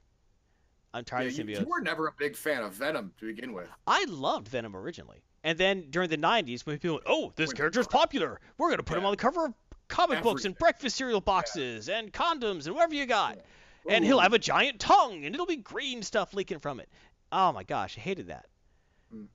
[0.94, 1.60] I'm tired Yeah, of you, symbiotes.
[1.62, 3.68] you were never a big fan of Venom to begin with.
[3.88, 7.58] I loved Venom originally, and then during the '90s, when people went, "Oh, this When-
[7.58, 8.40] character's popular.
[8.58, 9.54] We're gonna put him on the cover of
[9.88, 13.38] comic books and breakfast cereal boxes and condoms and whatever you got."
[13.84, 13.96] Yeah.
[13.96, 16.88] and he'll have a giant tongue and it'll be green stuff leaking from it.
[17.32, 18.46] Oh my gosh, I hated that.
[19.12, 19.26] Mm.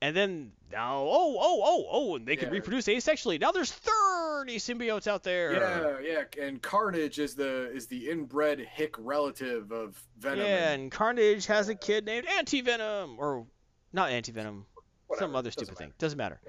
[0.00, 3.40] And then now, oh, oh, oh, oh, and they can reproduce asexually.
[3.40, 5.52] Now there's 30 symbiotes out there.
[5.52, 5.98] Yeah,
[6.38, 10.38] yeah, and Carnage is the is the inbred hick relative of Venom.
[10.38, 13.44] Yeah, and and Carnage has a kid named Anti-Venom, or
[13.92, 15.84] not Anti-Venom, some whatever, other doesn't stupid matter.
[15.90, 15.92] thing.
[15.98, 16.40] Doesn't matter.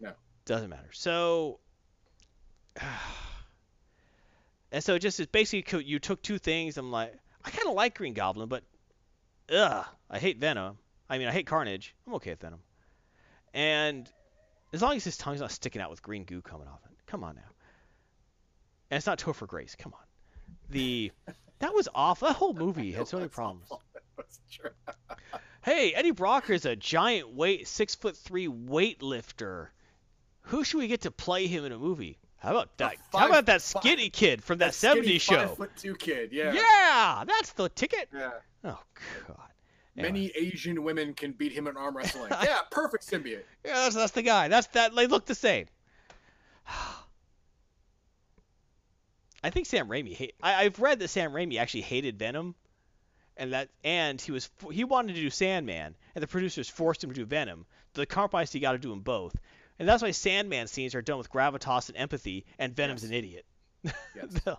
[0.00, 0.12] No.
[0.44, 0.88] Doesn't matter.
[0.92, 1.60] So,
[4.72, 6.76] and so it just is basically you took two things.
[6.76, 8.62] I'm like, I kind of like Green Goblin, but
[9.52, 10.78] ugh, I hate Venom.
[11.08, 11.94] I mean, I hate Carnage.
[12.06, 12.60] I'm okay with Venom.
[13.52, 14.08] And
[14.72, 17.24] as long as his tongue's not sticking out with green goo coming off it, come
[17.24, 17.42] on now.
[18.90, 19.74] And it's not Topher Grace.
[19.76, 20.04] Come on.
[20.70, 21.10] The
[21.58, 22.28] that was awful.
[22.28, 23.66] That whole movie had so many problems.
[23.70, 23.82] awful.
[24.16, 24.70] That's true.
[25.62, 29.68] Hey, Eddie Brock is a giant weight, six foot three weightlifter.
[30.42, 32.18] Who should we get to play him in a movie?
[32.38, 32.96] How about that?
[33.12, 35.48] How about that five- skinny kid from that, skinny 70s show?
[35.48, 36.32] Five foot two kid.
[36.32, 36.52] Yeah.
[36.54, 38.08] Yeah, that's the ticket.
[38.14, 38.30] Yeah.
[38.64, 38.80] Oh
[39.28, 39.36] God.
[39.96, 40.12] Anyway.
[40.12, 42.30] Many Asian women can beat him in arm wrestling.
[42.42, 43.42] yeah, perfect symbiote.
[43.64, 44.48] Yeah, that's, that's the guy.
[44.48, 44.94] That's that.
[44.94, 45.66] They look the same.
[49.42, 50.14] I think Sam Raimi.
[50.14, 52.54] Hate, I, I've read that Sam Raimi actually hated Venom,
[53.36, 57.10] and that and he was he wanted to do Sandman, and the producers forced him
[57.10, 57.66] to do Venom.
[57.94, 59.34] The compromise he got to do them both,
[59.78, 63.10] and that's why Sandman scenes are done with gravitas and empathy, and Venom's Yes.
[63.10, 63.46] an idiot.
[64.14, 64.40] Yes.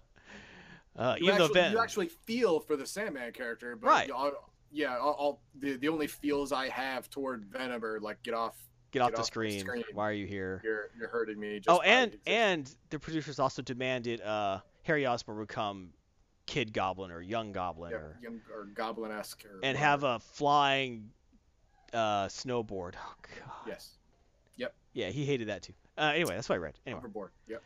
[0.94, 4.12] Uh, You even though actually, Venom, you actually feel for the Sandman character, but Right.
[4.12, 8.34] all- yeah, all, all the the only feels I have toward Venom are like get
[8.34, 8.56] off,
[8.92, 9.60] get off get the off the screen.
[9.62, 9.84] screen.
[9.94, 10.62] Why are you here?
[10.66, 11.60] you're you're hurting me.
[11.62, 15.92] Just Oh, and and the producers also demanded uh, Harry Osborn become
[16.52, 21.10] Kid Goblin or Young Goblin yeah, or young, or goblin esque, and have a flying
[21.94, 22.96] uh, snowboard.
[22.98, 23.54] Oh god.
[23.66, 23.92] yes
[24.58, 24.74] Yep.
[24.92, 25.72] Yeah, he hated that too.
[25.98, 26.74] Uh, anyway, that's what I read.
[26.86, 27.32] Anyway, overboard.
[27.48, 27.64] Yep.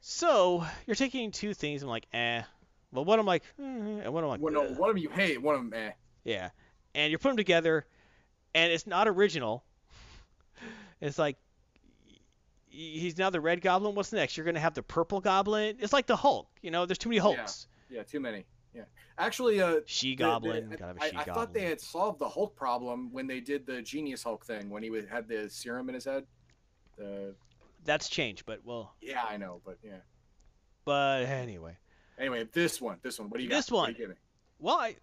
[0.00, 1.82] so you're taking two things.
[1.82, 2.40] I'm like, eh.
[2.90, 5.10] Well, one I'm like, eh, and one I'm like, One, no, "Ugh." one of you
[5.10, 5.90] hate, one of them eh.
[6.24, 6.48] yeah.
[6.94, 7.84] And you're putting them together,
[8.54, 9.62] and it's not original.
[11.00, 11.36] It's like
[12.68, 13.94] he's now the red goblin.
[13.94, 14.36] What's next?
[14.36, 15.76] You're gonna have the purple goblin.
[15.80, 16.48] It's like the Hulk.
[16.62, 17.66] You know, there's too many Hulks.
[17.88, 18.44] Yeah, yeah too many.
[18.74, 18.82] Yeah,
[19.16, 20.68] actually, uh, She goblin.
[20.70, 23.82] gotta have a I, thought they had solved the Hulk problem when they did the
[23.82, 26.24] Genius Hulk thing when he had the serum in his head.
[26.96, 27.34] The
[27.84, 30.00] That's changed, but well, yeah, I know, but yeah.
[30.84, 31.76] but anyway.
[32.18, 33.30] Anyway, this one, this one.
[33.30, 33.56] What do you got?
[33.56, 33.96] This What one.
[33.98, 34.14] you?
[34.58, 34.96] Well, I,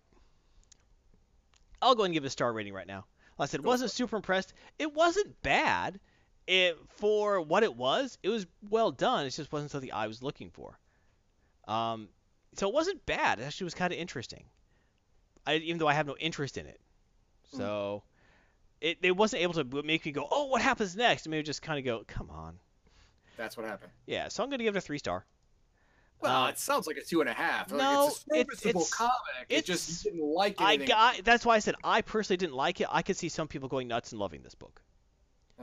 [1.81, 3.05] I'll go and give it a star rating right now.
[3.37, 4.53] Like I said, Go wasn't super impressed.
[4.79, 5.99] It wasn't bad.
[6.47, 9.25] It for what it was, it was well done.
[9.25, 10.77] It just wasn't something I was looking for.
[11.67, 12.09] Um,
[12.55, 13.39] so it wasn't bad.
[13.39, 14.45] It actually was kind of interesting.
[15.47, 16.79] I even though I have no interest in it,
[17.51, 17.57] Hmm.
[17.57, 18.03] so
[18.81, 21.25] it it wasn't able to make me go, oh, what happens next?
[21.25, 22.59] I mean, just kind of go, come on.
[23.37, 23.91] That's what happened.
[24.05, 25.25] Yeah, so I'm gonna give it a three star.
[26.21, 27.69] Well, Uh, it sounds like a two and a half.
[27.71, 29.45] Like, no, it's a it's- serviceable it's- comic.
[29.49, 30.61] It just didn't like it.
[30.61, 32.87] I got that's why I said I personally didn't like it.
[32.89, 34.81] I could see some people going nuts and loving this book.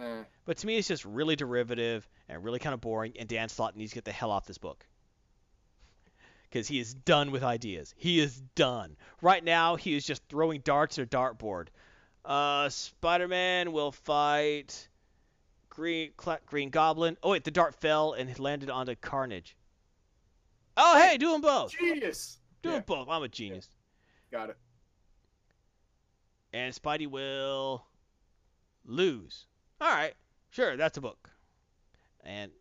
[0.01, 3.13] Eh, But to me, it's just really derivative and really kind of boring.
[3.19, 4.87] And Dan Slott needs to get the hell off this book
[6.49, 7.95] because he is done with ideas.
[7.97, 8.97] He is done.
[9.21, 11.69] Right now, he is just throwing darts at a dartboard.
[12.25, 14.89] Uh, Spider-Man will fight
[15.69, 17.17] Green Cla- Green Goblin.
[17.23, 19.57] Oh wait, the dart fell and it landed onto Carnage.
[20.77, 21.73] Oh hey, do them both.
[21.73, 22.39] genius.
[22.63, 23.09] Do Yeah, them both.
[23.09, 23.69] I'm a genius.
[24.31, 24.57] got it.
[26.53, 27.85] And Spidey will
[28.85, 29.47] lose.
[29.83, 30.15] All right,
[30.51, 31.29] sure, that's a book.
[32.25, 32.53] And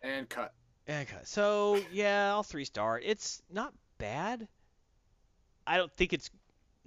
[0.00, 0.54] And cut.
[0.88, 2.98] Okay, so yeah, I'll three star.
[2.98, 3.04] it.
[3.04, 4.48] It's not bad.
[5.66, 6.30] I don't think it's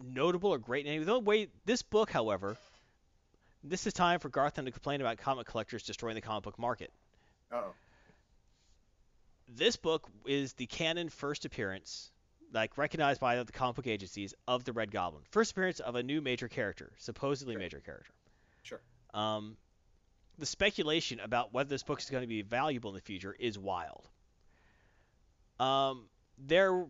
[0.03, 1.49] notable or great in any the way.
[1.65, 2.57] This book, however,
[3.63, 6.91] this is time for Garthon to complain about comic collectors destroying the comic book market.
[7.51, 7.75] Oh,
[9.47, 12.09] This book is the canon first appearance,
[12.51, 15.21] like recognized by the comic book agencies, of the Red Goblin.
[15.29, 18.11] First appearance of a new major character, supposedly major character.
[18.65, 18.81] Sure.
[19.13, 19.57] Um,
[20.37, 23.57] the speculation about whether this book is going to be valuable in the future is
[23.57, 24.09] wild.
[25.59, 26.85] Um, there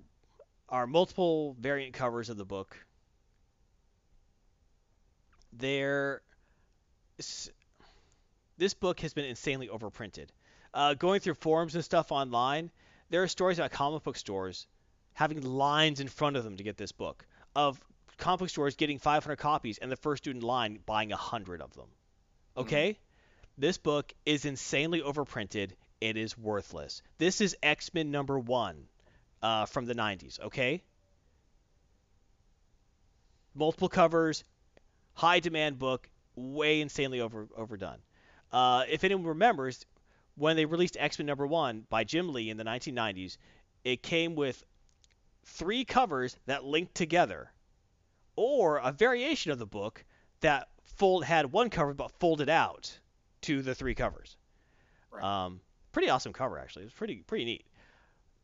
[0.70, 2.76] are multiple variant covers of the book.
[5.54, 6.22] There,
[8.58, 10.28] this book has been insanely overprinted.
[10.74, 12.72] Uh, going through forums and stuff online,
[13.10, 14.68] there are stories about comic book stores
[15.14, 17.26] having lines in front of them to get this book
[17.56, 17.80] of
[18.18, 21.88] comic stores getting 500 copies and the first student line buying 100 of them.
[22.58, 22.98] Okay?
[23.58, 25.72] This book is insanely overprinted.
[26.02, 27.02] It is worthless.
[27.18, 28.88] This is X Men number one
[29.42, 30.40] uh, from the 90s.
[30.40, 30.84] Okay?
[33.54, 34.44] Multiple covers,
[35.14, 38.00] high demand book, way insanely over overdone.
[38.52, 39.86] Uh, if anyone remembers,
[40.36, 43.38] when they released X Men number one by Jim Lee in the 1990s,
[43.84, 44.64] it came with
[45.46, 47.52] three covers that linked together,
[48.36, 50.04] or a variation of the book
[50.42, 53.00] that fold had one cover but folded out
[53.42, 54.38] to the three covers.
[55.12, 55.24] Right.
[55.24, 56.84] Um, pretty awesome cover actually.
[56.84, 57.66] It was pretty pretty neat.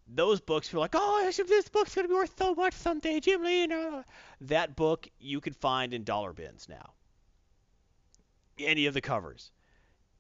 [0.07, 3.63] Those books were like, oh, this book's gonna be worth so much someday, Jim Lee.
[3.63, 4.03] And,
[4.41, 6.93] that book you could find in dollar bins now.
[8.59, 9.51] Any of the covers.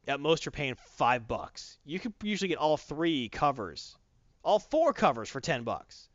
[0.07, 1.77] At most, you're paying five bucks.
[1.85, 3.95] You could usually get all three covers,
[4.43, 6.09] all four covers for ten bucks.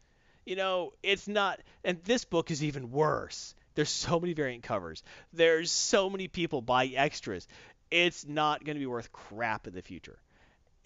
[0.46, 1.60] You know, it's not.
[1.84, 3.54] And this book is even worse.
[3.74, 5.02] There's so many variant covers.
[5.34, 7.46] There's so many people buying extras.
[7.90, 10.18] It's not going to be worth crap in the future.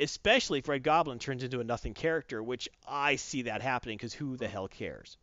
[0.01, 4.15] Especially if Red Goblin turns into a nothing character, which I see that happening because
[4.15, 5.19] who the hell cares?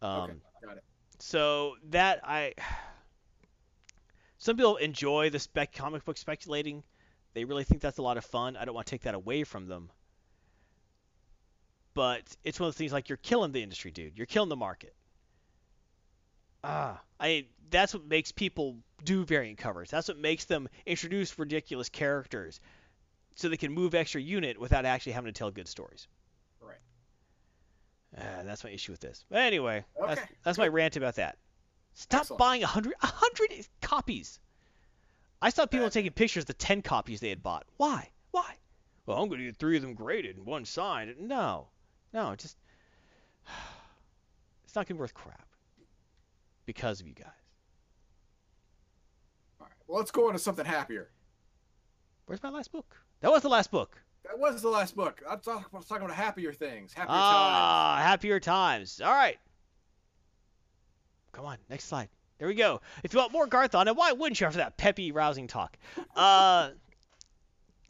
[0.00, 0.32] Um, okay,
[0.64, 0.84] got it.
[1.18, 2.54] so that I,
[4.38, 6.82] some people enjoy the spec comic book speculating.
[7.34, 8.56] They really think that's a lot of fun.
[8.56, 9.90] I don't want to take that away from them.
[11.98, 14.16] But it's one of those things like you're killing the industry, dude.
[14.16, 14.94] You're killing the market.
[16.62, 19.90] Ah, I that's what makes people do variant covers.
[19.90, 22.60] That's what makes them introduce ridiculous characters,
[23.34, 26.06] so they can move extra unit without actually having to tell good stories.
[26.60, 26.76] Right.
[28.16, 29.24] Uh, that's my issue with this.
[29.28, 31.36] But anyway, that's, Okay, that's my rant about that.
[31.94, 32.38] Stop Excellent.
[32.38, 34.38] buying a hundred, a hundred copies.
[35.42, 37.66] I saw people taking pictures of the ten copies they had bought.
[37.76, 38.08] Why?
[38.30, 38.54] Why?
[39.04, 41.16] Well, I'm going to get three of them graded and one signed.
[41.18, 41.70] No,
[42.12, 42.56] no, just
[44.64, 45.48] it's not going to be worth crap
[46.66, 47.26] because of you guys.
[49.60, 49.76] All right.
[49.86, 51.10] Well, let's go on to something happier.
[52.26, 52.96] Where's my last book?
[53.20, 54.00] That was the last book.
[54.24, 55.22] That was the last book.
[55.28, 57.18] I'm, talk, I'm talking about happier things, happier times.
[57.22, 59.00] Ah, happier times.
[59.00, 59.38] All right.
[61.32, 62.08] Come on, next slide.
[62.38, 62.80] There we go.
[63.02, 65.76] If you want more Garthon, and why wouldn't you after that peppy, rousing talk?
[66.14, 66.70] Uh,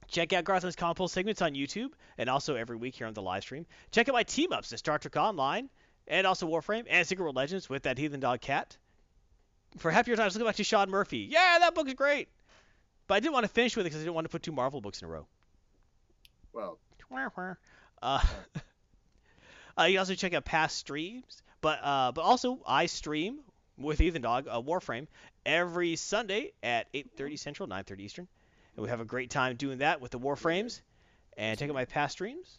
[0.08, 3.22] check out Garthon's Comic Pull segments on YouTube, and also every week here on the
[3.22, 3.66] live stream.
[3.90, 5.68] Check out my team ups in Star Trek Online,
[6.06, 8.76] and also Warframe, and Secret World Legends with that Heathen Dog Cat.
[9.78, 11.28] For happier times, look back to Sean Murphy.
[11.30, 12.28] Yeah, that book is great.
[13.06, 14.52] But I didn't want to finish with it because I didn't want to put two
[14.52, 15.26] Marvel books in a row.
[16.52, 16.78] Well,
[18.02, 18.20] Uh,
[19.78, 23.40] uh, you can also check out past streams, but uh, but also I stream
[23.76, 25.06] with Heathen Dog uh, Warframe
[25.46, 28.28] every Sunday at 8:30 Central, 9:30 Eastern,
[28.78, 30.80] and we have a great time doing that with the Warframes.
[31.36, 32.58] And check out my past streams.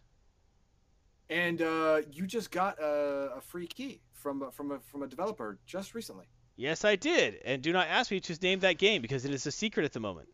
[1.30, 5.08] and uh, you just got a, a free key from a- from a from a
[5.08, 6.26] developer just recently.
[6.58, 7.36] Yes, I did.
[7.46, 9.94] And do not ask me to name that game because it is a secret at
[9.94, 10.28] the moment.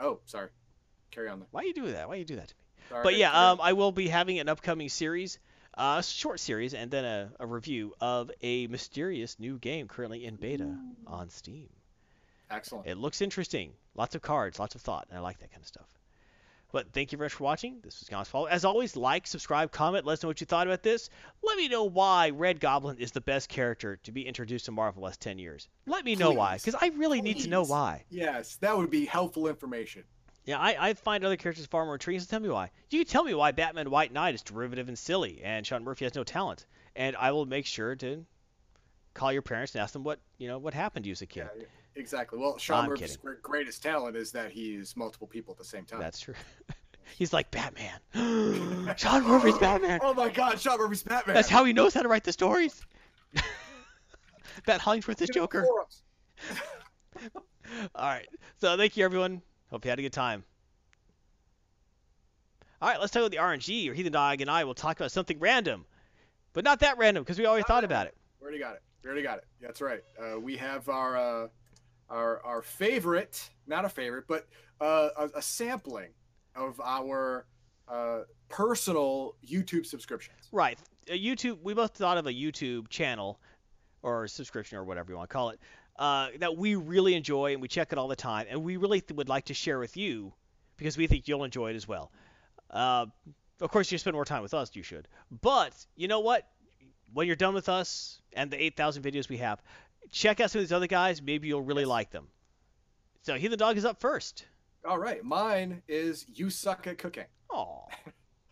[0.00, 0.48] Oh, sorry.
[1.12, 1.38] Carry on.
[1.38, 1.48] Then.
[1.52, 2.08] Why you do that?
[2.08, 2.62] Why you do that to me?
[2.88, 5.38] Sorry, But yeah, um, I will be having an upcoming series,
[5.76, 10.24] uh, a short series, and then a, a review of a mysterious new game currently
[10.24, 11.68] in beta on Steam.
[12.50, 12.86] Excellent.
[12.86, 13.72] It looks interesting.
[13.94, 15.88] Lots of cards, lots of thought, and I like that kind of stuff.
[16.70, 17.80] But thank you very much for watching.
[17.82, 18.44] This was Gaunt's Follow.
[18.44, 21.08] As always, like, subscribe, comment, let us know what you thought about this.
[21.42, 25.00] Let me know why Red Goblin is the best character to be introduced to Marvel
[25.00, 25.66] in the last 10 years.
[25.86, 28.04] Let me know why, because I really need to know why.
[28.10, 30.04] Yes, that would be helpful information.
[30.44, 32.70] Yeah, I, I find other characters far more intriguing, so tell me why.
[32.90, 36.04] You can tell me why Batman White Knight is derivative and silly, and Sean Murphy
[36.04, 36.66] has no talent,
[36.96, 38.24] and I will make sure to
[39.14, 41.26] call your parents and ask them what you know what happened to you as a
[41.26, 41.48] kid.
[41.54, 41.64] Yeah,
[41.98, 42.38] exactly.
[42.38, 43.36] Well, Sean I'm Murphy's kidding.
[43.42, 46.00] greatest talent is that he's multiple people at the same time.
[46.00, 46.34] That's true.
[47.16, 47.98] He's like Batman.
[48.96, 49.98] Sean Murphy's Batman.
[50.02, 51.34] Oh my God, Sean Murphy's Batman.
[51.34, 52.84] That's how he knows how to write the stories.
[54.66, 55.66] Bat Hollingsworth is Get in the Joker.
[57.94, 58.28] All right.
[58.60, 59.40] So thank you, everyone.
[59.70, 60.44] Hope you had a good time.
[62.80, 65.10] All right, let's talk about the RNG, or Heathen Dog and I will talk about
[65.10, 65.84] something random,
[66.52, 68.16] but not that random because we already thought about it.
[68.40, 68.82] We already got it.
[69.02, 69.44] We already got it.
[69.60, 70.02] That's right.
[70.20, 71.48] Uh, we have our uh,
[72.10, 74.46] our our favorite, not a favorite, but
[74.80, 76.10] uh, a, a sampling
[76.54, 77.46] of our
[77.88, 80.48] uh, personal YouTube subscriptions.
[80.52, 80.78] Right.
[81.08, 81.58] A YouTube.
[81.62, 83.40] We both thought of a YouTube channel,
[84.02, 85.60] or subscription, or whatever you want to call it,
[85.98, 89.00] uh, that we really enjoy and we check it all the time, and we really
[89.00, 90.32] th- would like to share with you
[90.76, 92.12] because we think you'll enjoy it as well.
[92.70, 93.06] Uh,
[93.60, 95.08] of course, you spend more time with us, you should.
[95.42, 96.46] But you know what?
[97.12, 99.62] When you're done with us and the 8,000 videos we have,
[100.10, 101.22] check out some of these other guys.
[101.22, 102.28] Maybe you'll really like them.
[103.22, 104.46] So Heathen Dog is up first.
[104.86, 107.24] All right, mine is you suck at cooking.
[107.50, 107.86] Oh,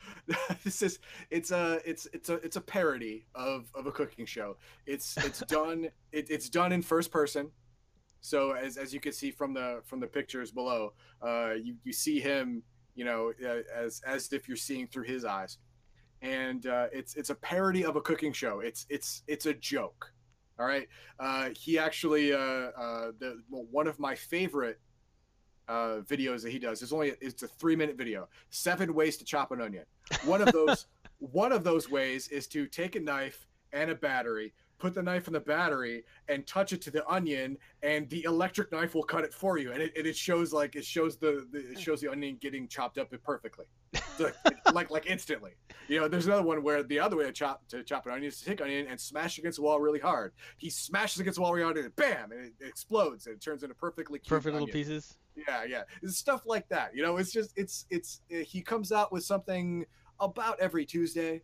[0.64, 0.98] this is
[1.30, 4.56] it's a it's it's a it's a parody of of a cooking show.
[4.86, 7.50] It's it's done it, it's done in first person.
[8.20, 11.92] So as as you can see from the from the pictures below, uh, you you
[11.92, 12.62] see him,
[12.94, 15.58] you know, uh, as as if you're seeing through his eyes,
[16.22, 18.60] and uh, it's it's a parody of a cooking show.
[18.60, 20.12] It's it's it's a joke.
[20.58, 20.88] All right.
[21.20, 24.80] Uh, he actually uh, uh, the well, one of my favorite
[25.68, 28.28] uh, videos that he does is only it's a three minute video.
[28.50, 29.84] Seven ways to chop an onion.
[30.24, 30.86] One of those
[31.18, 35.26] one of those ways is to take a knife and a battery, put the knife
[35.26, 39.24] in the battery, and touch it to the onion, and the electric knife will cut
[39.24, 39.72] it for you.
[39.72, 42.68] And it, and it shows like it shows the, the it shows the onion getting
[42.68, 43.66] chopped up perfectly,
[44.18, 44.34] like,
[44.72, 45.52] like like instantly.
[45.88, 48.28] You know, there's another one where the other way to chop to chop an onion
[48.28, 50.32] is to take onion and smash against the wall really hard.
[50.58, 53.40] He smashes against the wall really hard, and bam, and it, it explodes, and it
[53.40, 54.72] turns into perfectly cute perfect little onion.
[54.72, 55.18] pieces.
[55.36, 56.94] Yeah, yeah, it's stuff like that.
[56.94, 59.84] You know, it's just it's it's he comes out with something
[60.20, 61.42] about every Tuesday.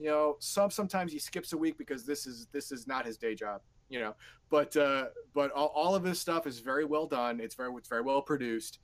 [0.00, 3.16] You know, some sometimes he skips a week because this is this is not his
[3.18, 3.60] day job.
[3.90, 4.14] You know,
[4.50, 7.38] but uh, but all, all of his stuff is very well done.
[7.38, 8.78] It's very it's very well produced,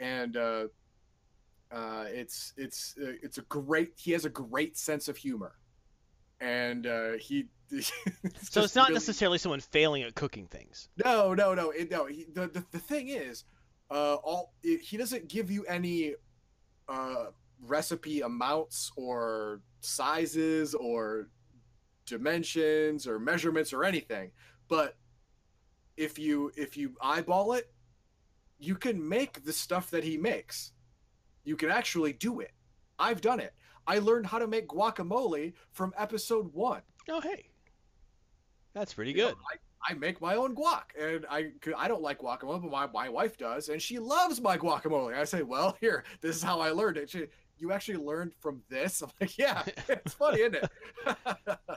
[0.00, 0.64] and uh,
[1.70, 3.92] uh, it's it's uh, it's a great.
[3.96, 5.56] He has a great sense of humor,
[6.40, 7.46] and uh, he.
[7.70, 7.90] it's
[8.50, 10.88] So it's not really- necessarily someone failing at cooking things.
[11.04, 12.06] no, no, no, it, no.
[12.06, 13.44] He, the, the the thing is,
[13.90, 16.14] uh, all it, he doesn't give you any
[16.88, 17.26] uh
[17.62, 21.28] recipe amounts or sizes or
[22.06, 24.30] dimensions or measurements or anything.
[24.68, 24.96] But
[25.96, 27.72] if you if you eyeball it,
[28.58, 30.72] you can make the stuff that he makes.
[31.44, 32.52] You can actually do it.
[32.98, 33.54] I've done it.
[33.86, 36.82] I learned how to make guacamole from episode one.
[37.08, 37.50] Oh hey,
[38.74, 39.36] that's pretty You know, good.
[39.86, 43.08] I, I make my own guac, and I I don't like guacamole, but my, my
[43.08, 45.14] wife does, and she loves my guacamole.
[45.16, 47.10] I say, well, here, this is how I learned it.
[47.10, 47.26] She,
[47.62, 49.02] you actually learned from this?
[49.02, 50.70] I'm like, yeah, it's funny, isn't it?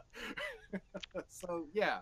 [1.29, 1.99] so yeah,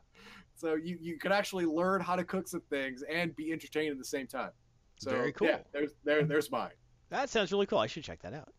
[0.56, 3.98] so you you can actually learn how to cook some things and be entertained at
[3.98, 4.52] the same time.
[4.98, 5.60] So Very Yeah, cool.
[5.74, 6.72] there's there there's mine.
[7.10, 7.80] That sounds really cool.
[7.80, 8.52] I should check that out.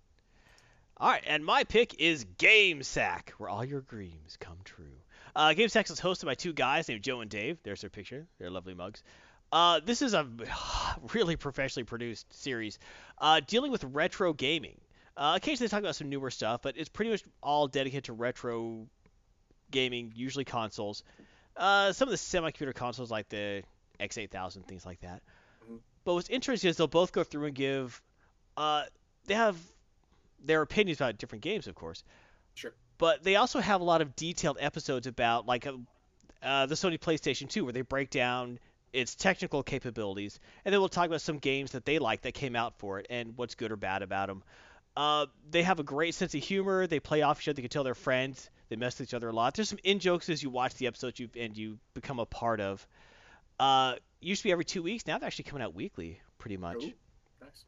[0.99, 4.85] All right, and my pick is Game Sack, where all your dreams come true.
[5.35, 7.59] Uh, Game Sack is hosted by two guys named Joe and Dave.
[7.65, 8.29] There's their picture.
[8.39, 9.03] They're lovely mugs.
[9.51, 10.29] Uh, this is a
[11.15, 12.79] really professionally produced series
[13.19, 14.79] uh, dealing with retro gaming.
[15.17, 18.13] Uh, occasionally they talk about some newer stuff, but it's pretty much all dedicated to
[18.13, 18.87] retro
[19.71, 21.05] gaming, usually consoles.
[21.57, 23.63] Uh, some of the semi-computer consoles like the
[24.01, 25.23] X68000, things like that.
[25.69, 25.79] Mhm.
[26.05, 28.03] But what's interesting is they'll both go through and give.
[28.57, 28.85] Uh,
[29.27, 29.57] they have
[30.41, 32.03] their opinions about different games, of course.
[32.55, 32.73] Sure.
[32.99, 35.75] But they also have a lot of detailed episodes about like uh,
[36.43, 38.59] uh, the Sony PlayStation 2, where they break down
[38.93, 42.55] its technical capabilities, and then we'll talk about some games that they like that came
[42.55, 44.43] out for it and what's good or bad about them.
[44.97, 46.87] Uh, they have a great sense of humor.
[46.87, 47.61] They play off each other.
[47.61, 48.49] You can tell they're friends.
[48.69, 49.55] They mess with each other a lot.
[49.55, 52.61] There's some in jokes as you watch the episodes you and you become a part
[52.61, 52.87] of.
[53.59, 55.07] Uh, used to be every two weeks.
[55.07, 56.93] Now they're actually coming out weekly, pretty much Ooh,
[57.41, 57.65] nice.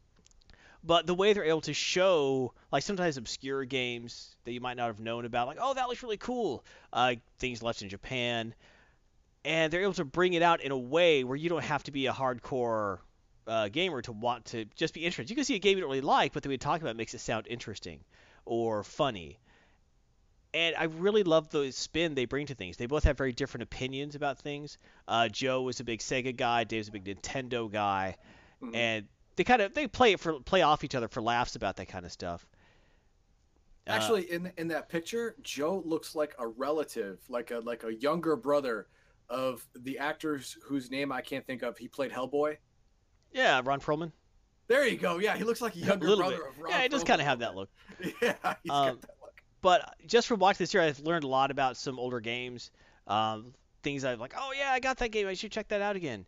[0.84, 4.88] but the way they're able to show like sometimes obscure games that you might not
[4.88, 8.54] have known about like oh that looks really cool uh, things left in japan
[9.46, 11.92] and they're able to bring it out in a way where you don't have to
[11.92, 12.98] be a hardcore
[13.46, 15.90] uh, gamer to want to just be interested you can see a game you don't
[15.90, 18.00] really like but the way you talk about it makes it sound interesting
[18.44, 19.38] or funny
[20.54, 22.78] and I really love the spin they bring to things.
[22.78, 24.78] They both have very different opinions about things.
[25.06, 26.64] Uh, Joe was a big Sega guy.
[26.64, 28.16] Dave's a big Nintendo guy
[28.62, 28.74] Mhm.
[28.74, 31.76] and they kind of they play it for play off each other for laughs about
[31.76, 32.46] that kind of stuff.
[33.86, 37.94] Uh, Actually, in in that picture, Joe looks like a relative, like a like a
[37.94, 38.86] younger brother
[39.28, 41.76] of the actors whose name I can't think of.
[41.76, 42.56] He played Hellboy.
[43.36, 44.10] Yeah, Ron Perlman.
[44.68, 45.18] There you go.
[45.18, 46.46] Yeah, he looks like a younger little brother bit.
[46.48, 46.70] of Ron.
[46.72, 47.68] Yeah, it does kind of have that look.
[48.20, 49.32] Yeah, he's Um, got that look.
[49.62, 52.70] But just from watching this year, I've learned a lot about some older games.
[53.06, 55.26] Um, things I've like, oh yeah, I got that game.
[55.28, 56.26] I should check that out again.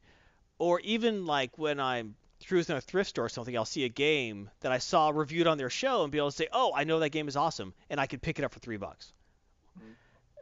[0.58, 2.14] Or even like when I'm
[2.46, 5.58] cruising a thrift store or something, I'll see a game that I saw reviewed on
[5.58, 7.98] their show and be able to say, oh, I know that game is awesome, and
[8.00, 9.12] I could pick it up for three bucks.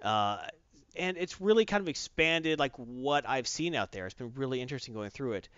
[0.02, 0.38] Uh,
[0.94, 4.06] and it's really kind of expanded like what I've seen out there.
[4.06, 5.48] It's been really interesting going through it,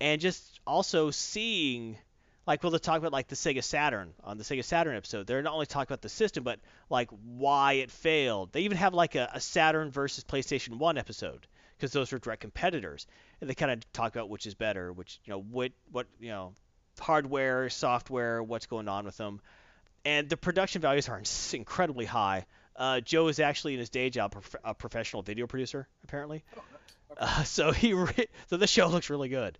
[0.00, 1.96] and just also seeing
[2.46, 5.26] like we'll talk about like the Sega Saturn on the Sega Saturn episode.
[5.26, 8.52] They're not only talking about the system, but like why it failed.
[8.52, 11.46] They even have like a, a Saturn versus PlayStation One episode
[11.76, 13.06] because those are direct competitors,
[13.40, 16.28] and they kind of talk about which is better, which you know what what you
[16.28, 16.52] know
[17.00, 19.40] hardware, software, what's going on with them,
[20.04, 21.20] and the production values are
[21.52, 22.46] incredibly high.
[22.76, 26.44] Uh, Joe is actually in his day job prof- a professional video producer apparently.
[26.54, 26.58] Oh.
[26.58, 26.66] Okay.
[27.18, 29.56] Uh, so he re- so the show looks really good.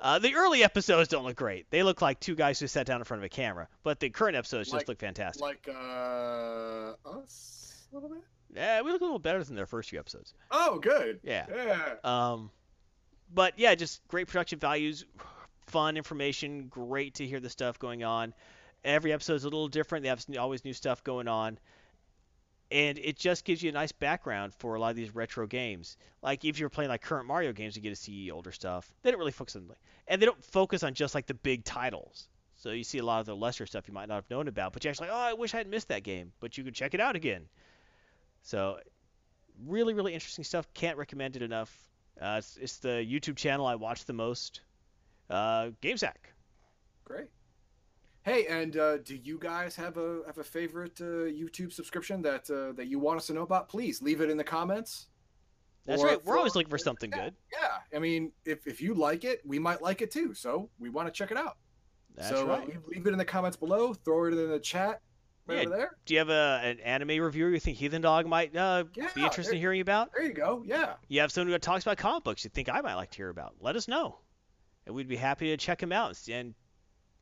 [0.00, 1.66] Uh, the early episodes don't look great.
[1.70, 4.08] They look like two guys who sat down in front of a camera, but the
[4.10, 5.42] current episodes Like- just look fantastic.
[5.42, 8.22] Like uh, us a little bit.
[8.54, 10.32] yeah, we look a little better than their first few episodes.
[10.50, 11.20] Oh, good.
[11.22, 11.46] Yeah.
[11.54, 11.94] Yeah.
[12.02, 12.50] Um,
[13.32, 15.04] but yeah, just great production values,
[15.66, 18.32] fun information, great to hear the stuff going on.
[18.82, 20.02] Every episode is a little different.
[20.04, 21.58] They have always new stuff going on.
[22.70, 25.96] And it just gives you a nice background for a lot of these retro games.
[26.22, 28.92] Like if you're playing like current Mario games, you get to see older stuff.
[29.02, 29.70] They don't really focus on,
[30.06, 32.28] and they don't focus on just like the big titles.
[32.56, 34.72] So you see a lot of the lesser stuff you might not have known about,
[34.72, 36.74] but you're actually like, oh, I wish I had missed that game, but you can
[36.74, 37.46] check it out again.
[38.42, 38.78] So
[39.66, 40.66] really, really interesting stuff.
[40.74, 41.74] Can't recommend it enough.
[42.20, 44.60] Uh, it's, it's the YouTube channel I watch the most.
[45.28, 46.16] Uh, GameSack.
[47.04, 47.28] Great.
[48.22, 52.50] Hey, and uh, do you guys have a have a favorite uh, YouTube subscription that
[52.50, 53.68] uh, that you want us to know about?
[53.68, 55.06] Please leave it in the comments.
[55.86, 56.24] That's Or right.
[56.26, 57.34] We're always looking for something yeah, good.
[57.50, 60.34] Yeah, I mean, if if you like it, we might like it too.
[60.34, 61.56] So we want to check it out.
[62.14, 62.68] That's so uh, right.
[62.68, 63.94] leave, leave it in the comments below.
[63.94, 65.00] Throw it in the chat.
[65.46, 65.60] right Yeah.
[65.68, 65.96] over there.
[66.04, 69.24] Do you have a, an anime reviewer you think Heathen Dog might uh, be Yeah,
[69.24, 70.10] interested in hearing about?
[70.12, 70.62] There you go.
[70.66, 70.94] Yeah.
[71.08, 73.30] You have someone who talks about comic books you think I might like to hear
[73.30, 73.54] about?
[73.60, 74.18] Let us know.
[74.84, 76.54] And we'd be happy to check him out and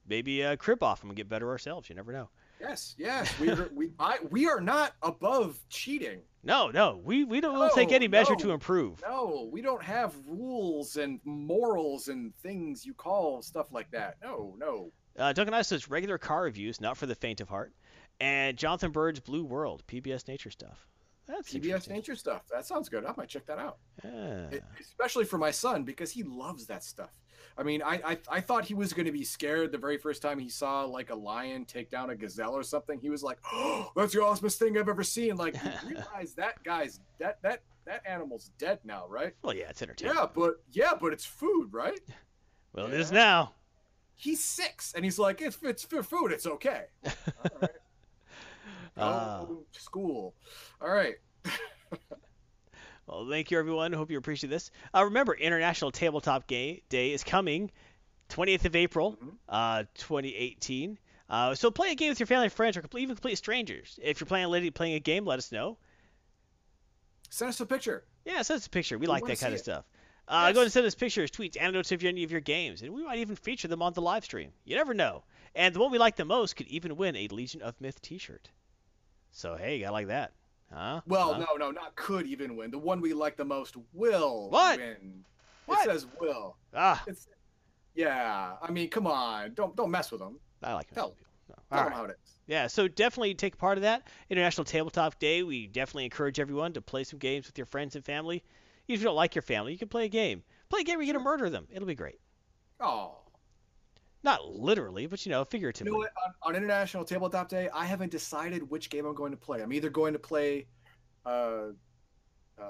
[0.09, 1.89] maybe uh, crib off him and get better ourselves.
[1.89, 2.29] You never know.
[2.61, 2.95] Yes.
[2.99, 3.39] Yes.
[3.39, 6.21] We are, we I we are not above cheating.
[6.43, 9.03] No, no, we, we don't we'll take any measure to improve.
[9.03, 14.17] No, we don't have rules and morals and things you call stuff like that.
[14.23, 14.93] No, no.
[15.19, 17.73] Uh, Duncan Ice says regular car reviews, not for the faint of heart.
[18.21, 20.87] And Jonathan Bird's Blue World, PBS Nature stuff.
[21.27, 22.43] That's PBS nature stuff.
[22.51, 23.05] That sounds good.
[23.05, 23.77] I might check that out.
[24.03, 24.49] Yeah.
[24.51, 27.11] It- especially for my son because he loves that stuff.
[27.59, 30.23] I mean, I I, I thought he was going to be scared the very first
[30.23, 33.01] time he saw like a lion take down a gazelle or something.
[33.01, 36.63] He was like, "Oh, that's the awesomest thing I've ever seen!" Like, you realize that
[36.63, 39.35] guy's that that that animal's dead now, right?
[39.43, 40.15] Well, yeah, it's entertaining.
[40.17, 42.01] Yeah, but yeah, but it's food, right?
[42.73, 43.55] well, it is now.
[44.15, 46.31] He's six, and he's like, "It's it's for food.
[46.31, 47.13] It's okay." All
[47.61, 47.71] right.
[48.97, 49.47] Go ah.
[49.73, 50.35] to school.
[50.81, 51.15] All right.
[53.39, 53.93] Thank you, everyone.
[53.93, 54.73] Hope you appreciate this.
[54.93, 57.71] Uh, remember, International Tabletop Day is coming,
[58.31, 59.37] 20th of April, Mhm.
[59.49, 60.99] uh, 2018.
[61.31, 63.97] Uh, so play a game with your family and friends, or complete, even complete strangers.
[64.03, 65.79] If you're planning playing a game, let us know.
[67.31, 68.03] Send us a picture.
[68.25, 68.99] Yeah, send us a picture.
[68.99, 69.63] We We like that kind of it.
[69.63, 69.85] stuff.
[70.27, 70.55] Uh, Yes.
[70.55, 73.05] Go ahead and send us pictures, tweets, anecdotes of any of your games, and we
[73.05, 74.53] might even feature them on the live stream.
[74.65, 75.23] You never know.
[75.55, 78.51] And the one we like the most could even win a Legion of Myth T-shirt.
[79.31, 80.33] So hey, I like that,
[80.73, 81.01] huh?
[81.07, 81.41] Well, Huh?
[81.51, 82.71] no, no, not could even win.
[82.71, 84.79] The one we like the most will What?
[84.79, 85.25] win.
[85.67, 85.87] What?
[85.87, 86.57] It says will.
[86.75, 87.29] Ah, It's
[87.95, 88.55] yeah.
[88.63, 89.55] I mean, come on.
[89.55, 90.39] Don't don't mess with them.
[90.63, 91.25] I like Tell- people.
[91.49, 91.55] No.
[91.71, 91.97] Tell All them right.
[91.97, 92.33] how it is.
[92.47, 94.09] Yeah, so definitely take part of that.
[94.31, 98.05] International Tabletop Day, we definitely encourage everyone to play some games with your friends and
[98.05, 98.43] family.
[98.87, 100.43] Even if you don't like your family, you can play a game.
[100.71, 101.67] Play a game where you get to murder them.
[101.71, 102.21] It'll be great.
[102.81, 103.17] Oh,
[104.25, 105.93] Not literally, but you know, you figuratively.
[105.93, 106.11] know what?
[106.27, 109.63] On, on International Tabletop Day, I haven't decided which game I'm going to play.
[109.63, 110.67] I'm either going to play
[111.25, 111.69] uh,
[112.59, 112.63] uh,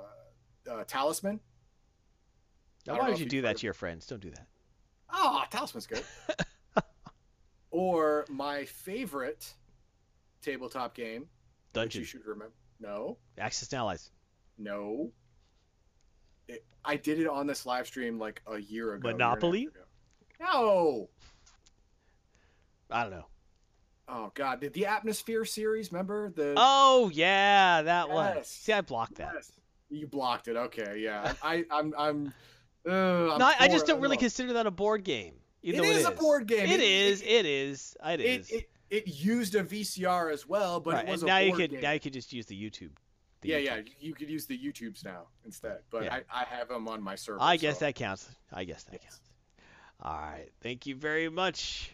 [0.70, 1.40] uh, Talisman.
[2.86, 4.06] Now, why know would you do that to your friends?
[4.06, 4.46] Don't do that.
[5.12, 6.04] Oh, Talisman's good.
[7.70, 9.52] or my favorite
[10.42, 11.26] tabletop game,
[11.74, 12.54] which you should remember.
[12.80, 14.10] No, Axis and Allies,
[14.58, 15.10] No.
[16.46, 19.08] It, I did it on this live stream like a year ago.
[19.08, 19.66] a year and a half Monopoly?
[19.66, 19.80] ago.
[20.40, 21.08] No.
[22.90, 23.26] I don't know.
[24.08, 25.92] Oh God, did the Atmosfear series?
[25.92, 26.54] Remember the?
[26.56, 28.36] Oh yeah, that one.
[28.36, 28.48] Yes.
[28.48, 29.32] See, I blocked that.
[29.34, 29.52] Yes.
[29.90, 30.56] You blocked it.
[30.56, 31.32] Okay, yeah.
[31.42, 32.32] I, I'm, I'm.
[32.86, 35.34] Uh, I'm No, I, I just don't really consider that a board game.
[35.62, 36.66] Even It though a board game.
[36.68, 37.22] It It- is.
[37.22, 37.96] it- It is.
[38.06, 38.50] It It, is.
[38.50, 41.08] it, it used a VCR as well, but right.
[41.08, 41.80] it was and a now you could game.
[41.80, 42.90] now you could just use the YouTube.
[43.42, 43.64] the yeah, YouTube.
[43.86, 43.92] yeah.
[44.00, 46.20] You could use the YouTubes now instead, but Yeah.
[46.30, 47.38] I, I have them on my server.
[47.42, 48.28] I guess so- that counts.
[48.52, 49.02] I guess that Yes.
[49.02, 49.20] counts.
[50.02, 50.48] All right.
[50.62, 51.92] Thank you very much.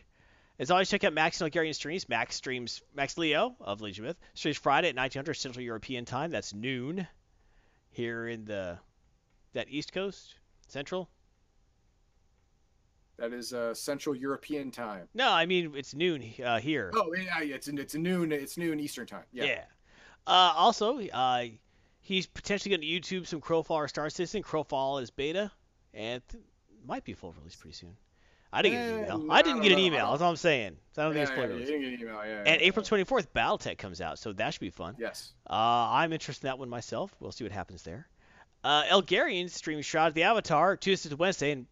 [0.58, 2.08] As always, check out Max and Algarian streams.
[2.08, 6.30] Max streams Max Leo of Legion Myth streams Friday at 1900 Central European time.
[6.30, 7.06] That's noon
[7.90, 8.78] here in the
[9.52, 10.36] that East Coast
[10.68, 11.10] Central.
[13.16, 15.08] That is uh, Central European time.
[15.14, 16.92] No, I mean it's noon uh, here.
[16.94, 18.30] Oh yeah, yeah, it's it's noon.
[18.30, 19.24] It's noon Eastern time.
[19.32, 19.64] Yeah.
[20.26, 21.44] Uh, also, uh,
[22.00, 24.42] he's potentially going to YouTube some Crowfall or Star Citizen.
[24.42, 25.50] Crowfall is beta,
[25.92, 26.42] and th-
[26.86, 27.96] might be full release pretty soon.
[28.54, 29.18] I didn't get an Eh, email.
[29.18, 29.78] no, I didn't get an.
[29.78, 30.10] Email.
[30.10, 30.76] That's all I'm saying.
[30.92, 32.66] So I don't Yeah, think it's yeah, yeah, didn't get an email, yeah, And yeah,
[32.68, 34.94] April 24th, BattleTech comes out, so that should be fun.
[34.98, 35.34] Yes.
[35.50, 37.14] Uh, I'm interested in that one myself.
[37.20, 38.06] We'll see what happens there.
[38.62, 41.66] Uh, Elgarian streams Shroud of the Avatar Tuesday to Wednesday, and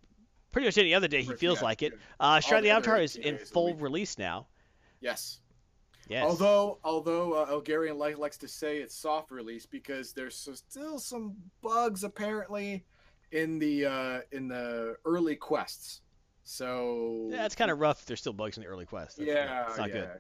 [0.51, 1.95] pretty much any other day he feels like it.
[2.21, 4.47] Uh, Shroud of the the Avatar is in full release now.
[5.01, 5.39] Yes.
[6.09, 6.25] Yes.
[6.25, 10.37] Although, although uh, Elgarian like, likes to say it's soft release because there's
[10.69, 12.85] still some bugs apparently
[13.31, 16.01] in the uh, in the early quests.
[16.45, 18.05] So yeah, it's kind of rough.
[18.05, 19.17] There's still bugs in the early quest.
[19.19, 20.03] That's- yeah, it's not yeah, good.
[20.05, 20.17] yeah.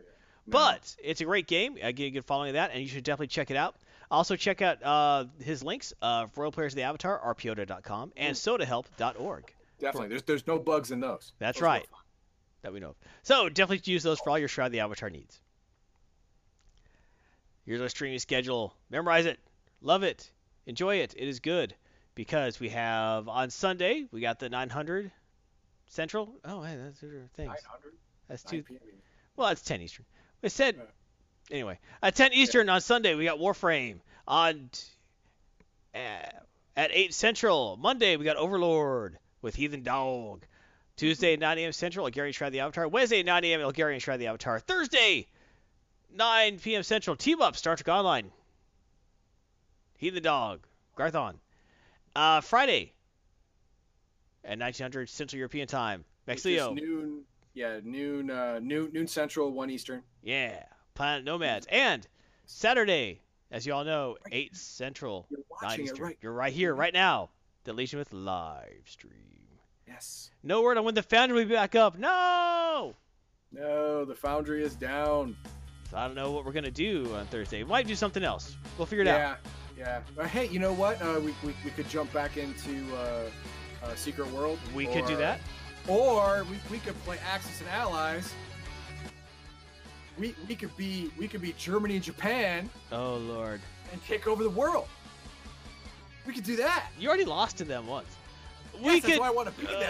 [0.46, 0.52] No.
[0.58, 1.78] But it's a great game.
[1.82, 3.76] I get a good following of that, and you should definitely check it out.
[4.10, 9.54] Also, check out uh, his links, uh, Royal Players of the Avatar, rpota.com, and sodahelp.org.
[9.78, 11.32] definitely there's there's no bugs in those.
[11.38, 11.86] That's Those right.
[12.62, 12.96] that we know of.
[13.22, 15.40] So definitely use those for all your Shroud of the Avatar needs.
[17.64, 18.74] Here's our streaming schedule.
[18.90, 19.38] Memorize it.
[19.80, 20.30] Love it.
[20.66, 21.14] Enjoy it.
[21.16, 21.74] It is good
[22.14, 25.10] because we have on Sunday we got the 900
[25.92, 26.34] Central.
[26.44, 27.52] Oh, hey, that's those are things.
[28.28, 28.62] That's two.
[28.62, 28.80] p.m.
[29.36, 30.06] Well, that's 10 Eastern.
[30.42, 30.84] I said Yeah.
[31.50, 31.78] anyway.
[32.02, 34.00] At 10 Eastern on Sunday we got Warframe.
[34.26, 34.70] On
[35.94, 35.98] uh,
[36.76, 40.44] at 8 Central Monday we got Overlord with Heathen Dog.
[40.96, 41.72] Tuesday 9 a.m.
[41.72, 42.88] Central, Algarian Shroud of the Avatar.
[42.88, 43.60] Wednesday 9 a.m.
[43.60, 44.60] Algarian Shroud of the Avatar.
[44.60, 45.26] Thursday,
[46.14, 46.82] 9 p.m.
[46.82, 48.30] Central, Team Up, Star Trek Online.
[49.98, 50.60] Heathen Dog,
[50.96, 51.38] Garthon.
[52.14, 52.92] Uh, Friday
[54.44, 56.74] at 1900 Central European Time, Maxleo.
[56.74, 57.22] noon.
[57.54, 58.30] Yeah, noon.
[58.30, 60.02] Uh, noon noon central, one eastern.
[60.22, 60.62] Yeah.
[60.94, 61.66] Planet Nomads.
[61.70, 62.06] And
[62.46, 63.20] Saturday,
[63.50, 66.04] as you all know, 8 Central, You're 9 watching it Eastern.
[66.06, 66.18] right.
[66.20, 67.30] You're right here, right now.
[67.64, 69.12] The Legion with live stream.
[69.86, 70.30] Yes.
[70.42, 71.98] No word on when the Foundry will be back up.
[71.98, 72.94] No!
[73.52, 75.36] No, the foundry is down.
[75.90, 77.62] So I don't know what we're going to do on Thursday.
[77.62, 78.56] We might do something else.
[78.78, 79.38] We'll figure it out.
[79.76, 80.26] yeah, yeah.
[80.26, 81.00] Hey, you know what?
[81.02, 83.24] Uh, we, we, we could jump back into uh,
[83.84, 84.58] uh, Secret World.
[84.74, 85.40] We could do that.
[85.88, 88.32] Or we, we could play Axis and Allies.
[90.18, 93.60] We, we could be we could be Germany and Japan Oh, Lord.
[93.92, 94.86] and take over the world.
[96.26, 96.86] We could do that.
[96.98, 98.08] You already lost to them once.
[98.74, 99.20] Yes, we that's could.
[99.20, 99.74] why I want to be them.
[99.80, 99.82] I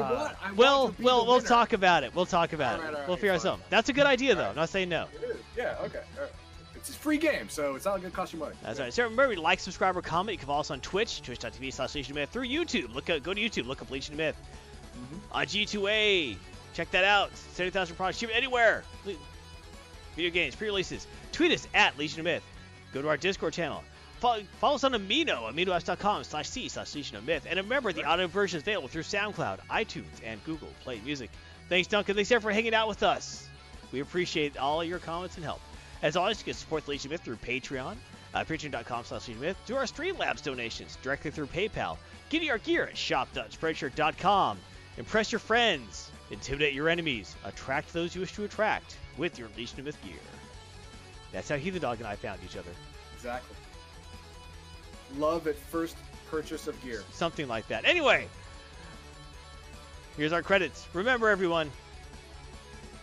[0.00, 0.36] Uh, want.
[0.42, 1.48] I want well, be well, the we'll winner.
[1.48, 2.14] talk about it.
[2.14, 2.98] We'll talk about All right, it.
[3.06, 3.64] we'll right, figure out something.
[3.70, 4.46] That's a good idea, though.
[4.48, 4.56] Right.
[4.56, 5.06] Not saying no.
[5.14, 5.36] It is.
[5.56, 5.76] Yeah.
[5.84, 6.00] Okay.
[6.80, 8.54] It's a free game, so it's not going to cost you money.
[8.62, 8.92] That's right.
[8.92, 10.34] So remember, to like, subscribe, or comment.
[10.34, 12.94] You can follow us on Twitch, twitch.tv slash Legion of Myth, through YouTube.
[12.94, 14.36] Look go to YouTube, look up Legion of Myth.
[14.96, 15.32] Mm-hmm.
[15.32, 16.36] On G2A,
[16.72, 17.36] check that out.
[17.36, 18.82] 70,000 products, ship anywhere.
[20.16, 21.06] Video games, pre-releases.
[21.32, 22.42] Tweet us at Legion of Myth.
[22.94, 23.84] Go to our Discord channel.
[24.18, 27.46] Follow, follow us on Amino, aminoapps.com slash C slash Legion of Myth.
[27.48, 31.30] And remember, the audio version is available through SoundCloud, iTunes, and Google Play Music.
[31.68, 32.16] Thanks, Duncan.
[32.16, 33.46] Thanks, everyone, for hanging out with us.
[33.92, 35.60] We appreciate all your comments and help.
[36.02, 37.96] As always, you can support the Legion Myth through Patreon,
[38.34, 41.98] uh, patreon.com slash Legion Myth, do our Streamlabs donations directly through PayPal,
[42.30, 44.58] get our gear at shop.spreadshirt.com,
[44.96, 49.80] impress your friends, intimidate your enemies, attract those you wish to attract with your Legion
[49.80, 50.14] of Myth gear.
[51.32, 52.70] That's how Heathen Dog and I found each other.
[53.14, 53.56] Exactly.
[55.18, 55.96] Love at first
[56.30, 57.02] purchase of gear.
[57.12, 57.84] Something like that.
[57.84, 58.26] Anyway,
[60.16, 60.86] here's our credits.
[60.92, 61.70] Remember, everyone,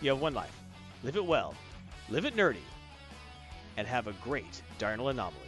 [0.00, 0.54] you have one life.
[1.04, 1.54] Live it well,
[2.08, 2.56] live it nerdy,
[3.78, 5.47] and have a great Diurnal Anomaly.